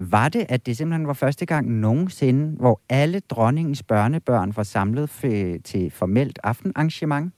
Var 0.00 0.28
det, 0.28 0.46
at 0.48 0.66
det 0.66 0.76
simpelthen 0.76 1.06
var 1.06 1.12
første 1.12 1.46
gang 1.46 1.70
nogensinde, 1.70 2.56
hvor 2.56 2.80
alle 2.88 3.20
dronningens 3.20 3.82
børnebørn 3.82 4.52
var 4.56 4.62
samlet 4.62 5.10
f- 5.10 5.60
til 5.64 5.90
formelt 5.90 6.38
aftenarrangement? 6.44 7.32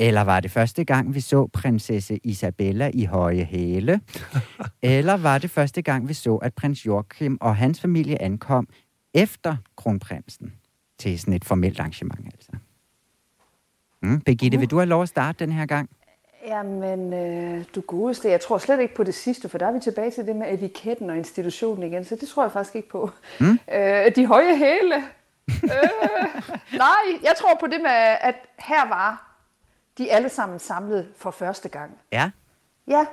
Eller 0.00 0.20
var 0.20 0.40
det 0.40 0.50
første 0.50 0.84
gang, 0.84 1.14
vi 1.14 1.20
så 1.20 1.46
prinsesse 1.46 2.20
Isabella 2.24 2.90
i 2.94 3.04
høje 3.04 3.44
hæle? 3.44 4.00
Eller 4.82 5.16
var 5.16 5.38
det 5.38 5.50
første 5.50 5.82
gang, 5.82 6.08
vi 6.08 6.14
så, 6.14 6.36
at 6.36 6.54
prins 6.54 6.86
Joachim 6.86 7.38
og 7.40 7.56
hans 7.56 7.80
familie 7.80 8.22
ankom 8.22 8.68
efter 9.14 9.56
kronprinsen 9.76 10.52
til 10.98 11.20
sådan 11.20 11.34
et 11.34 11.44
formelt 11.44 11.80
arrangement? 11.80 12.26
Altså. 12.34 12.50
Mm, 14.02 14.20
Birgitte, 14.20 14.58
vil 14.58 14.70
du 14.70 14.76
have 14.76 14.86
lov 14.86 15.02
at 15.02 15.08
starte 15.08 15.44
den 15.44 15.52
her 15.52 15.66
gang? 15.66 15.90
Jamen, 16.46 17.12
øh, 17.12 17.64
du 17.74 17.80
godeste, 17.80 18.28
jeg 18.28 18.40
tror 18.40 18.58
slet 18.58 18.80
ikke 18.80 18.94
på 18.94 19.04
det 19.04 19.14
sidste, 19.14 19.48
for 19.48 19.58
der 19.58 19.66
er 19.66 19.72
vi 19.72 19.80
tilbage 19.80 20.10
til 20.10 20.26
det 20.26 20.36
med 20.36 20.54
etiketten 20.54 21.10
og 21.10 21.16
institutionen 21.16 21.92
igen, 21.92 22.04
så 22.04 22.16
det 22.16 22.28
tror 22.28 22.42
jeg 22.42 22.52
faktisk 22.52 22.76
ikke 22.76 22.88
på. 22.88 23.10
Mm. 23.40 23.58
Øh, 23.74 24.16
de 24.16 24.26
høje 24.26 24.56
hæle. 24.56 24.96
øh, 25.48 26.50
nej, 26.84 27.04
jeg 27.22 27.34
tror 27.38 27.56
på 27.60 27.66
det 27.66 27.80
med, 27.82 28.16
at 28.20 28.34
her 28.58 28.88
var 28.88 29.29
de 29.98 30.12
alle 30.12 30.28
sammen 30.28 30.58
samlet 30.58 31.06
for 31.18 31.30
første 31.30 31.68
gang. 31.68 31.90
Ja, 32.12 32.30
Ja, 32.88 33.04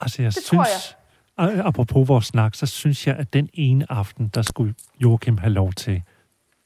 Altså, 0.00 0.22
jeg 0.22 0.34
Det 0.34 0.44
tror 0.44 0.64
synes, 0.64 0.96
jeg. 1.38 1.62
apropos 1.66 2.08
vores 2.08 2.26
snak, 2.26 2.54
så 2.54 2.66
synes 2.66 3.06
jeg, 3.06 3.16
at 3.16 3.32
den 3.32 3.48
ene 3.52 3.86
aften, 3.92 4.28
der 4.34 4.42
skulle 4.42 4.74
Joachim 5.02 5.38
have 5.38 5.52
lov 5.52 5.72
til 5.72 6.02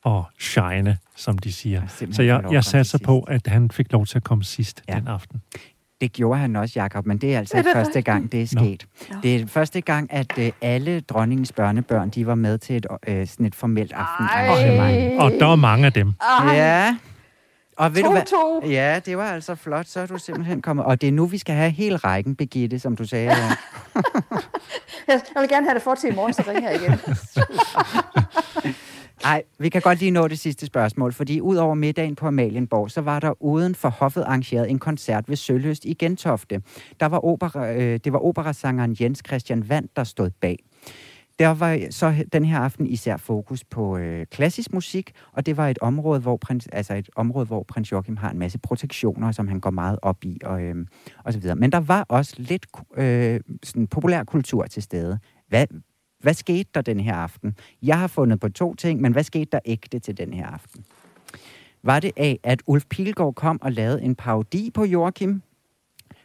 at 0.07 0.20
shine, 0.40 0.99
som 1.16 1.38
de 1.38 1.53
siger. 1.53 1.82
Så 2.12 2.22
jeg, 2.22 2.45
jeg 2.53 2.64
satser 2.64 2.99
på, 3.05 3.20
at 3.20 3.47
han 3.47 3.70
fik 3.70 3.93
lov 3.93 4.07
til 4.07 4.16
at 4.18 4.24
komme 4.24 4.45
sidst 4.45 4.82
Ja. 4.88 4.95
den 4.95 5.09
aften. 5.09 5.43
Det 6.01 6.12
gjorde 6.12 6.40
han 6.40 6.57
også, 6.57 6.72
Jakob, 6.80 7.07
men 7.07 7.18
det 7.18 7.34
er 7.34 7.38
altså 7.38 7.55
Er 7.57 7.59
ikke 7.59 7.68
det 7.68 7.76
første 7.76 8.03
gang, 8.03 8.32
det 8.32 8.43
er 8.43 8.49
Nå. 8.61 8.64
sket. 8.64 8.86
Det 9.22 9.36
er 9.36 9.47
første 9.47 9.80
gang, 9.80 10.12
at 10.12 10.38
øh, 10.38 10.53
alle 10.61 11.01
dronningens 11.01 11.53
børnebørn, 11.53 12.11
de 12.11 12.26
var 12.26 12.34
med 12.34 12.59
til 12.59 12.76
et, 12.76 12.86
øh, 13.07 13.26
sådan 13.26 13.47
et 13.47 13.55
formelt 13.55 13.93
aftenarrangement. 13.93 15.20
Og 15.22 15.30
der 15.40 15.47
er 15.53 15.57
mange 15.57 15.86
af 15.86 15.93
dem. 15.93 16.12
Ej, 16.40 16.55
Ja. 16.57 16.97
Og 17.82 17.94
ved 17.94 18.02
du 18.02 18.10
hvad? 18.10 18.62
2-2. 18.64 18.68
Ja, 18.68 19.00
det 19.06 19.18
var 19.18 19.32
altså 19.32 19.54
flot. 19.54 19.86
Så 19.86 20.00
er 20.00 20.06
du 20.06 20.18
simpelthen 20.18 20.62
kommet. 20.62 20.84
Og 20.84 21.00
det 21.00 21.08
er 21.08 21.12
nu, 21.12 21.26
vi 21.26 21.38
skal 21.38 21.54
have 21.54 21.70
hele 21.70 21.96
rækken, 21.96 22.36
Birgitte, 22.36 22.78
som 22.78 22.96
du 22.96 23.04
sagde. 23.04 23.30
Ja. 23.30 23.36
Jeg 25.08 25.20
vil 25.40 25.48
gerne 25.48 25.66
have 25.66 25.74
det 25.74 25.82
for 25.82 25.94
til 25.94 26.12
i 26.12 26.14
morgen, 26.14 26.32
så 26.32 26.44
ringer 26.48 26.70
jeg 26.70 26.80
igen. 26.82 27.00
Ej, 29.24 29.42
vi 29.58 29.68
kan 29.68 29.82
godt 29.82 29.98
lige 29.98 30.10
nå 30.10 30.28
det 30.28 30.38
sidste 30.38 30.66
spørgsmål, 30.66 31.12
fordi 31.12 31.40
ud 31.40 31.56
over 31.56 31.74
middagen 31.74 32.16
på 32.16 32.26
Amalienborg, 32.26 32.90
så 32.90 33.00
var 33.00 33.20
der 33.20 33.42
uden 33.42 33.74
for 33.74 33.88
hoffet 33.88 34.22
arrangeret 34.22 34.70
en 34.70 34.78
koncert 34.78 35.28
ved 35.28 35.36
Søløst 35.36 35.84
i 35.84 35.94
Gentofte. 35.94 36.62
Der 37.00 37.06
var 37.06 37.24
opera, 37.24 37.72
øh, 37.72 38.00
det 38.04 38.12
var 38.12 38.18
operasangeren 38.24 38.96
Jens 39.00 39.22
Christian 39.26 39.68
Vand, 39.68 39.88
der 39.96 40.04
stod 40.04 40.30
bag. 40.30 40.58
Der 41.38 41.48
var 41.48 41.86
så 41.90 42.24
den 42.32 42.44
her 42.44 42.58
aften 42.58 42.86
især 42.86 43.16
fokus 43.16 43.64
på 43.64 43.96
øh, 43.96 44.26
klassisk 44.26 44.72
musik, 44.72 45.12
og 45.32 45.46
det 45.46 45.56
var 45.56 45.68
et 45.68 45.78
område, 45.78 46.20
hvor 46.20 46.36
prins, 46.36 46.66
altså 46.66 46.94
et 46.94 47.10
område, 47.16 47.46
hvor 47.46 47.62
prins 47.62 47.92
Joachim 47.92 48.16
har 48.16 48.30
en 48.30 48.38
masse 48.38 48.58
protektioner, 48.58 49.32
som 49.32 49.48
han 49.48 49.60
går 49.60 49.70
meget 49.70 49.98
op 50.02 50.24
i, 50.24 50.38
og, 50.44 50.62
øh, 50.62 50.86
og 51.24 51.32
så 51.32 51.38
videre. 51.38 51.56
Men 51.56 51.72
der 51.72 51.80
var 51.80 52.06
også 52.08 52.34
lidt 52.38 52.66
øh, 52.96 53.40
sådan 53.62 53.86
populær 53.86 54.24
kultur 54.24 54.66
til 54.66 54.82
stede. 54.82 55.18
Hvad, 55.48 55.66
hvad 56.20 56.34
skete 56.34 56.70
der 56.74 56.80
den 56.80 57.00
her 57.00 57.14
aften? 57.14 57.56
Jeg 57.82 57.98
har 57.98 58.06
fundet 58.06 58.40
på 58.40 58.48
to 58.48 58.74
ting, 58.74 59.00
men 59.00 59.12
hvad 59.12 59.24
skete 59.24 59.48
der 59.52 59.60
ægte 59.64 59.98
til 59.98 60.16
den 60.16 60.32
her 60.32 60.46
aften? 60.46 60.84
Var 61.84 62.00
det 62.00 62.12
af, 62.16 62.38
at 62.42 62.62
Ulf 62.66 62.84
Pilgaard 62.90 63.34
kom 63.34 63.62
og 63.62 63.72
lavede 63.72 64.02
en 64.02 64.14
parodi 64.14 64.70
på 64.74 64.84
Joachim? 64.84 65.42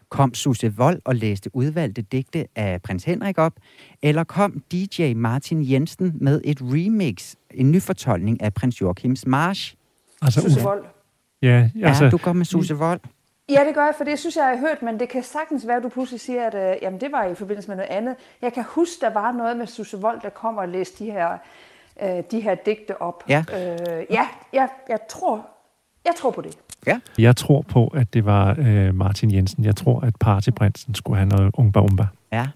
Kom 0.09 0.33
Susse 0.33 0.73
Vold 0.75 1.01
og 1.05 1.15
læste 1.15 1.55
udvalgte 1.55 2.01
digte 2.01 2.47
af 2.55 2.81
prins 2.81 3.03
Henrik 3.03 3.37
op? 3.37 3.53
Eller 4.01 4.23
kom 4.23 4.61
DJ 4.71 5.13
Martin 5.13 5.71
Jensen 5.71 6.17
med 6.21 6.41
et 6.43 6.61
remix, 6.61 7.35
en 7.51 7.71
ny 7.71 7.81
fortolkning 7.81 8.41
af 8.41 8.53
prins 8.53 8.81
Joachims 8.81 9.25
march? 9.25 9.75
Altså, 10.21 10.41
Susse 10.41 10.61
Vold. 10.61 10.83
ja, 11.41 11.69
Ja, 11.75 11.87
altså, 11.87 12.09
du 12.09 12.17
kom 12.17 12.35
med 12.35 12.45
Susse 12.45 12.73
Vold. 12.73 12.99
Ja, 13.49 13.63
det 13.67 13.75
gør 13.75 13.85
jeg, 13.85 13.93
for 13.97 14.03
det 14.03 14.19
synes 14.19 14.35
jeg, 14.35 14.41
jeg 14.41 14.59
har 14.59 14.67
hørt, 14.67 14.81
men 14.81 14.99
det 14.99 15.09
kan 15.09 15.23
sagtens 15.23 15.67
være, 15.67 15.77
at 15.77 15.83
du 15.83 15.89
pludselig 15.89 16.21
siger, 16.21 16.47
at 16.47 16.75
øh, 16.75 16.77
jamen, 16.81 17.01
det 17.01 17.11
var 17.11 17.25
i 17.25 17.35
forbindelse 17.35 17.69
med 17.69 17.75
noget 17.75 17.89
andet. 17.89 18.15
Jeg 18.41 18.53
kan 18.53 18.63
huske, 18.67 18.95
der 19.01 19.09
var 19.13 19.31
noget 19.31 19.57
med 19.57 19.67
Susse 19.67 19.97
Vold, 19.97 20.21
der 20.21 20.29
kom 20.29 20.57
og 20.57 20.67
læste 20.69 21.05
de 21.05 21.11
her, 21.11 21.37
øh, 22.03 22.23
de 22.31 22.39
her 22.39 22.55
digte 22.55 23.01
op. 23.01 23.23
Ja. 23.29 23.43
Øh, 23.53 24.05
ja, 24.09 24.27
jeg, 24.53 24.69
jeg, 24.89 24.99
tror, 25.09 25.49
jeg 26.05 26.13
tror 26.15 26.31
på 26.31 26.41
det. 26.41 26.57
Ja. 26.87 26.99
jeg 27.17 27.35
tror 27.35 27.61
på, 27.61 27.87
at 27.87 28.13
det 28.13 28.25
var 28.25 28.55
øh, 28.59 28.95
Martin 28.95 29.33
Jensen. 29.33 29.63
Jeg 29.65 29.75
tror, 29.75 29.99
at 30.01 30.13
partyprinsen 30.19 30.95
skulle 30.95 31.17
have 31.17 31.29
noget 31.29 31.51
umba 31.57 31.79
umba. 31.79 32.05
Ja. 32.33 32.47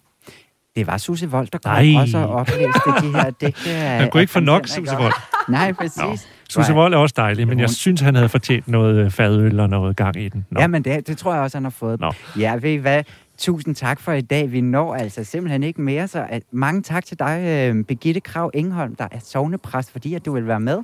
Det 0.75 0.88
var 0.88 0.97
Susse 0.97 1.29
Vold, 1.32 1.47
der 1.47 1.57
kom 1.57 1.71
Nej. 1.71 2.01
også 2.01 2.17
og 2.17 2.29
oplæste 2.29 2.91
de 3.01 3.11
her 3.11 3.32
digte 3.41 3.69
Han 3.99 4.09
kunne 4.09 4.21
ikke 4.21 4.34
få 4.34 4.39
nok, 4.39 4.67
Susse. 4.67 4.95
Vold. 4.95 5.13
Nej, 5.49 5.73
præcis. 5.73 5.97
Nå. 5.97 6.17
Susse 6.49 6.73
Vold 6.73 6.93
er 6.93 6.97
også 6.97 7.13
dejlig, 7.17 7.47
men 7.47 7.59
jeg 7.59 7.69
synes, 7.69 8.01
han 8.01 8.15
havde 8.15 8.29
fortjent 8.29 8.67
noget 8.67 9.05
øh, 9.05 9.11
fadøl 9.11 9.59
og 9.59 9.69
noget 9.69 9.95
gang 9.95 10.15
i 10.17 10.29
den. 10.29 10.45
Nå. 10.51 10.61
Ja, 10.61 10.67
men 10.67 10.84
det, 10.84 11.07
det 11.07 11.17
tror 11.17 11.34
jeg 11.34 11.43
også, 11.43 11.57
han 11.57 11.63
har 11.63 11.71
fået. 11.71 11.99
Nå. 11.99 12.11
Ja, 12.39 12.55
ved 12.61 12.71
I 12.71 12.75
hvad? 12.75 13.03
Tusind 13.38 13.75
tak 13.75 13.99
for 13.99 14.11
i 14.11 14.21
dag. 14.21 14.51
Vi 14.51 14.61
når 14.61 14.95
altså 14.95 15.23
simpelthen 15.23 15.63
ikke 15.63 15.82
mere, 15.82 16.07
så 16.07 16.25
at, 16.29 16.43
mange 16.51 16.82
tak 16.82 17.05
til 17.05 17.19
dig, 17.19 17.41
øh, 17.45 17.84
Birgitte 17.86 18.19
Krav 18.19 18.51
Engholm, 18.53 18.95
der 18.95 19.07
er 19.11 19.19
sovnepræst, 19.19 19.91
fordi 19.91 20.13
at 20.13 20.25
du 20.25 20.34
vil 20.34 20.47
være 20.47 20.59
med. 20.59 20.79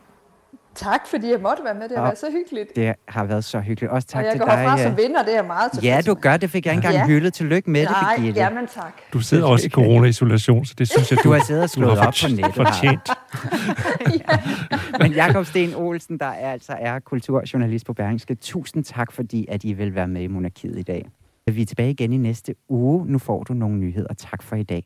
Tak, 0.78 1.08
fordi 1.08 1.32
jeg 1.32 1.40
måtte 1.42 1.64
være 1.64 1.74
med. 1.74 1.84
Det 1.90 1.92
har 1.98 2.02
Og 2.04 2.06
været 2.08 2.18
så 2.18 2.28
hyggeligt. 2.32 2.76
Det 2.76 2.94
har 3.08 3.24
været 3.24 3.44
så 3.44 3.60
hyggeligt. 3.60 3.92
Også 3.92 4.08
tak 4.08 4.20
og 4.20 4.26
jeg 4.26 4.32
til 4.34 4.40
går 4.42 4.48
dig. 4.48 4.74
øh, 4.78 4.84
som 4.84 4.98
vinder, 4.98 5.24
det 5.24 5.32
er 5.32 5.36
jeg 5.38 5.46
meget 5.46 5.72
tilfreds 5.72 5.86
Ja, 6.08 6.12
du 6.12 6.14
gør 6.14 6.38
det. 6.38 6.50
Fik 6.50 6.66
jeg 6.66 6.74
ikke 6.74 6.88
engang 6.88 7.10
Ja. 7.10 7.14
hyldet. 7.14 7.34
Tillykke 7.34 7.70
med 7.70 7.82
det, 7.82 7.90
Nej, 7.92 8.16
Birgitte. 8.16 8.40
jamen 8.40 8.68
tak. 8.68 8.94
Du 9.14 9.20
sidder 9.20 9.46
også 9.48 9.66
i 9.66 9.70
corona-isolation, 9.70 10.66
så 10.66 10.74
det 10.78 10.90
synes 10.90 11.12
jeg, 11.12 11.20
Du 11.24 11.32
har 11.32 11.40
siddet 11.40 11.64
og 11.64 11.70
slået 11.70 11.92
du 11.92 11.96
har 12.00 12.08
op 12.08 12.14
på 12.24 12.30
nettet. 12.30 12.56
Fortjent. 12.56 13.10
Men 15.02 15.12
Jakob 15.12 15.46
Sten 15.46 15.76
Olsen, 15.76 16.18
der 16.20 16.26
er 16.26 16.52
altså 16.52 16.74
er 16.80 17.00
kulturjournalist 17.00 17.86
på 17.86 17.94
Berlingske. 17.94 18.36
Tusind 18.36 18.84
tak, 18.84 19.12
fordi 19.12 19.46
at 19.50 19.64
I 19.64 19.74
vil 19.74 19.96
være 19.96 20.08
med 20.08 20.22
i 20.22 20.28
Monarkiet 20.28 20.80
i 20.80 20.84
dag. 20.84 21.06
Vi 21.52 21.62
er 21.62 21.66
tilbage 21.66 21.90
igen 21.92 22.14
i 22.14 22.18
næste 22.18 22.56
uge. 22.70 23.06
Nu 23.08 23.18
får 23.20 23.44
du 23.44 23.54
nogle 23.54 23.76
nyheder. 23.78 24.14
Tak 24.14 24.44
for 24.44 24.56
i 24.56 24.64
dag. 24.64 24.84